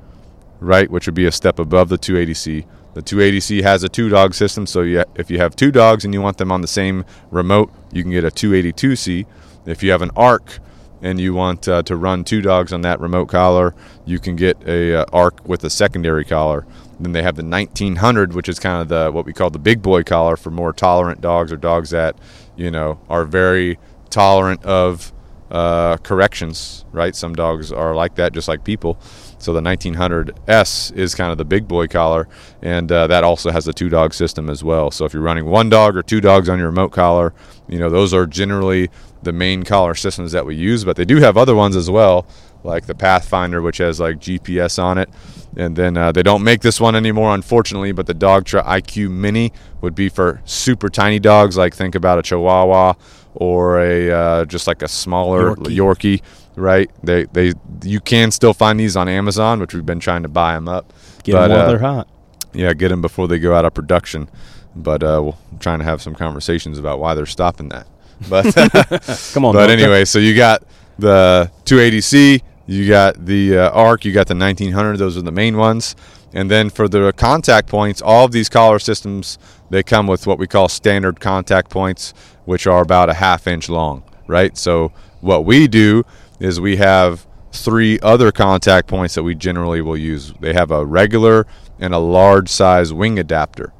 right 0.59 0.89
which 0.89 1.07
would 1.07 1.15
be 1.15 1.25
a 1.25 1.31
step 1.31 1.59
above 1.59 1.89
the 1.89 1.97
280c 1.97 2.65
the 2.93 3.01
280c 3.01 3.63
has 3.63 3.83
a 3.83 3.89
two 3.89 4.09
dog 4.09 4.33
system 4.33 4.65
so 4.65 4.81
you, 4.81 5.03
if 5.15 5.31
you 5.31 5.39
have 5.39 5.55
two 5.55 5.71
dogs 5.71 6.05
and 6.05 6.13
you 6.13 6.21
want 6.21 6.37
them 6.37 6.51
on 6.51 6.61
the 6.61 6.67
same 6.67 7.03
remote 7.31 7.71
you 7.91 8.03
can 8.03 8.11
get 8.11 8.23
a 8.23 8.29
282c 8.29 9.25
if 9.65 9.81
you 9.81 9.91
have 9.91 10.01
an 10.01 10.11
arc 10.15 10.59
and 11.01 11.19
you 11.19 11.33
want 11.33 11.67
uh, 11.67 11.83
to 11.83 11.95
run 11.95 12.23
two 12.23 12.41
dogs 12.41 12.71
on 12.71 12.81
that 12.81 12.99
remote 12.99 13.27
collar, 13.27 13.73
you 14.05 14.19
can 14.19 14.35
get 14.35 14.57
a 14.67 15.01
uh, 15.01 15.05
arc 15.11 15.47
with 15.47 15.63
a 15.63 15.69
secondary 15.69 16.23
collar. 16.23 16.65
Then 16.99 17.13
they 17.13 17.23
have 17.23 17.35
the 17.35 17.43
1900, 17.43 18.33
which 18.33 18.47
is 18.47 18.59
kind 18.59 18.81
of 18.81 18.87
the 18.87 19.11
what 19.11 19.25
we 19.25 19.33
call 19.33 19.49
the 19.49 19.59
big 19.59 19.81
boy 19.81 20.03
collar 20.03 20.35
for 20.35 20.51
more 20.51 20.71
tolerant 20.71 21.21
dogs 21.21 21.51
or 21.51 21.57
dogs 21.57 21.89
that 21.89 22.15
you 22.55 22.69
know 22.69 22.99
are 23.09 23.25
very 23.25 23.79
tolerant 24.09 24.63
of 24.63 25.11
uh, 25.49 25.97
corrections. 25.97 26.85
Right? 26.91 27.15
Some 27.15 27.33
dogs 27.33 27.71
are 27.71 27.95
like 27.95 28.15
that, 28.15 28.33
just 28.33 28.47
like 28.47 28.63
people. 28.63 28.99
So 29.39 29.53
the 29.53 29.61
1900S 29.61 30.95
is 30.95 31.15
kind 31.15 31.31
of 31.31 31.39
the 31.39 31.45
big 31.45 31.67
boy 31.67 31.87
collar, 31.87 32.27
and 32.61 32.91
uh, 32.91 33.07
that 33.07 33.23
also 33.23 33.49
has 33.49 33.67
a 33.67 33.73
two 33.73 33.89
dog 33.89 34.13
system 34.13 34.51
as 34.51 34.63
well. 34.63 34.91
So 34.91 35.05
if 35.05 35.13
you're 35.13 35.23
running 35.23 35.45
one 35.45 35.69
dog 35.69 35.97
or 35.97 36.03
two 36.03 36.21
dogs 36.21 36.47
on 36.47 36.59
your 36.59 36.67
remote 36.67 36.91
collar, 36.91 37.33
you 37.67 37.79
know 37.79 37.89
those 37.89 38.13
are 38.13 38.27
generally 38.27 38.91
the 39.23 39.31
main 39.31 39.63
collar 39.63 39.95
systems 39.95 40.31
that 40.31 40.45
we 40.45 40.55
use, 40.55 40.83
but 40.83 40.95
they 40.95 41.05
do 41.05 41.17
have 41.17 41.37
other 41.37 41.55
ones 41.55 41.75
as 41.75 41.89
well, 41.89 42.25
like 42.63 42.85
the 42.85 42.95
Pathfinder, 42.95 43.61
which 43.61 43.77
has 43.77 43.99
like 43.99 44.17
GPS 44.17 44.81
on 44.81 44.97
it. 44.97 45.09
And 45.55 45.75
then 45.75 45.97
uh, 45.97 46.11
they 46.11 46.23
don't 46.23 46.43
make 46.43 46.61
this 46.61 46.79
one 46.79 46.95
anymore, 46.95 47.33
unfortunately, 47.33 47.91
but 47.91 48.07
the 48.07 48.15
Dogtra 48.15 48.63
IQ 48.65 49.11
Mini 49.11 49.51
would 49.81 49.95
be 49.95 50.09
for 50.09 50.41
super 50.45 50.89
tiny 50.89 51.19
dogs, 51.19 51.57
like 51.57 51.75
think 51.75 51.95
about 51.95 52.19
a 52.19 52.21
Chihuahua 52.21 52.93
or 53.33 53.81
a 53.81 54.11
uh, 54.11 54.45
just 54.45 54.67
like 54.67 54.81
a 54.81 54.87
smaller 54.87 55.55
Yorkie. 55.55 55.75
Yorkie. 55.75 56.21
right? 56.55 56.91
They 57.03 57.25
they 57.25 57.53
you 57.83 57.99
can 57.99 58.31
still 58.31 58.53
find 58.53 58.79
these 58.79 58.95
on 58.95 59.07
Amazon, 59.07 59.59
which 59.59 59.73
we've 59.73 59.85
been 59.85 59.99
trying 59.99 60.23
to 60.23 60.29
buy 60.29 60.53
them 60.53 60.67
up. 60.67 60.91
Get 61.23 61.33
but, 61.33 61.47
them 61.47 61.57
while 61.57 61.65
uh, 61.65 61.69
they're 61.69 61.79
hot. 61.79 62.07
Yeah, 62.53 62.73
get 62.73 62.89
them 62.89 63.01
before 63.01 63.27
they 63.27 63.39
go 63.39 63.55
out 63.55 63.65
of 63.65 63.73
production. 63.73 64.29
But 64.75 65.03
uh, 65.03 65.21
we're 65.23 65.59
trying 65.59 65.79
to 65.79 65.85
have 65.85 66.01
some 66.01 66.15
conversations 66.15 66.77
about 66.77 66.99
why 66.99 67.13
they're 67.13 67.25
stopping 67.25 67.69
that. 67.69 67.87
But 68.29 68.53
come 69.33 69.45
on. 69.45 69.53
But 69.53 69.69
anyway, 69.69 70.05
so 70.05 70.19
you 70.19 70.35
got 70.35 70.63
the 70.99 71.51
280C, 71.65 72.41
you 72.67 72.87
got 72.87 73.25
the 73.25 73.57
uh, 73.57 73.69
ARC, 73.71 74.05
you 74.05 74.13
got 74.13 74.27
the 74.27 74.35
1900. 74.35 74.97
Those 74.97 75.17
are 75.17 75.21
the 75.21 75.31
main 75.31 75.57
ones. 75.57 75.95
And 76.33 76.49
then 76.49 76.69
for 76.69 76.87
the 76.87 77.11
contact 77.13 77.67
points, 77.67 78.01
all 78.01 78.25
of 78.25 78.31
these 78.31 78.47
collar 78.47 78.79
systems 78.79 79.37
they 79.71 79.83
come 79.83 80.05
with 80.05 80.27
what 80.27 80.37
we 80.37 80.47
call 80.47 80.67
standard 80.67 81.21
contact 81.21 81.69
points, 81.69 82.13
which 82.43 82.67
are 82.67 82.81
about 82.81 83.09
a 83.09 83.13
half 83.13 83.47
inch 83.47 83.69
long, 83.69 84.03
right? 84.27 84.57
So 84.57 84.91
what 85.21 85.45
we 85.45 85.67
do 85.69 86.03
is 86.39 86.59
we 86.59 86.75
have 86.75 87.25
three 87.53 87.97
other 88.01 88.33
contact 88.33 88.87
points 88.87 89.15
that 89.15 89.23
we 89.23 89.33
generally 89.33 89.81
will 89.81 89.95
use. 89.95 90.33
They 90.41 90.53
have 90.53 90.71
a 90.71 90.85
regular 90.85 91.47
and 91.79 91.93
a 91.93 91.99
large 91.99 92.49
size 92.49 92.91
wing 92.91 93.17
adapter. 93.17 93.71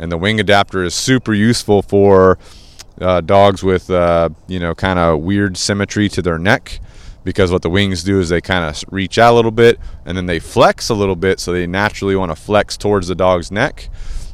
And 0.00 0.10
the 0.10 0.18
wing 0.18 0.40
adapter 0.40 0.82
is 0.82 0.94
super 0.94 1.32
useful 1.32 1.80
for 1.80 2.38
uh, 3.00 3.20
dogs 3.20 3.62
with 3.62 3.90
uh, 3.90 4.28
you 4.48 4.58
know 4.58 4.74
kind 4.74 4.98
of 4.98 5.20
weird 5.20 5.56
symmetry 5.56 6.08
to 6.08 6.22
their 6.22 6.38
neck 6.38 6.80
because 7.26 7.50
what 7.50 7.62
the 7.62 7.68
wings 7.68 8.04
do 8.04 8.20
is 8.20 8.28
they 8.28 8.40
kind 8.40 8.64
of 8.64 8.84
reach 8.92 9.18
out 9.18 9.32
a 9.32 9.34
little 9.34 9.50
bit 9.50 9.80
and 10.04 10.16
then 10.16 10.26
they 10.26 10.38
flex 10.38 10.88
a 10.88 10.94
little 10.94 11.16
bit 11.16 11.40
so 11.40 11.52
they 11.52 11.66
naturally 11.66 12.14
want 12.14 12.30
to 12.30 12.36
flex 12.36 12.76
towards 12.76 13.08
the 13.08 13.16
dog's 13.16 13.50
neck. 13.50 13.88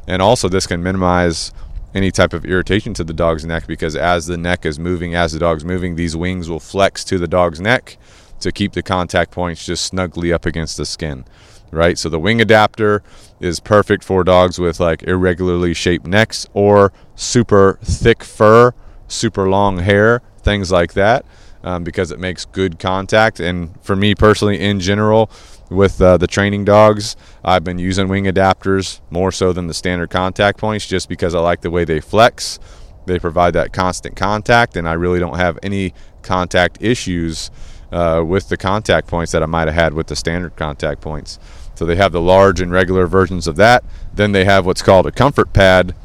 And 0.07 0.21
also 0.21 0.47
this 0.47 0.67
can 0.67 0.83
minimize 0.83 1.51
any 1.95 2.11
type 2.11 2.33
of 2.33 2.45
irritation 2.45 2.93
to 2.93 3.03
the 3.03 3.13
dog's 3.13 3.45
neck 3.45 3.65
because 3.65 3.95
as 3.95 4.27
the 4.27 4.37
neck 4.37 4.63
is 4.63 4.77
moving 4.77 5.15
as 5.15 5.31
the 5.31 5.39
dog's 5.39 5.65
moving 5.65 5.95
these 5.95 6.15
wings 6.15 6.49
will 6.49 6.59
flex 6.59 7.03
to 7.05 7.17
the 7.17 7.27
dog's 7.27 7.59
neck 7.59 7.97
to 8.39 8.51
keep 8.51 8.73
the 8.73 8.83
contact 8.83 9.31
points 9.31 9.65
just 9.65 9.85
snugly 9.85 10.31
up 10.31 10.45
against 10.45 10.77
the 10.77 10.85
skin 10.85 11.25
right 11.73 11.97
so 11.97 12.09
the 12.09 12.19
wing 12.19 12.39
adapter 12.39 13.03
is 13.39 13.59
perfect 13.59 14.03
for 14.03 14.23
dogs 14.23 14.57
with 14.57 14.79
like 14.79 15.03
irregularly 15.03 15.73
shaped 15.73 16.07
necks 16.07 16.47
or 16.53 16.93
super 17.15 17.77
thick 17.83 18.23
fur, 18.23 18.73
super 19.07 19.49
long 19.49 19.79
hair, 19.79 20.21
things 20.39 20.71
like 20.71 20.93
that, 20.93 21.25
um, 21.63 21.83
because 21.83 22.11
it 22.11 22.19
makes 22.19 22.45
good 22.45 22.79
contact. 22.79 23.39
And 23.39 23.79
for 23.81 23.95
me 23.95 24.15
personally, 24.15 24.59
in 24.59 24.79
general, 24.79 25.29
with 25.69 26.01
uh, 26.01 26.17
the 26.17 26.27
training 26.27 26.65
dogs, 26.65 27.15
I've 27.43 27.63
been 27.63 27.79
using 27.79 28.07
wing 28.07 28.25
adapters 28.25 29.01
more 29.09 29.31
so 29.31 29.53
than 29.53 29.67
the 29.67 29.73
standard 29.73 30.09
contact 30.09 30.59
points 30.59 30.87
just 30.87 31.09
because 31.09 31.33
I 31.35 31.39
like 31.39 31.61
the 31.61 31.71
way 31.71 31.83
they 31.83 31.99
flex. 31.99 32.59
They 33.05 33.19
provide 33.19 33.53
that 33.53 33.73
constant 33.73 34.15
contact, 34.15 34.77
and 34.77 34.87
I 34.87 34.93
really 34.93 35.19
don't 35.19 35.35
have 35.35 35.59
any 35.61 35.93
contact 36.21 36.77
issues 36.81 37.51
uh, 37.91 38.23
with 38.25 38.47
the 38.47 38.55
contact 38.55 39.07
points 39.07 39.33
that 39.33 39.43
I 39.43 39.45
might 39.45 39.67
have 39.67 39.75
had 39.75 39.93
with 39.93 40.07
the 40.07 40.15
standard 40.15 40.55
contact 40.55 41.01
points. 41.01 41.39
So 41.75 41.85
they 41.85 41.95
have 41.95 42.11
the 42.11 42.21
large 42.21 42.61
and 42.61 42.71
regular 42.71 43.07
versions 43.07 43.47
of 43.47 43.55
that. 43.57 43.83
Then 44.13 44.31
they 44.31 44.45
have 44.45 44.65
what's 44.65 44.81
called 44.81 45.07
a 45.07 45.11
comfort 45.11 45.53
pad, 45.53 45.95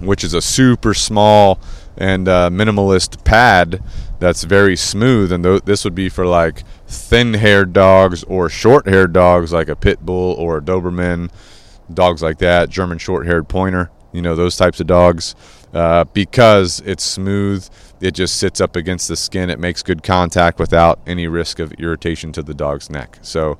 which 0.00 0.24
is 0.24 0.34
a 0.34 0.42
super 0.42 0.94
small 0.94 1.60
and 1.96 2.28
uh, 2.28 2.48
minimalist 2.50 3.24
pad 3.24 3.82
that's 4.18 4.44
very 4.44 4.76
smooth. 4.76 5.32
And 5.32 5.44
th- 5.44 5.62
this 5.64 5.84
would 5.84 5.94
be 5.94 6.08
for 6.08 6.26
like 6.26 6.62
thin 6.86 7.34
haired 7.34 7.72
dogs 7.72 8.24
or 8.24 8.48
short 8.48 8.88
haired 8.88 9.12
dogs, 9.12 9.52
like 9.52 9.68
a 9.68 9.76
pit 9.76 10.04
bull 10.04 10.34
or 10.34 10.58
a 10.58 10.60
Doberman, 10.60 11.30
dogs 11.92 12.22
like 12.22 12.38
that, 12.38 12.68
German 12.68 12.98
short 12.98 13.26
haired 13.26 13.48
pointer, 13.48 13.90
you 14.12 14.22
know, 14.22 14.34
those 14.34 14.56
types 14.56 14.80
of 14.80 14.86
dogs. 14.86 15.34
Uh, 15.72 16.04
because 16.14 16.80
it's 16.86 17.04
smooth, 17.04 17.68
it 18.00 18.12
just 18.12 18.36
sits 18.36 18.58
up 18.58 18.74
against 18.74 19.06
the 19.08 19.16
skin. 19.16 19.50
It 19.50 19.58
makes 19.58 19.82
good 19.82 20.02
contact 20.02 20.58
without 20.58 20.98
any 21.06 21.26
risk 21.26 21.58
of 21.58 21.72
irritation 21.74 22.32
to 22.32 22.42
the 22.42 22.54
dog's 22.54 22.88
neck. 22.88 23.18
So, 23.20 23.58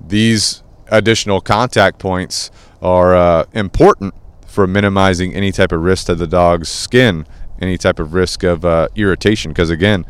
these 0.00 0.62
additional 0.88 1.40
contact 1.40 1.98
points 1.98 2.50
are 2.80 3.14
uh, 3.14 3.44
important 3.52 4.14
for 4.46 4.66
minimizing 4.66 5.34
any 5.34 5.52
type 5.52 5.72
of 5.72 5.82
risk 5.82 6.06
to 6.06 6.14
the 6.14 6.26
dog's 6.26 6.68
skin, 6.68 7.26
any 7.60 7.76
type 7.76 7.98
of 7.98 8.14
risk 8.14 8.42
of 8.42 8.64
uh, 8.64 8.88
irritation. 8.96 9.52
Because 9.52 9.70
again, 9.70 10.04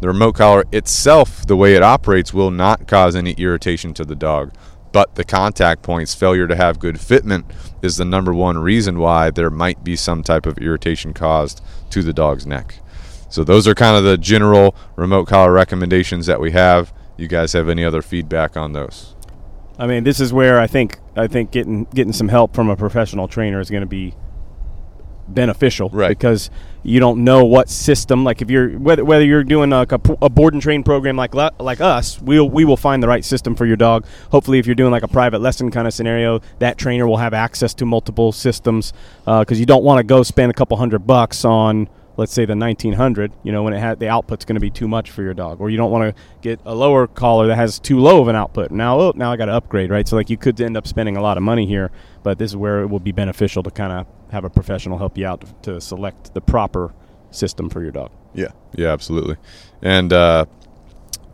the 0.00 0.08
remote 0.08 0.34
collar 0.34 0.64
itself, 0.72 1.46
the 1.46 1.56
way 1.56 1.74
it 1.74 1.82
operates, 1.82 2.34
will 2.34 2.50
not 2.50 2.88
cause 2.88 3.14
any 3.14 3.32
irritation 3.32 3.94
to 3.94 4.04
the 4.04 4.16
dog. 4.16 4.52
But 4.90 5.14
the 5.14 5.24
contact 5.24 5.82
points, 5.82 6.14
failure 6.14 6.46
to 6.46 6.56
have 6.56 6.78
good 6.78 6.96
fitment, 6.96 7.44
is 7.82 7.96
the 7.96 8.04
number 8.04 8.34
one 8.34 8.58
reason 8.58 8.98
why 8.98 9.30
there 9.30 9.50
might 9.50 9.84
be 9.84 9.96
some 9.96 10.22
type 10.22 10.44
of 10.44 10.58
irritation 10.58 11.14
caused 11.14 11.62
to 11.90 12.02
the 12.02 12.12
dog's 12.12 12.46
neck. 12.46 12.80
So, 13.30 13.44
those 13.44 13.66
are 13.66 13.74
kind 13.74 13.96
of 13.96 14.04
the 14.04 14.18
general 14.18 14.74
remote 14.96 15.28
collar 15.28 15.52
recommendations 15.52 16.26
that 16.26 16.40
we 16.40 16.50
have. 16.50 16.92
You 17.16 17.28
guys 17.28 17.54
have 17.54 17.68
any 17.68 17.84
other 17.84 18.02
feedback 18.02 18.56
on 18.56 18.72
those? 18.72 19.14
I 19.82 19.86
mean, 19.88 20.04
this 20.04 20.20
is 20.20 20.32
where 20.32 20.60
I 20.60 20.68
think 20.68 21.00
I 21.16 21.26
think 21.26 21.50
getting 21.50 21.86
getting 21.86 22.12
some 22.12 22.28
help 22.28 22.54
from 22.54 22.70
a 22.70 22.76
professional 22.76 23.26
trainer 23.26 23.58
is 23.58 23.68
going 23.68 23.80
to 23.80 23.88
be 23.88 24.14
beneficial, 25.26 25.88
right? 25.88 26.10
Because 26.10 26.50
you 26.84 27.00
don't 27.00 27.24
know 27.24 27.44
what 27.44 27.68
system. 27.68 28.22
Like 28.22 28.40
if 28.40 28.48
you're 28.48 28.78
whether 28.78 29.04
whether 29.04 29.24
you're 29.24 29.42
doing 29.42 29.72
a, 29.72 29.84
a 29.90 30.30
board 30.30 30.54
and 30.54 30.62
train 30.62 30.84
program 30.84 31.16
like 31.16 31.34
like 31.34 31.80
us, 31.80 32.22
we'll 32.22 32.48
we 32.48 32.64
will 32.64 32.76
find 32.76 33.02
the 33.02 33.08
right 33.08 33.24
system 33.24 33.56
for 33.56 33.66
your 33.66 33.76
dog. 33.76 34.06
Hopefully, 34.30 34.60
if 34.60 34.66
you're 34.66 34.76
doing 34.76 34.92
like 34.92 35.02
a 35.02 35.08
private 35.08 35.40
lesson 35.40 35.68
kind 35.72 35.88
of 35.88 35.92
scenario, 35.92 36.42
that 36.60 36.78
trainer 36.78 37.08
will 37.08 37.16
have 37.16 37.34
access 37.34 37.74
to 37.74 37.84
multiple 37.84 38.30
systems 38.30 38.92
because 39.24 39.58
uh, 39.58 39.60
you 39.60 39.66
don't 39.66 39.82
want 39.82 39.98
to 39.98 40.04
go 40.04 40.22
spend 40.22 40.52
a 40.52 40.54
couple 40.54 40.76
hundred 40.76 41.08
bucks 41.08 41.44
on 41.44 41.88
let's 42.16 42.32
say 42.32 42.44
the 42.44 42.56
1900 42.56 43.32
you 43.42 43.52
know 43.52 43.62
when 43.62 43.72
it 43.72 43.78
had 43.78 43.98
the 43.98 44.08
output's 44.08 44.44
going 44.44 44.54
to 44.54 44.60
be 44.60 44.70
too 44.70 44.86
much 44.86 45.10
for 45.10 45.22
your 45.22 45.34
dog 45.34 45.60
or 45.60 45.70
you 45.70 45.76
don't 45.76 45.90
want 45.90 46.14
to 46.14 46.22
get 46.40 46.60
a 46.64 46.74
lower 46.74 47.06
collar 47.06 47.46
that 47.46 47.56
has 47.56 47.78
too 47.78 47.98
low 47.98 48.20
of 48.20 48.28
an 48.28 48.36
output. 48.36 48.70
Now 48.70 48.98
oh, 48.98 49.12
now 49.14 49.32
i 49.32 49.36
got 49.36 49.46
to 49.46 49.52
upgrade 49.52 49.90
right? 49.90 50.06
So 50.06 50.16
like 50.16 50.30
you 50.30 50.36
could 50.36 50.60
end 50.60 50.76
up 50.76 50.86
spending 50.86 51.16
a 51.16 51.22
lot 51.22 51.36
of 51.36 51.42
money 51.42 51.66
here 51.66 51.90
but 52.22 52.38
this 52.38 52.50
is 52.50 52.56
where 52.56 52.82
it 52.82 52.86
will 52.86 53.00
be 53.00 53.12
beneficial 53.12 53.62
to 53.62 53.70
kind 53.70 53.92
of 53.92 54.06
have 54.30 54.44
a 54.44 54.50
professional 54.50 54.98
help 54.98 55.18
you 55.18 55.26
out 55.26 55.40
to, 55.40 55.72
to, 55.72 55.80
select 55.80 56.32
the 56.34 56.40
proper 56.40 56.94
system 57.30 57.68
for 57.68 57.82
your 57.82 57.92
dog. 57.92 58.10
Yeah. 58.34 58.48
Yeah 58.74 58.92
absolutely. 58.92 59.36
And 59.82 60.12
uh, 60.12 60.46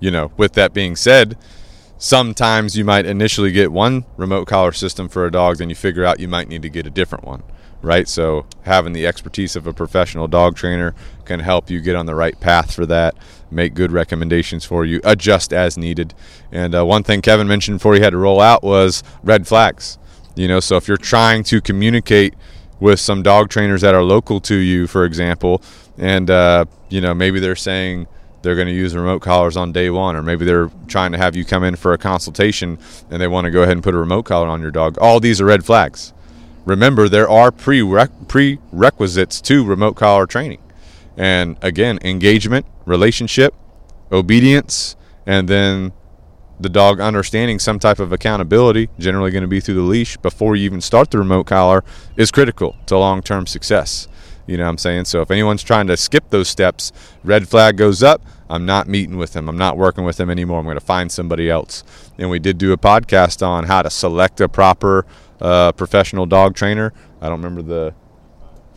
you 0.00 0.10
know, 0.10 0.32
with 0.36 0.54
that 0.54 0.72
being 0.72 0.96
said, 0.96 1.36
sometimes 1.98 2.76
you 2.76 2.84
might 2.84 3.04
initially 3.04 3.50
get 3.50 3.72
one 3.72 4.04
remote 4.16 4.46
collar 4.46 4.72
system 4.72 5.08
for 5.08 5.26
a 5.26 5.30
dog, 5.30 5.58
then 5.58 5.68
you 5.68 5.74
figure 5.74 6.04
out 6.04 6.20
you 6.20 6.28
might 6.28 6.48
need 6.48 6.62
to 6.62 6.70
get 6.70 6.86
a 6.86 6.90
different 6.90 7.24
one, 7.24 7.42
right? 7.82 8.08
So 8.08 8.46
having 8.62 8.92
the 8.92 9.06
expertise 9.06 9.56
of 9.56 9.66
a 9.66 9.72
professional 9.72 10.28
dog 10.28 10.56
trainer 10.56 10.94
can 11.24 11.40
help 11.40 11.70
you 11.70 11.80
get 11.80 11.96
on 11.96 12.06
the 12.06 12.14
right 12.14 12.38
path 12.40 12.74
for 12.74 12.86
that, 12.86 13.14
make 13.50 13.74
good 13.74 13.92
recommendations 13.92 14.64
for 14.64 14.84
you, 14.84 15.00
adjust 15.04 15.52
as 15.52 15.76
needed. 15.76 16.14
And 16.50 16.74
uh, 16.74 16.84
one 16.84 17.02
thing 17.02 17.22
Kevin 17.22 17.48
mentioned 17.48 17.78
before 17.78 17.94
he 17.94 18.00
had 18.00 18.10
to 18.10 18.18
roll 18.18 18.40
out 18.40 18.62
was 18.62 19.02
red 19.22 19.46
flags. 19.46 19.98
You 20.34 20.48
know, 20.48 20.60
so 20.60 20.76
if 20.76 20.86
you're 20.86 20.96
trying 20.96 21.42
to 21.44 21.60
communicate 21.60 22.34
with 22.80 23.00
some 23.00 23.22
dog 23.22 23.48
trainers 23.50 23.80
that 23.80 23.94
are 23.94 24.04
local 24.04 24.40
to 24.42 24.54
you, 24.54 24.86
for 24.86 25.04
example, 25.04 25.62
and 25.96 26.30
uh, 26.30 26.64
you 26.88 27.00
know 27.00 27.12
maybe 27.12 27.40
they're 27.40 27.56
saying 27.56 28.06
they're 28.42 28.54
going 28.54 28.68
to 28.68 28.74
use 28.74 28.94
remote 28.94 29.20
collars 29.20 29.56
on 29.56 29.72
day 29.72 29.90
one, 29.90 30.14
or 30.14 30.22
maybe 30.22 30.44
they're 30.44 30.70
trying 30.86 31.10
to 31.12 31.18
have 31.18 31.34
you 31.34 31.44
come 31.44 31.64
in 31.64 31.74
for 31.74 31.92
a 31.92 31.98
consultation 31.98 32.78
and 33.10 33.20
they 33.20 33.26
want 33.26 33.46
to 33.46 33.50
go 33.50 33.62
ahead 33.62 33.72
and 33.72 33.82
put 33.82 33.94
a 33.94 33.98
remote 33.98 34.22
collar 34.22 34.46
on 34.46 34.60
your 34.60 34.70
dog. 34.70 34.96
All 34.98 35.18
these 35.18 35.40
are 35.40 35.44
red 35.44 35.64
flags. 35.64 36.12
Remember, 36.68 37.08
there 37.08 37.28
are 37.30 37.50
prerequisites 37.50 39.40
to 39.40 39.64
remote 39.64 39.94
collar 39.94 40.26
training. 40.26 40.62
And 41.16 41.56
again, 41.62 41.98
engagement, 42.02 42.66
relationship, 42.84 43.54
obedience, 44.12 44.94
and 45.26 45.48
then 45.48 45.92
the 46.60 46.68
dog 46.68 47.00
understanding 47.00 47.58
some 47.58 47.78
type 47.78 47.98
of 47.98 48.12
accountability, 48.12 48.90
generally 48.98 49.30
going 49.30 49.42
to 49.42 49.48
be 49.48 49.60
through 49.60 49.76
the 49.76 49.80
leash, 49.80 50.18
before 50.18 50.56
you 50.56 50.66
even 50.66 50.82
start 50.82 51.10
the 51.10 51.16
remote 51.16 51.44
collar, 51.44 51.82
is 52.18 52.30
critical 52.30 52.76
to 52.84 52.98
long 52.98 53.22
term 53.22 53.46
success. 53.46 54.06
You 54.46 54.58
know 54.58 54.64
what 54.64 54.70
I'm 54.70 54.78
saying? 54.78 55.06
So 55.06 55.22
if 55.22 55.30
anyone's 55.30 55.62
trying 55.62 55.86
to 55.86 55.96
skip 55.96 56.28
those 56.28 56.48
steps, 56.48 56.92
red 57.24 57.48
flag 57.48 57.78
goes 57.78 58.02
up. 58.02 58.20
I'm 58.50 58.66
not 58.66 58.88
meeting 58.88 59.16
with 59.16 59.32
them. 59.32 59.48
I'm 59.48 59.58
not 59.58 59.78
working 59.78 60.04
with 60.04 60.18
them 60.18 60.28
anymore. 60.28 60.58
I'm 60.58 60.64
going 60.66 60.78
to 60.78 60.84
find 60.84 61.10
somebody 61.10 61.48
else. 61.48 61.82
And 62.18 62.28
we 62.28 62.38
did 62.38 62.58
do 62.58 62.72
a 62.72 62.78
podcast 62.78 63.46
on 63.46 63.64
how 63.64 63.80
to 63.80 63.90
select 63.90 64.40
a 64.40 64.48
proper 64.48 65.06
uh, 65.40 65.72
professional 65.72 66.26
dog 66.26 66.54
trainer. 66.54 66.92
I 67.20 67.28
don't 67.28 67.42
remember 67.42 67.62
the 67.62 67.94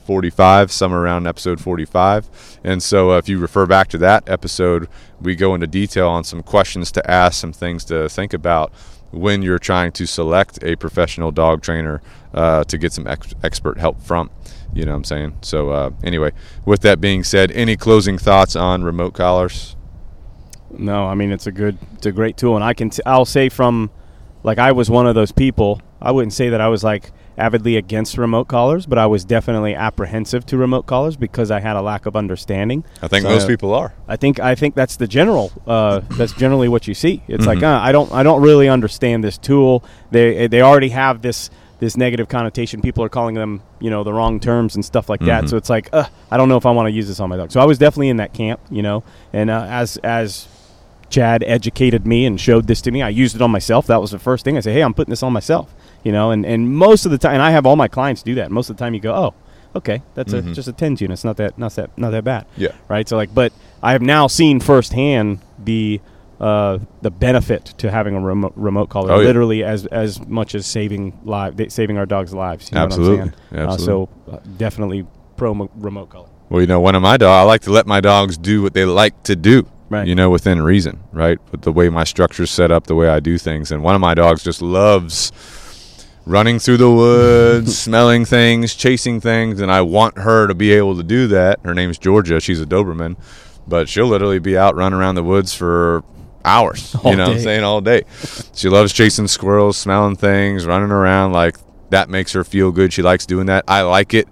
45, 0.06 0.72
somewhere 0.72 1.02
around 1.02 1.28
episode 1.28 1.62
45. 1.62 2.60
And 2.64 2.82
so 2.82 3.12
uh, 3.12 3.18
if 3.18 3.30
you 3.30 3.38
refer 3.40 3.66
back 3.66 3.88
to 3.90 3.98
that 4.00 4.28
episode, 4.28 4.90
we 5.20 5.36
go 5.36 5.56
into 5.56 5.68
detail 5.68 6.10
on 6.10 6.24
some 6.24 6.44
questions 6.44 6.92
to 6.94 7.12
ask, 7.12 7.40
some 7.40 7.54
things 7.54 7.86
to 7.86 8.10
think 8.10 8.34
about 8.34 8.74
when 9.12 9.42
you're 9.42 9.60
trying 9.60 9.92
to 9.92 10.06
select 10.06 10.64
a 10.64 10.76
professional 10.76 11.32
dog 11.32 11.62
trainer 11.62 12.02
uh, 12.34 12.64
to 12.64 12.78
get 12.78 12.94
some 12.94 13.08
ex- 13.08 13.34
expert 13.44 13.78
help 13.78 14.02
from. 14.02 14.30
You 14.74 14.86
know 14.86 14.92
what 14.92 14.98
I'm 14.98 15.04
saying? 15.04 15.38
So, 15.42 15.70
uh, 15.70 15.92
anyway, 16.04 16.32
with 16.66 16.82
that 16.82 17.02
being 17.02 17.24
said, 17.24 17.52
any 17.52 17.76
closing 17.76 18.18
thoughts 18.18 18.56
on 18.56 18.84
remote 18.84 19.14
collars? 19.14 19.76
No, 20.72 21.08
I 21.08 21.16
mean 21.16 21.32
it's 21.32 21.48
a 21.48 21.52
good, 21.52 21.78
it's 21.96 22.06
a 22.06 22.14
great 22.14 22.38
tool, 22.38 22.56
and 22.56 22.64
I 22.64 22.74
can, 22.74 22.90
I'll 23.06 23.26
say 23.26 23.50
from, 23.50 23.92
like 24.44 24.58
I 24.60 24.72
was 24.72 24.90
one 24.90 25.08
of 25.08 25.16
those 25.16 25.32
people. 25.32 25.82
I 26.02 26.12
wouldn't 26.12 26.34
say 26.34 26.50
that 26.50 26.62
I 26.62 26.68
was 26.68 26.84
like 26.84 27.12
avidly 27.38 27.78
against 27.78 28.18
remote 28.18 28.46
collars, 28.48 28.86
but 28.86 28.98
I 28.98 29.06
was 29.06 29.24
definitely 29.24 29.74
apprehensive 29.76 30.46
to 30.48 30.58
remote 30.58 30.86
collars 30.86 31.16
because 31.16 31.50
I 31.52 31.60
had 31.60 31.76
a 31.76 31.82
lack 31.82 32.06
of 32.06 32.16
understanding. 32.16 32.84
I 33.02 33.08
think 33.08 33.24
So 33.24 33.30
most 33.30 33.48
people 33.48 33.74
are. 33.74 33.94
I 34.08 34.16
think 34.16 34.40
I 34.40 34.56
think 34.56 34.76
that's 34.76 34.96
the 34.98 35.08
general. 35.08 35.52
Uh, 35.68 36.02
that's 36.12 36.34
generally 36.34 36.68
what 36.68 36.88
you 36.88 36.94
see. 36.94 37.24
It's 37.28 37.46
like 37.46 37.60
Mhm. 37.60 37.64
uh, 37.64 37.80
I 37.82 37.92
don't 37.92 38.12
I 38.12 38.24
don't 38.24 38.42
really 38.42 38.68
understand 38.68 39.24
this 39.24 39.38
tool. 39.38 39.84
They 40.12 40.48
they 40.48 40.62
already 40.62 40.90
have 40.90 41.22
this 41.22 41.50
this 41.80 41.98
negative 41.98 42.28
connotation. 42.28 42.80
People 42.82 43.04
are 43.04 43.10
calling 43.10 43.34
them 43.36 43.62
you 43.80 43.90
know 43.90 44.04
the 44.04 44.14
wrong 44.14 44.40
terms 44.40 44.76
and 44.76 44.84
stuff 44.86 45.10
like 45.10 45.20
that. 45.22 45.46
Mhm. 45.46 45.50
So 45.50 45.58
it's 45.58 45.70
like 45.70 45.90
uh, 45.94 46.06
I 46.30 46.38
don't 46.38 46.50
know 46.50 46.58
if 46.58 46.66
I 46.66 46.72
want 46.72 46.88
to 46.88 46.92
use 46.92 47.08
this 47.08 47.20
on 47.20 47.30
my 47.30 47.38
dog. 47.38 47.52
So 47.52 47.60
I 47.60 47.66
was 47.66 47.78
definitely 47.78 48.10
in 48.10 48.18
that 48.18 48.34
camp. 48.34 48.60
You 48.70 48.82
know, 48.82 49.04
and 49.34 49.50
uh, 49.50 49.66
as 49.70 49.98
as 49.98 50.48
Chad 51.12 51.44
educated 51.46 52.08
me 52.08 52.26
and 52.26 52.40
showed 52.42 52.66
this 52.68 52.82
to 52.82 52.92
me, 52.92 53.02
I 53.02 53.10
used 53.10 53.36
it 53.36 53.42
on 53.42 53.52
myself. 53.52 53.86
That 53.88 54.02
was 54.02 54.12
the 54.12 54.20
first 54.20 54.44
thing 54.46 54.58
I 54.58 54.62
said. 54.62 54.74
Hey, 54.74 54.82
I'm 54.82 54.94
putting 54.94 55.12
this 55.12 55.22
on 55.24 55.34
myself. 55.34 55.74
You 56.04 56.12
know, 56.12 56.32
and 56.32 56.46
and 56.46 56.76
most 56.76 57.06
of 57.06 57.12
the 57.12 57.18
time, 57.20 57.34
and 57.36 57.44
I 57.44 57.52
have 57.52 57.66
all 57.68 57.76
my 57.76 57.88
clients 57.88 58.24
do 58.24 58.34
that. 58.36 58.50
Most 58.50 58.70
of 58.72 58.78
the 58.78 58.84
time, 58.84 58.94
you 58.96 59.00
go, 59.00 59.14
oh. 59.14 59.34
Okay, 59.74 60.02
that's 60.16 60.34
Mhm. 60.34 60.52
a 60.52 60.54
just 60.54 60.68
a 60.68 60.74
tens 60.74 61.00
unit. 61.00 61.14
It's 61.14 61.24
not 61.24 61.38
that 61.38 61.58
not 61.58 61.74
that 61.76 61.92
not 61.98 62.10
that 62.12 62.24
bad 62.26 62.46
Yeah. 62.58 62.72
right? 62.90 63.08
So 63.08 63.16
like, 63.16 63.34
but 63.34 63.54
I 63.82 63.94
have 63.94 64.02
now 64.02 64.28
seen 64.28 64.60
firsthand 64.60 65.40
the 65.64 66.02
uh, 66.42 66.80
the 67.04 67.12
benefit 67.12 67.66
to 67.78 67.90
having 67.92 68.16
a 68.16 68.20
remote, 68.20 68.52
remote 68.56 68.90
collar, 68.90 69.14
Oh, 69.14 69.20
yeah. 69.20 69.28
literally 69.28 69.64
as 69.64 69.86
as 69.86 70.20
much 70.28 70.56
as 70.56 70.66
saving 70.66 71.14
live 71.24 71.56
saving 71.70 71.98
our 71.98 72.06
dogs' 72.06 72.34
lives. 72.34 72.70
You 72.72 72.76
know 72.80 72.84
Absolutely. 72.84 73.18
what 73.18 73.24
I'm 73.28 73.34
saying? 73.52 73.68
Uh, 73.70 73.72
Absolutely. 73.74 74.08
so 74.28 74.34
uh, 74.34 74.38
definitely 74.58 75.06
pro 75.38 75.54
mo- 75.54 75.70
remote 75.78 76.10
collar. 76.10 76.28
Well, 76.50 76.60
you 76.62 76.68
know, 76.68 76.82
one 76.82 76.96
of 76.96 77.02
my 77.02 77.16
dogs, 77.16 77.44
I 77.44 77.44
like 77.44 77.62
to 77.62 77.72
let 77.72 77.88
my 77.88 78.02
dogs 78.02 78.38
do 78.38 78.62
what 78.64 78.74
they 78.74 78.84
like 78.84 79.22
to 79.24 79.36
do. 79.38 79.68
Right. 79.92 80.08
You 80.08 80.16
know, 80.16 80.30
within 80.30 80.62
reason, 80.62 81.04
right? 81.12 81.38
But 81.52 81.64
the 81.64 81.72
way 81.74 81.90
my 81.90 82.06
structure's 82.06 82.50
set 82.50 82.72
up, 82.72 82.88
the 82.88 82.96
way 82.96 83.10
I 83.10 83.20
do 83.20 83.38
things. 83.38 83.74
And 83.74 83.84
one 83.84 83.94
of 83.94 84.00
my 84.00 84.14
dogs 84.14 84.42
just 84.42 84.62
loves 84.62 85.34
running 86.26 86.60
through 86.60 86.78
the 86.78 86.90
woods, 86.90 87.78
smelling 87.88 88.24
things, 88.24 88.74
chasing 88.74 89.20
things, 89.20 89.60
and 89.60 89.70
I 89.70 89.82
want 89.82 90.18
her 90.18 90.48
to 90.48 90.56
be 90.56 90.72
able 90.72 90.96
to 90.96 91.04
do 91.04 91.28
that. 91.28 91.60
Her 91.66 91.74
name's 91.74 91.98
Georgia. 91.98 92.40
She's 92.40 92.62
a 92.62 92.66
Doberman, 92.66 93.18
but 93.68 93.90
she'll 93.90 94.08
literally 94.08 94.40
be 94.40 94.58
out 94.58 94.76
running 94.76 94.98
around 94.98 95.16
the 95.16 95.26
woods 95.26 95.54
for 95.54 96.06
hours. 96.46 96.96
All 97.04 97.12
you 97.12 97.18
know 97.18 97.28
what 97.28 97.36
I'm 97.36 97.42
saying? 97.42 97.66
All 97.66 97.82
day. 97.82 98.04
She 98.54 98.70
loves 98.70 98.94
chasing 98.94 99.28
squirrels, 99.28 99.76
smelling 99.76 100.16
things, 100.16 100.66
running 100.66 100.92
around. 100.92 101.34
Like 101.34 101.58
that 101.90 102.10
makes 102.10 102.32
her 102.32 102.46
feel 102.46 102.72
good. 102.72 102.94
She 102.94 103.02
likes 103.02 103.26
doing 103.26 103.48
that. 103.48 103.66
I 103.68 103.82
like 103.82 104.14
it 104.14 104.30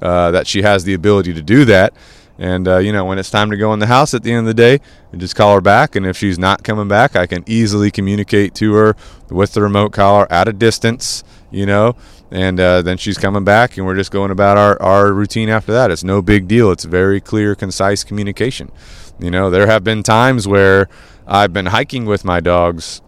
uh, 0.00 0.30
that 0.30 0.46
she 0.46 0.62
has 0.62 0.84
the 0.84 0.94
ability 0.94 1.34
to 1.34 1.42
do 1.42 1.64
that. 1.64 1.94
And 2.38 2.66
uh, 2.66 2.78
you 2.78 2.92
know, 2.92 3.04
when 3.04 3.18
it's 3.18 3.30
time 3.30 3.50
to 3.50 3.56
go 3.56 3.72
in 3.72 3.78
the 3.78 3.86
house 3.86 4.12
at 4.14 4.22
the 4.22 4.32
end 4.32 4.40
of 4.40 4.46
the 4.46 4.54
day, 4.54 4.80
I 5.12 5.16
just 5.16 5.36
call 5.36 5.54
her 5.54 5.60
back. 5.60 5.94
And 5.94 6.04
if 6.04 6.16
she's 6.16 6.38
not 6.38 6.64
coming 6.64 6.88
back, 6.88 7.14
I 7.14 7.26
can 7.26 7.44
easily 7.46 7.90
communicate 7.90 8.54
to 8.56 8.74
her 8.74 8.96
with 9.30 9.52
the 9.52 9.62
remote 9.62 9.92
collar 9.92 10.26
at 10.30 10.48
a 10.48 10.52
distance. 10.52 11.22
You 11.50 11.66
know, 11.66 11.96
and 12.32 12.58
uh, 12.58 12.82
then 12.82 12.98
she's 12.98 13.16
coming 13.16 13.44
back, 13.44 13.76
and 13.76 13.86
we're 13.86 13.94
just 13.94 14.10
going 14.10 14.30
about 14.30 14.58
our 14.58 14.80
our 14.82 15.12
routine 15.12 15.48
after 15.48 15.72
that. 15.72 15.90
It's 15.90 16.04
no 16.04 16.20
big 16.22 16.48
deal. 16.48 16.70
It's 16.70 16.84
very 16.84 17.20
clear, 17.20 17.54
concise 17.54 18.02
communication. 18.02 18.72
You 19.20 19.30
know, 19.30 19.50
there 19.50 19.68
have 19.68 19.84
been 19.84 20.02
times 20.02 20.48
where 20.48 20.88
I've 21.26 21.52
been 21.52 21.66
hiking 21.66 22.04
with 22.04 22.24
my 22.24 22.40
dogs 22.40 23.00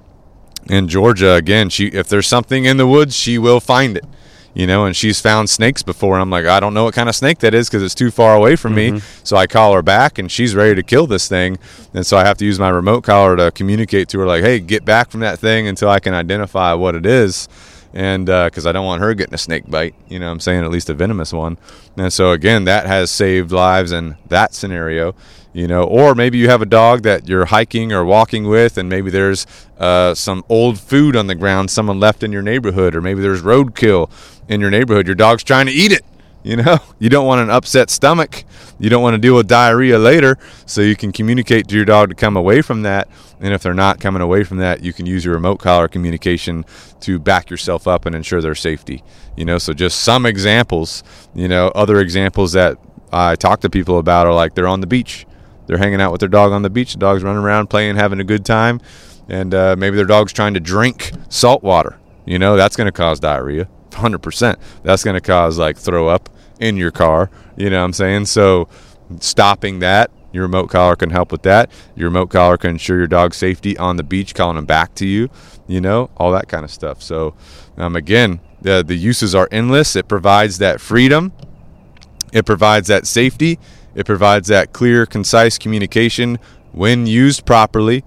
in 0.68 0.88
Georgia 0.88 1.34
again, 1.34 1.68
she 1.70 1.86
if 1.88 2.08
there's 2.08 2.26
something 2.26 2.64
in 2.64 2.76
the 2.76 2.86
woods, 2.86 3.16
she 3.16 3.38
will 3.38 3.60
find 3.60 3.96
it. 3.96 4.04
You 4.56 4.66
know, 4.66 4.86
and 4.86 4.96
she's 4.96 5.20
found 5.20 5.50
snakes 5.50 5.82
before. 5.82 6.14
And 6.14 6.22
I'm 6.22 6.30
like, 6.30 6.46
I 6.46 6.60
don't 6.60 6.72
know 6.72 6.84
what 6.84 6.94
kind 6.94 7.10
of 7.10 7.14
snake 7.14 7.40
that 7.40 7.52
is 7.52 7.68
because 7.68 7.82
it's 7.82 7.94
too 7.94 8.10
far 8.10 8.34
away 8.34 8.56
from 8.56 8.74
me. 8.74 8.92
Mm-hmm. 8.92 9.20
So 9.22 9.36
I 9.36 9.46
call 9.46 9.74
her 9.74 9.82
back, 9.82 10.18
and 10.18 10.32
she's 10.32 10.54
ready 10.54 10.74
to 10.74 10.82
kill 10.82 11.06
this 11.06 11.28
thing. 11.28 11.58
And 11.92 12.06
so 12.06 12.16
I 12.16 12.24
have 12.24 12.38
to 12.38 12.46
use 12.46 12.58
my 12.58 12.70
remote 12.70 13.02
collar 13.04 13.36
to 13.36 13.50
communicate 13.50 14.08
to 14.08 14.18
her, 14.20 14.26
like, 14.26 14.42
hey, 14.42 14.58
get 14.60 14.82
back 14.82 15.10
from 15.10 15.20
that 15.20 15.38
thing 15.38 15.68
until 15.68 15.90
I 15.90 16.00
can 16.00 16.14
identify 16.14 16.72
what 16.72 16.94
it 16.94 17.04
is. 17.04 17.50
And 17.92 18.30
uh, 18.30 18.46
because 18.46 18.66
I 18.66 18.72
don't 18.72 18.86
want 18.86 19.02
her 19.02 19.12
getting 19.12 19.34
a 19.34 19.38
snake 19.38 19.70
bite, 19.70 19.94
you 20.08 20.18
know 20.18 20.26
what 20.26 20.32
I'm 20.32 20.40
saying, 20.40 20.64
at 20.64 20.70
least 20.70 20.88
a 20.88 20.94
venomous 20.94 21.34
one. 21.34 21.58
And 21.98 22.10
so, 22.10 22.32
again, 22.32 22.64
that 22.64 22.86
has 22.86 23.10
saved 23.10 23.52
lives 23.52 23.92
in 23.92 24.16
that 24.28 24.54
scenario 24.54 25.14
you 25.56 25.66
know 25.66 25.84
or 25.84 26.14
maybe 26.14 26.36
you 26.36 26.50
have 26.50 26.60
a 26.60 26.66
dog 26.66 27.02
that 27.02 27.26
you're 27.26 27.46
hiking 27.46 27.90
or 27.90 28.04
walking 28.04 28.46
with 28.46 28.76
and 28.76 28.90
maybe 28.90 29.10
there's 29.10 29.46
uh, 29.78 30.14
some 30.14 30.44
old 30.50 30.78
food 30.78 31.16
on 31.16 31.28
the 31.28 31.34
ground 31.34 31.70
someone 31.70 31.98
left 31.98 32.22
in 32.22 32.30
your 32.30 32.42
neighborhood 32.42 32.94
or 32.94 33.00
maybe 33.00 33.22
there's 33.22 33.40
roadkill 33.40 34.10
in 34.48 34.60
your 34.60 34.70
neighborhood. 34.70 35.06
Your 35.06 35.14
dog's 35.16 35.42
trying 35.42 35.66
to 35.66 35.72
eat 35.72 35.92
it 35.92 36.04
you 36.44 36.56
know? 36.56 36.78
You 36.98 37.10
don't 37.10 37.26
want 37.26 37.42
an 37.42 37.50
upset 37.50 37.90
stomach. 37.90 38.44
You 38.78 38.88
don't 38.88 39.02
want 39.02 39.14
to 39.14 39.18
deal 39.18 39.36
with 39.36 39.48
diarrhea 39.48 39.98
later 39.98 40.38
so 40.64 40.80
you 40.80 40.96
can 40.96 41.12
communicate 41.12 41.68
to 41.68 41.76
your 41.76 41.84
dog 41.84 42.08
to 42.08 42.14
come 42.14 42.36
away 42.36 42.62
from 42.62 42.82
that 42.82 43.08
and 43.40 43.52
if 43.54 43.62
they're 43.62 43.74
not 43.74 44.00
coming 44.00 44.22
away 44.22 44.44
from 44.44 44.58
that 44.58 44.82
you 44.82 44.92
can 44.92 45.06
use 45.06 45.24
your 45.24 45.34
remote 45.34 45.58
collar 45.58 45.88
communication 45.88 46.64
to 47.00 47.18
back 47.18 47.48
yourself 47.48 47.86
up 47.88 48.04
and 48.04 48.14
ensure 48.14 48.42
their 48.42 48.54
safety 48.54 49.02
you 49.36 49.46
know? 49.46 49.56
So 49.56 49.72
just 49.72 50.00
some 50.00 50.26
examples 50.26 51.02
you 51.34 51.48
know 51.48 51.68
other 51.68 51.98
examples 52.00 52.52
that 52.52 52.76
i 53.12 53.36
talk 53.36 53.60
to 53.60 53.70
people 53.70 53.98
about 53.98 54.26
are 54.26 54.34
like 54.34 54.54
they're 54.54 54.68
on 54.68 54.80
the 54.80 54.86
beach 54.86 55.26
they're 55.66 55.78
hanging 55.78 56.00
out 56.00 56.12
with 56.12 56.20
their 56.20 56.28
dog 56.28 56.52
on 56.52 56.62
the 56.62 56.70
beach. 56.70 56.92
The 56.92 56.98
dog's 56.98 57.22
running 57.22 57.42
around 57.42 57.68
playing, 57.68 57.96
having 57.96 58.20
a 58.20 58.24
good 58.24 58.44
time, 58.44 58.80
and 59.28 59.54
uh, 59.54 59.76
maybe 59.78 59.96
their 59.96 60.06
dog's 60.06 60.32
trying 60.32 60.54
to 60.54 60.60
drink 60.60 61.12
salt 61.28 61.62
water. 61.62 61.98
You 62.24 62.38
know, 62.38 62.56
that's 62.56 62.76
going 62.76 62.86
to 62.86 62.92
cause 62.92 63.20
diarrhea, 63.20 63.68
hundred 63.94 64.18
percent. 64.18 64.58
That's 64.82 65.04
going 65.04 65.14
to 65.14 65.20
cause 65.20 65.58
like 65.58 65.76
throw 65.76 66.08
up 66.08 66.28
in 66.60 66.76
your 66.76 66.90
car. 66.90 67.30
You 67.56 67.70
know 67.70 67.78
what 67.78 67.84
I'm 67.86 67.92
saying? 67.92 68.26
So, 68.26 68.68
stopping 69.20 69.80
that. 69.80 70.10
Your 70.32 70.42
remote 70.42 70.68
collar 70.68 70.96
can 70.96 71.10
help 71.10 71.32
with 71.32 71.42
that. 71.42 71.70
Your 71.94 72.08
remote 72.08 72.28
collar 72.28 72.58
can 72.58 72.70
ensure 72.70 72.98
your 72.98 73.06
dog's 73.06 73.38
safety 73.38 73.78
on 73.78 73.96
the 73.96 74.02
beach, 74.02 74.34
calling 74.34 74.56
them 74.56 74.66
back 74.66 74.94
to 74.96 75.06
you. 75.06 75.30
You 75.66 75.80
know, 75.80 76.10
all 76.16 76.30
that 76.32 76.48
kind 76.48 76.64
of 76.64 76.70
stuff. 76.70 77.02
So, 77.02 77.34
um, 77.78 77.96
again, 77.96 78.40
the 78.60 78.84
the 78.86 78.96
uses 78.96 79.34
are 79.34 79.48
endless. 79.50 79.96
It 79.96 80.08
provides 80.08 80.58
that 80.58 80.80
freedom. 80.80 81.32
It 82.32 82.44
provides 82.44 82.88
that 82.88 83.06
safety. 83.06 83.58
It 83.96 84.04
provides 84.04 84.48
that 84.48 84.72
clear, 84.74 85.06
concise 85.06 85.56
communication 85.58 86.38
when 86.72 87.06
used 87.06 87.46
properly, 87.46 88.04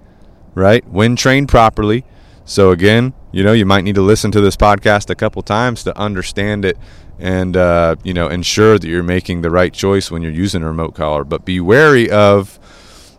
right? 0.54 0.86
When 0.88 1.16
trained 1.16 1.48
properly. 1.48 2.04
So, 2.44 2.70
again, 2.70 3.12
you 3.32 3.42
know, 3.42 3.52
you 3.52 3.66
might 3.66 3.82
need 3.82 3.96
to 3.96 4.02
listen 4.02 4.30
to 4.32 4.40
this 4.40 4.56
podcast 4.56 5.10
a 5.10 5.16
couple 5.16 5.42
times 5.42 5.82
to 5.84 5.98
understand 5.98 6.64
it 6.64 6.78
and, 7.18 7.56
uh, 7.56 7.96
you 8.04 8.14
know, 8.14 8.28
ensure 8.28 8.78
that 8.78 8.86
you're 8.86 9.02
making 9.02 9.42
the 9.42 9.50
right 9.50 9.72
choice 9.72 10.10
when 10.10 10.22
you're 10.22 10.32
using 10.32 10.62
a 10.62 10.66
remote 10.66 10.94
collar. 10.94 11.24
But 11.24 11.44
be 11.44 11.60
wary 11.60 12.08
of 12.08 12.58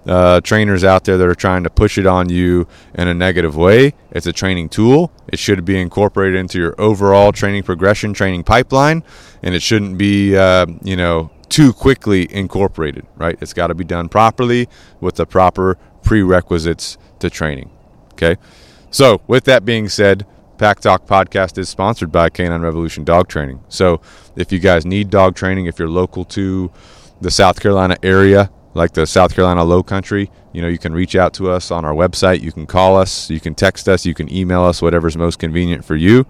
uh, 0.06 0.42
trainers 0.42 0.84
out 0.84 1.04
there 1.04 1.18
that 1.18 1.28
are 1.28 1.36
trying 1.36 1.64
to 1.64 1.70
push 1.70 1.98
it 1.98 2.08
on 2.08 2.30
you 2.30 2.68
in 2.96 3.08
a 3.08 3.14
negative 3.14 3.56
way. 3.56 3.94
It's 4.12 4.26
a 4.26 4.34
training 4.34 4.70
tool. 4.70 5.12
It 5.28 5.40
should 5.40 5.64
be 5.66 5.80
incorporated 5.80 6.40
into 6.40 6.58
your 6.58 6.74
overall 6.80 7.32
training 7.32 7.64
progression, 7.64 8.14
training 8.14 8.44
pipeline, 8.44 9.04
and 9.44 9.54
it 9.54 9.62
shouldn't 9.62 9.98
be, 9.98 10.36
uh, 10.38 10.66
you 10.84 10.96
know, 10.96 11.32
too 11.52 11.74
quickly 11.74 12.34
incorporated. 12.34 13.06
Right? 13.16 13.38
It's 13.42 13.54
got 13.54 13.68
to 13.68 13.76
be 13.76 13.84
done 13.84 14.10
properly 14.10 14.68
with 15.00 15.16
the 15.16 15.28
proper 15.28 15.78
prerequisites 16.02 16.98
to 17.20 17.30
training. 17.30 17.70
Okay. 18.14 18.38
So, 18.90 19.22
with 19.28 19.46
that 19.46 19.64
being 19.64 19.88
said, 19.88 20.26
Pack 20.58 20.80
Talk 20.80 21.06
podcast 21.08 21.58
is 21.58 21.70
sponsored 21.70 22.12
by 22.12 22.30
Canine 22.30 22.62
Revolution 22.62 23.04
Dog 23.04 23.28
Training. 23.28 23.64
So, 23.70 24.02
if 24.36 24.52
you 24.52 24.60
guys 24.60 24.86
need 24.86 25.10
dog 25.10 25.36
training, 25.36 25.66
if 25.66 25.80
you're 25.80 25.90
local 25.90 26.26
to 26.26 26.72
the 27.22 27.32
South 27.32 27.60
Carolina 27.60 27.96
area, 28.04 28.52
like 28.74 28.94
the 28.94 29.06
South 29.06 29.34
Carolina 29.34 29.64
Low 29.64 29.84
Country, 29.84 30.30
you 30.54 30.62
know, 30.62 30.68
you 30.68 30.78
can 30.78 30.94
reach 30.94 31.16
out 31.16 31.34
to 31.36 31.50
us 31.50 31.72
on 31.72 31.86
our 31.86 31.94
website. 31.94 32.42
You 32.42 32.52
can 32.52 32.66
call 32.66 32.98
us, 32.98 33.30
you 33.30 33.40
can 33.40 33.56
text 33.56 33.88
us, 33.88 34.06
you 34.06 34.14
can 34.14 34.32
email 34.34 34.64
us, 34.64 34.82
whatever's 34.82 35.18
most 35.18 35.40
convenient 35.40 35.86
for 35.86 35.96
you. 35.96 36.26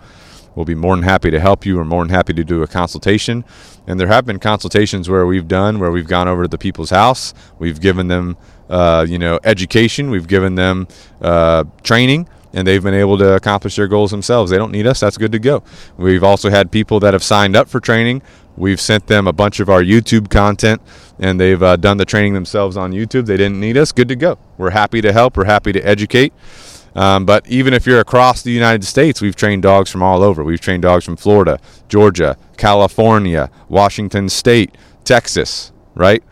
We'll 0.56 0.66
be 0.66 0.76
more 0.76 0.96
than 0.96 1.04
happy 1.04 1.32
to 1.32 1.40
help 1.40 1.66
you. 1.66 1.78
We're 1.78 1.86
more 1.86 2.04
than 2.04 2.14
happy 2.14 2.34
to 2.34 2.44
do 2.44 2.62
a 2.62 2.68
consultation. 2.68 3.46
And 3.88 4.00
there 4.00 4.08
have 4.08 4.26
been 4.26 4.40
consultations 4.40 5.10
where 5.10 5.26
we've 5.26 5.48
done 5.48 5.80
where 5.80 5.92
we've 5.92 6.08
gone 6.08 6.28
over 6.28 6.44
to 6.44 6.48
the 6.48 6.58
people's 6.58 6.90
house, 6.90 7.34
we've 7.60 7.80
given 7.80 8.08
them, 8.08 8.38
uh, 8.70 9.06
you 9.08 9.18
know, 9.18 9.40
education, 9.44 10.10
we've 10.10 10.28
given 10.28 10.56
them 10.56 10.88
uh, 11.22 11.64
training, 11.84 12.28
and 12.54 12.68
they've 12.68 12.84
been 12.84 12.94
able 12.94 13.18
to 13.18 13.34
accomplish 13.34 13.76
their 13.76 13.88
goals 13.88 14.12
themselves. 14.12 14.52
They 14.52 14.58
don't 14.58 14.72
need 14.72 14.88
us. 14.88 15.00
That's 15.00 15.18
good 15.18 15.32
to 15.32 15.40
go. 15.40 15.64
We've 15.98 16.24
also 16.24 16.50
had 16.50 16.72
people 16.72 17.00
that 17.00 17.14
have 17.14 17.24
signed 17.24 17.56
up 17.56 17.70
for 17.70 17.80
training. 17.80 18.22
We've 18.58 18.82
sent 18.82 19.08
them 19.08 19.28
a 19.28 19.34
bunch 19.34 19.62
of 19.62 19.70
our 19.70 19.82
YouTube 19.82 20.30
content, 20.30 20.82
and 21.18 21.40
they've 21.40 21.62
uh, 21.64 21.78
done 21.78 21.98
the 21.98 22.06
training 22.06 22.34
themselves 22.34 22.76
on 22.76 22.92
YouTube. 22.92 23.26
They 23.26 23.38
didn't 23.38 23.60
need 23.60 23.78
us. 23.78 23.94
Good 23.94 24.10
to 24.10 24.16
go. 24.16 24.38
We're 24.58 24.72
happy 24.72 25.02
to 25.02 25.14
help. 25.14 25.38
We're 25.38 25.46
happy 25.46 25.72
to 25.72 25.80
educate. 25.82 26.34
Um, 26.96 27.26
but 27.26 27.48
even 27.48 27.74
if 27.74 27.86
you're 27.86 28.00
across 28.00 28.42
the 28.42 28.52
United 28.52 28.84
States, 28.84 29.22
we've 29.22 29.36
trained 29.36 29.64
dogs 29.64 29.90
from 29.90 30.04
all 30.04 30.24
over. 30.24 30.44
We've 30.44 30.60
trained 30.60 30.84
dogs 30.84 31.06
from 31.06 31.16
Florida, 31.16 31.60
Georgia, 31.88 32.38
California, 32.58 33.50
Washington 33.70 34.28
State, 34.30 34.76
Texas, 35.04 35.72
right? 35.96 36.24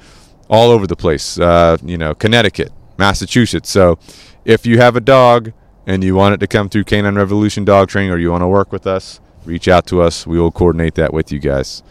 All 0.50 0.72
over 0.72 0.86
the 0.86 0.96
place. 0.96 1.40
Uh, 1.40 1.78
you 1.84 1.98
know, 1.98 2.14
Connecticut, 2.14 2.72
Massachusetts. 2.98 3.70
So 3.70 4.00
if 4.44 4.66
you 4.66 4.80
have 4.80 4.96
a 4.96 5.02
dog 5.02 5.54
and 5.88 6.04
you 6.04 6.16
want 6.16 6.34
it 6.34 6.40
to 6.40 6.48
come 6.48 6.70
through 6.70 6.84
Canine 6.84 7.16
Revolution 7.16 7.66
Dog 7.66 7.88
Training 7.88 8.12
or 8.12 8.18
you 8.18 8.32
want 8.32 8.42
to 8.42 8.48
work 8.48 8.72
with 8.72 8.86
us, 8.86 9.22
reach 9.46 9.68
out 9.68 9.88
to 9.88 10.02
us. 10.02 10.28
We 10.28 10.40
will 10.40 10.52
coordinate 10.52 10.96
that 10.96 11.14
with 11.14 11.32
you 11.32 11.40
guys. 11.40 11.84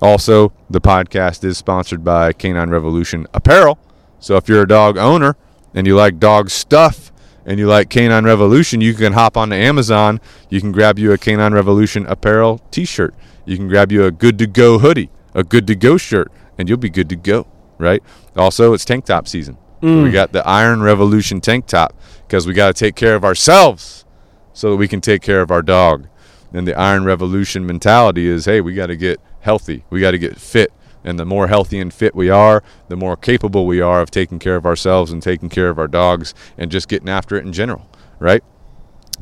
Also, 0.00 0.52
the 0.70 0.80
podcast 0.80 1.44
is 1.44 1.58
sponsored 1.58 2.04
by 2.04 2.32
Canine 2.32 2.70
Revolution 2.70 3.26
Apparel. 3.34 3.78
So 4.20 4.36
if 4.36 4.48
you're 4.48 4.62
a 4.62 4.68
dog 4.68 4.96
owner 4.96 5.36
and 5.74 5.86
you 5.86 5.96
like 5.96 6.18
dog 6.18 6.50
stuff 6.50 7.12
and 7.48 7.58
you 7.58 7.66
like 7.66 7.88
Canine 7.88 8.26
Revolution, 8.26 8.82
you 8.82 8.92
can 8.92 9.14
hop 9.14 9.38
onto 9.38 9.54
Amazon. 9.56 10.20
You 10.50 10.60
can 10.60 10.70
grab 10.70 10.98
you 10.98 11.12
a 11.12 11.18
Canine 11.18 11.54
Revolution 11.54 12.04
Apparel 12.04 12.60
t 12.70 12.84
shirt. 12.84 13.14
You 13.46 13.56
can 13.56 13.68
grab 13.68 13.90
you 13.90 14.04
a 14.04 14.10
good 14.10 14.38
to 14.38 14.46
go 14.46 14.78
hoodie, 14.78 15.10
a 15.32 15.42
good 15.42 15.66
to 15.68 15.74
go 15.74 15.96
shirt, 15.96 16.30
and 16.58 16.68
you'll 16.68 16.76
be 16.76 16.90
good 16.90 17.08
to 17.08 17.16
go, 17.16 17.46
right? 17.78 18.02
Also, 18.36 18.74
it's 18.74 18.84
tank 18.84 19.06
top 19.06 19.26
season. 19.26 19.56
We 19.80 19.88
mm. 19.88 20.12
got 20.12 20.32
the 20.32 20.46
Iron 20.46 20.82
Revolution 20.82 21.40
tank 21.40 21.66
top 21.66 21.94
because 22.26 22.46
we 22.46 22.52
got 22.52 22.66
to 22.66 22.74
take 22.74 22.96
care 22.96 23.14
of 23.14 23.24
ourselves 23.24 24.04
so 24.52 24.70
that 24.72 24.76
we 24.76 24.86
can 24.86 25.00
take 25.00 25.22
care 25.22 25.40
of 25.40 25.50
our 25.50 25.62
dog. 25.62 26.06
And 26.52 26.68
the 26.68 26.78
Iron 26.78 27.04
Revolution 27.04 27.64
mentality 27.64 28.26
is 28.26 28.44
hey, 28.44 28.60
we 28.60 28.74
got 28.74 28.88
to 28.88 28.96
get 28.96 29.20
healthy, 29.40 29.84
we 29.88 30.02
got 30.02 30.10
to 30.10 30.18
get 30.18 30.38
fit. 30.38 30.70
And 31.08 31.18
the 31.18 31.24
more 31.24 31.48
healthy 31.48 31.78
and 31.78 31.92
fit 31.92 32.14
we 32.14 32.28
are, 32.28 32.62
the 32.88 32.96
more 32.96 33.16
capable 33.16 33.66
we 33.66 33.80
are 33.80 34.02
of 34.02 34.10
taking 34.10 34.38
care 34.38 34.56
of 34.56 34.66
ourselves 34.66 35.10
and 35.10 35.22
taking 35.22 35.48
care 35.48 35.70
of 35.70 35.78
our 35.78 35.88
dogs 35.88 36.34
and 36.58 36.70
just 36.70 36.86
getting 36.86 37.08
after 37.08 37.36
it 37.36 37.46
in 37.46 37.52
general, 37.54 37.90
right? 38.18 38.44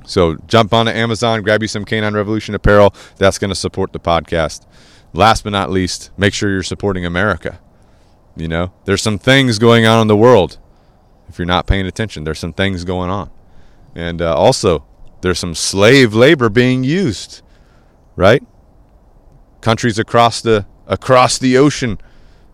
So 0.05 0.35
jump 0.49 0.75
onto 0.75 0.91
Amazon, 0.91 1.43
grab 1.43 1.63
you 1.63 1.69
some 1.69 1.85
Canine 1.85 2.15
Revolution 2.15 2.57
apparel. 2.57 2.93
That's 3.19 3.39
going 3.39 3.51
to 3.51 3.55
support 3.55 3.93
the 3.93 4.01
podcast. 4.01 4.67
Last 5.13 5.45
but 5.45 5.51
not 5.51 5.71
least, 5.71 6.11
make 6.19 6.35
sure 6.35 6.51
you're 6.51 6.65
supporting 6.65 7.07
America. 7.07 7.61
You 8.37 8.49
know, 8.49 8.73
there's 8.85 9.01
some 9.01 9.19
things 9.19 9.61
going 9.61 9.87
on 9.87 10.01
in 10.03 10.09
the 10.09 10.17
world. 10.17 10.59
If 11.29 11.39
you're 11.39 11.47
not 11.47 11.69
paying 11.69 11.87
attention, 11.87 12.25
there's 12.25 12.41
some 12.41 12.53
things 12.53 12.83
going 12.83 13.11
on. 13.11 13.31
And 13.95 14.21
uh, 14.21 14.35
also, 14.35 14.85
there's 15.21 15.39
some 15.39 15.55
slave 15.55 16.15
labor 16.15 16.49
being 16.49 16.83
used, 16.83 17.43
right? 18.17 18.43
Countries 19.61 20.01
across 20.01 20.41
the 20.41 20.67
across 20.87 21.39
the 21.39 21.57
ocean 21.57 21.99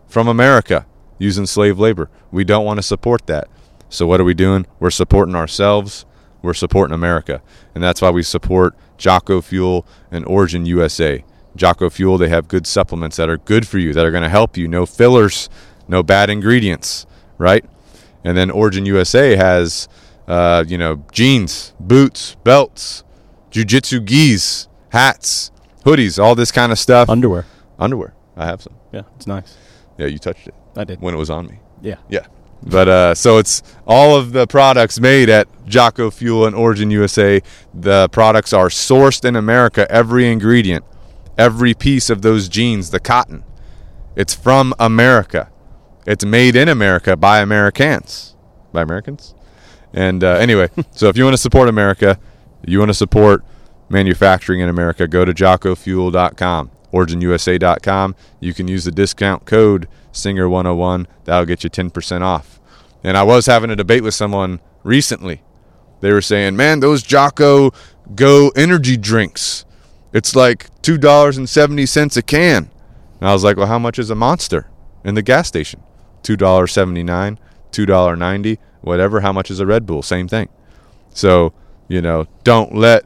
from 0.07 0.27
America 0.27 0.85
using 1.17 1.45
slave 1.45 1.79
labor. 1.79 2.09
We 2.31 2.43
don't 2.43 2.65
want 2.65 2.77
to 2.77 2.83
support 2.83 3.27
that. 3.27 3.47
So 3.89 4.07
what 4.07 4.19
are 4.19 4.23
we 4.23 4.33
doing? 4.33 4.65
We're 4.79 4.89
supporting 4.89 5.35
ourselves. 5.35 6.05
We're 6.41 6.53
supporting 6.53 6.93
America, 6.93 7.41
and 7.73 7.81
that's 7.81 8.01
why 8.01 8.09
we 8.09 8.21
support 8.21 8.75
Jocko 8.97 9.39
Fuel 9.41 9.87
and 10.11 10.25
Origin 10.25 10.65
USA. 10.65 11.23
Jocko 11.55 11.89
Fuel, 11.89 12.17
they 12.17 12.27
have 12.27 12.49
good 12.49 12.67
supplements 12.67 13.15
that 13.15 13.29
are 13.29 13.37
good 13.37 13.65
for 13.65 13.77
you, 13.77 13.93
that 13.93 14.05
are 14.05 14.11
going 14.11 14.23
to 14.23 14.29
help 14.29 14.57
you. 14.57 14.67
No 14.67 14.85
fillers, 14.85 15.49
no 15.87 16.03
bad 16.03 16.29
ingredients, 16.29 17.05
right? 17.37 17.63
And 18.25 18.35
then 18.35 18.51
Origin 18.51 18.85
USA 18.85 19.37
has, 19.37 19.87
uh, 20.27 20.65
you 20.67 20.77
know, 20.77 21.05
jeans, 21.13 21.73
boots, 21.79 22.35
belts, 22.43 23.03
jujitsu 23.51 24.03
gis, 24.03 24.67
hats, 24.89 25.51
hoodies, 25.85 26.21
all 26.21 26.35
this 26.35 26.51
kind 26.51 26.71
of 26.71 26.79
stuff. 26.79 27.09
Underwear. 27.09 27.45
Underwear. 27.79 28.13
I 28.35 28.45
have 28.45 28.61
some. 28.61 28.75
Yeah, 28.91 29.03
it's 29.15 29.27
nice. 29.27 29.57
Yeah, 29.97 30.07
you 30.07 30.17
touched 30.17 30.47
it 30.47 30.55
I 30.75 30.83
did. 30.83 31.01
when 31.01 31.13
it 31.13 31.17
was 31.17 31.29
on 31.29 31.47
me. 31.47 31.59
Yeah. 31.81 31.97
Yeah. 32.09 32.25
But 32.65 32.87
uh, 32.87 33.15
so 33.15 33.37
it's 33.37 33.61
all 33.85 34.15
of 34.15 34.31
the 34.31 34.47
products 34.47 34.99
made 34.99 35.29
at 35.29 35.47
Jocko 35.67 36.09
Fuel 36.09 36.45
and 36.45 36.55
Origin 36.55 36.89
USA. 36.91 37.41
The 37.73 38.07
products 38.09 38.53
are 38.53 38.69
sourced 38.69 39.25
in 39.25 39.35
America. 39.35 39.85
Every 39.91 40.31
ingredient, 40.31 40.85
every 41.37 41.73
piece 41.73 42.09
of 42.09 42.21
those 42.21 42.47
jeans, 42.47 42.91
the 42.91 43.01
cotton, 43.01 43.43
it's 44.15 44.33
from 44.33 44.73
America. 44.79 45.51
It's 46.05 46.23
made 46.25 46.55
in 46.55 46.69
America 46.69 47.17
by 47.17 47.39
Americans. 47.39 48.35
By 48.71 48.81
Americans? 48.81 49.35
And 49.93 50.23
uh, 50.23 50.35
anyway, 50.35 50.69
so 50.91 51.09
if 51.09 51.17
you 51.17 51.23
want 51.25 51.33
to 51.33 51.41
support 51.41 51.67
America, 51.67 52.17
you 52.65 52.79
want 52.79 52.89
to 52.89 52.95
support 52.95 53.43
manufacturing 53.89 54.59
in 54.61 54.69
America, 54.69 55.07
go 55.07 55.25
to 55.25 55.33
jockofuel.com, 55.33 56.71
originusa.com. 56.93 58.15
You 58.39 58.53
can 58.53 58.67
use 58.67 58.85
the 58.85 58.91
discount 58.91 59.45
code 59.45 59.87
SINGER101. 60.13 61.07
That'll 61.25 61.45
get 61.45 61.63
you 61.63 61.69
10% 61.69 62.21
off. 62.21 62.59
And 63.03 63.17
I 63.17 63.23
was 63.23 63.47
having 63.47 63.69
a 63.69 63.75
debate 63.75 64.03
with 64.03 64.13
someone 64.13 64.61
recently. 64.83 65.41
They 65.99 66.11
were 66.11 66.21
saying, 66.21 66.55
man, 66.55 66.79
those 66.79 67.03
Jocko 67.03 67.71
Go 68.15 68.49
energy 68.55 68.97
drinks, 68.97 69.65
it's 70.11 70.35
like 70.35 70.69
$2.70 70.81 72.17
a 72.17 72.21
can. 72.21 72.69
And 73.19 73.29
I 73.29 73.33
was 73.33 73.43
like, 73.43 73.57
well, 73.57 73.67
how 73.67 73.79
much 73.79 73.97
is 73.97 74.09
a 74.09 74.15
monster 74.15 74.67
in 75.05 75.15
the 75.15 75.21
gas 75.21 75.47
station? 75.47 75.81
$2.79, 76.23 77.37
$2.90, 77.71 78.57
whatever. 78.81 79.21
How 79.21 79.31
much 79.31 79.49
is 79.49 79.59
a 79.59 79.65
Red 79.65 79.85
Bull? 79.85 80.03
Same 80.03 80.27
thing. 80.27 80.49
So, 81.11 81.53
you 81.87 82.01
know, 82.01 82.27
don't 82.43 82.75
let 82.75 83.05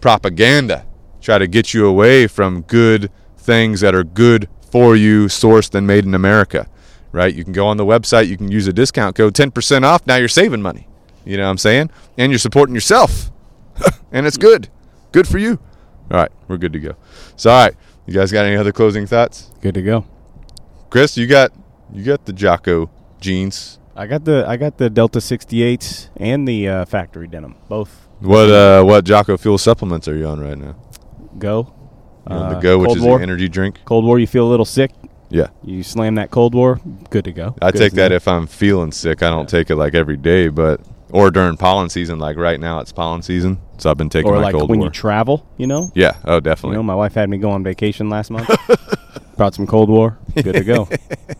propaganda 0.00 0.84
try 1.20 1.38
to 1.38 1.46
get 1.46 1.74
you 1.74 1.86
away 1.86 2.26
from 2.26 2.62
good 2.62 3.10
things 3.36 3.80
that 3.80 3.94
are 3.94 4.04
good 4.04 4.48
for 4.70 4.94
you, 4.96 5.26
sourced 5.26 5.74
and 5.74 5.86
made 5.86 6.04
in 6.04 6.14
America, 6.14 6.68
right? 7.12 7.34
You 7.34 7.44
can 7.44 7.52
go 7.52 7.66
on 7.66 7.76
the 7.76 7.84
website, 7.84 8.28
you 8.28 8.36
can 8.36 8.50
use 8.50 8.66
a 8.66 8.72
discount 8.72 9.16
code, 9.16 9.34
10% 9.34 9.84
off. 9.84 10.06
Now 10.06 10.16
you're 10.16 10.28
saving 10.28 10.62
money. 10.62 10.86
You 11.24 11.36
know 11.36 11.44
what 11.44 11.50
I'm 11.50 11.58
saying? 11.58 11.90
And 12.16 12.32
you're 12.32 12.38
supporting 12.38 12.74
yourself. 12.74 13.30
and 14.12 14.26
it's 14.26 14.36
good. 14.36 14.68
Good 15.12 15.26
for 15.26 15.38
you. 15.38 15.58
All 16.10 16.16
right, 16.16 16.30
we're 16.48 16.56
good 16.56 16.72
to 16.72 16.80
go. 16.80 16.96
So, 17.36 17.50
all 17.50 17.66
right, 17.66 17.76
you 18.06 18.14
guys 18.14 18.32
got 18.32 18.44
any 18.44 18.56
other 18.56 18.72
closing 18.72 19.06
thoughts? 19.06 19.50
Good 19.60 19.74
to 19.74 19.82
go. 19.82 20.04
Chris, 20.88 21.16
you 21.16 21.26
got 21.26 21.52
you 21.92 22.04
got 22.04 22.24
the 22.26 22.32
Jocko 22.32 22.90
jeans. 23.20 23.78
I 23.94 24.06
got 24.06 24.24
the 24.24 24.44
I 24.46 24.56
got 24.56 24.78
the 24.78 24.90
Delta 24.90 25.20
68s 25.20 26.08
and 26.16 26.48
the 26.48 26.68
uh, 26.68 26.84
factory 26.84 27.28
denim. 27.28 27.54
Both 27.68 28.08
What 28.20 28.50
uh 28.50 28.82
what 28.82 29.04
Jocko 29.04 29.36
Fuel 29.36 29.58
supplements 29.58 30.08
are 30.08 30.16
you 30.16 30.26
on 30.26 30.40
right 30.40 30.58
now? 30.58 30.74
Go. 31.40 31.72
You're 32.28 32.38
on 32.38 32.50
the 32.52 32.56
Uh, 32.58 32.60
Go, 32.60 32.78
which 32.78 32.86
Cold 32.88 32.96
is 32.98 33.02
War. 33.02 33.16
the 33.18 33.22
energy 33.24 33.48
drink. 33.48 33.80
Cold 33.84 34.04
War, 34.04 34.18
you 34.18 34.26
feel 34.26 34.46
a 34.46 34.50
little 34.50 34.64
sick. 34.66 34.92
Yeah. 35.30 35.48
You 35.64 35.82
slam 35.82 36.16
that 36.16 36.30
Cold 36.30 36.54
War, 36.54 36.80
good 37.10 37.24
to 37.24 37.32
go. 37.32 37.54
I 37.62 37.70
Good 37.70 37.78
take 37.78 37.92
that 37.94 38.12
if 38.12 38.26
I'm 38.28 38.46
feeling 38.46 38.92
sick. 38.92 39.22
I 39.22 39.30
don't 39.30 39.48
take 39.48 39.70
it 39.70 39.76
like 39.76 39.94
every 39.94 40.16
day, 40.16 40.48
but 40.48 40.80
or 41.10 41.30
during 41.30 41.56
pollen 41.56 41.88
season. 41.88 42.18
Like 42.18 42.36
right 42.36 42.58
now, 42.60 42.80
it's 42.80 42.92
pollen 42.92 43.22
season, 43.22 43.58
so 43.78 43.90
I've 43.90 43.96
been 43.96 44.08
taking 44.10 44.30
or 44.30 44.34
my 44.36 44.42
like 44.42 44.54
cold 44.54 44.68
when 44.70 44.80
war. 44.80 44.88
you 44.88 44.92
travel, 44.92 45.46
you 45.56 45.66
know. 45.66 45.90
yeah. 45.94 46.12
Oh, 46.24 46.36
You 46.36 46.40
definitely. 46.40 46.76
know, 46.76 46.82
my 46.82 46.94
wife 46.94 47.14
had 47.14 47.28
me 47.30 47.38
go 47.38 47.50
on 47.50 47.62
vacation 47.64 48.10
last 48.10 48.30
month. 48.30 48.48
Brought 49.36 49.54
some 49.54 49.66
Cold 49.66 49.88
War, 49.88 50.18
good 50.34 50.52
to 50.54 50.64
go. 50.64 50.88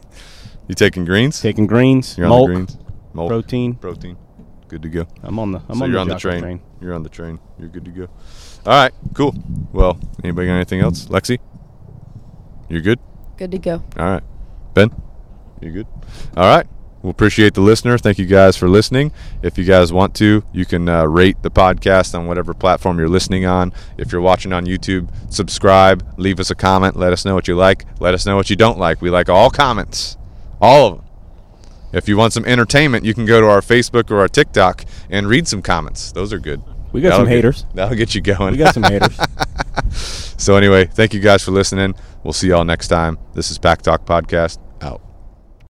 you 0.69 0.75
taking 0.75 1.05
greens? 1.05 1.41
Taking 1.41 1.67
greens, 1.67 2.17
You're 2.17 2.29
milk, 2.29 2.43
on 2.43 2.49
the 2.49 2.55
greens. 2.55 2.79
Milk, 3.13 3.29
protein. 3.29 3.75
protein. 3.75 4.17
Good 4.69 4.83
to 4.83 4.89
go. 4.89 5.07
I'm 5.23 5.39
on 5.41 5.51
the 5.53 5.63
I'm 5.69 5.79
so 5.79 5.85
on 5.85 5.91
you're 5.91 5.97
the 5.97 6.01
on 6.01 6.09
the 6.09 6.15
Jocko 6.15 6.41
train. 6.41 6.61
You're 6.81 6.95
on 6.95 7.03
the 7.03 7.09
train. 7.09 7.41
You're 7.59 7.69
good 7.69 7.85
to 7.87 7.91
go. 7.91 8.09
All 8.67 8.73
right. 8.73 8.93
Cool. 9.15 9.35
Well, 9.73 9.99
anybody 10.23 10.49
got 10.49 10.55
anything 10.55 10.81
else? 10.81 11.07
Lexi, 11.07 11.39
you're 12.69 12.83
good. 12.83 12.99
Good 13.37 13.51
to 13.53 13.59
go. 13.59 13.83
All 13.99 14.11
right. 14.11 14.23
Ben, 14.75 14.91
you 15.61 15.73
good? 15.73 15.87
All 16.37 16.45
right. 16.45 16.67
We'll 17.03 17.13
appreciate 17.13 17.55
the 17.55 17.63
listener. 17.63 17.97
Thank 17.97 18.19
you 18.19 18.27
guys 18.27 18.59
for 18.59 18.69
listening. 18.69 19.11
If 19.43 19.57
you 19.57 19.65
guys 19.65 19.91
want 19.91 20.15
to, 20.17 20.45
you 20.53 20.67
can 20.67 20.87
uh, 20.87 21.05
rate 21.07 21.43
the 21.43 21.51
podcast 21.51 22.15
on 22.17 22.27
whatever 22.27 22.53
platform 22.53 22.99
you're 22.99 23.09
listening 23.09 23.47
on. 23.47 23.73
If 23.97 24.13
you're 24.13 24.21
watching 24.21 24.53
on 24.53 24.67
YouTube, 24.67 25.09
subscribe, 25.33 26.07
leave 26.19 26.39
us 26.39 26.51
a 26.51 26.55
comment, 26.55 26.97
let 26.97 27.15
us 27.15 27.25
know 27.25 27.35
what 27.35 27.49
you 27.49 27.57
like, 27.57 27.87
let 28.01 28.13
us 28.13 28.27
know 28.27 28.37
what 28.37 28.51
you 28.51 28.57
don't 28.57 28.79
like. 28.79 29.01
We 29.01 29.09
like 29.09 29.31
all 29.31 29.49
comments, 29.49 30.19
all 30.61 30.87
of 30.87 30.97
them. 30.99 31.07
If 31.93 32.07
you 32.07 32.19
want 32.19 32.35
some 32.35 32.45
entertainment, 32.45 33.07
you 33.07 33.15
can 33.15 33.25
go 33.25 33.41
to 33.41 33.49
our 33.49 33.63
Facebook 33.63 34.11
or 34.11 34.19
our 34.21 34.29
TikTok 34.29 34.85
and 35.09 35.27
read 35.27 35.49
some 35.49 35.63
comments. 35.63 36.13
Those 36.13 36.35
are 36.35 36.39
good. 36.39 36.63
We 36.93 37.01
got 37.01 37.11
That'll 37.11 37.19
some 37.25 37.29
get- 37.29 37.35
haters. 37.37 37.65
That'll 37.75 37.97
get 37.97 38.15
you 38.15 38.21
going. 38.21 38.53
We 38.53 38.59
got 38.59 38.75
some 38.75 38.83
haters. 38.85 39.19
So 40.41 40.57
anyway, 40.57 40.87
thank 40.87 41.13
you 41.13 41.21
guys 41.21 41.43
for 41.45 41.51
listening. 41.51 41.95
We'll 42.25 42.33
see 42.33 42.49
y'all 42.49 42.65
next 42.65 42.89
time. 42.89 43.19
This 43.35 43.51
is 43.51 43.59
Pack 43.59 43.83
Talk 43.83 44.07
Podcast 44.07 44.59
out. 44.81 45.03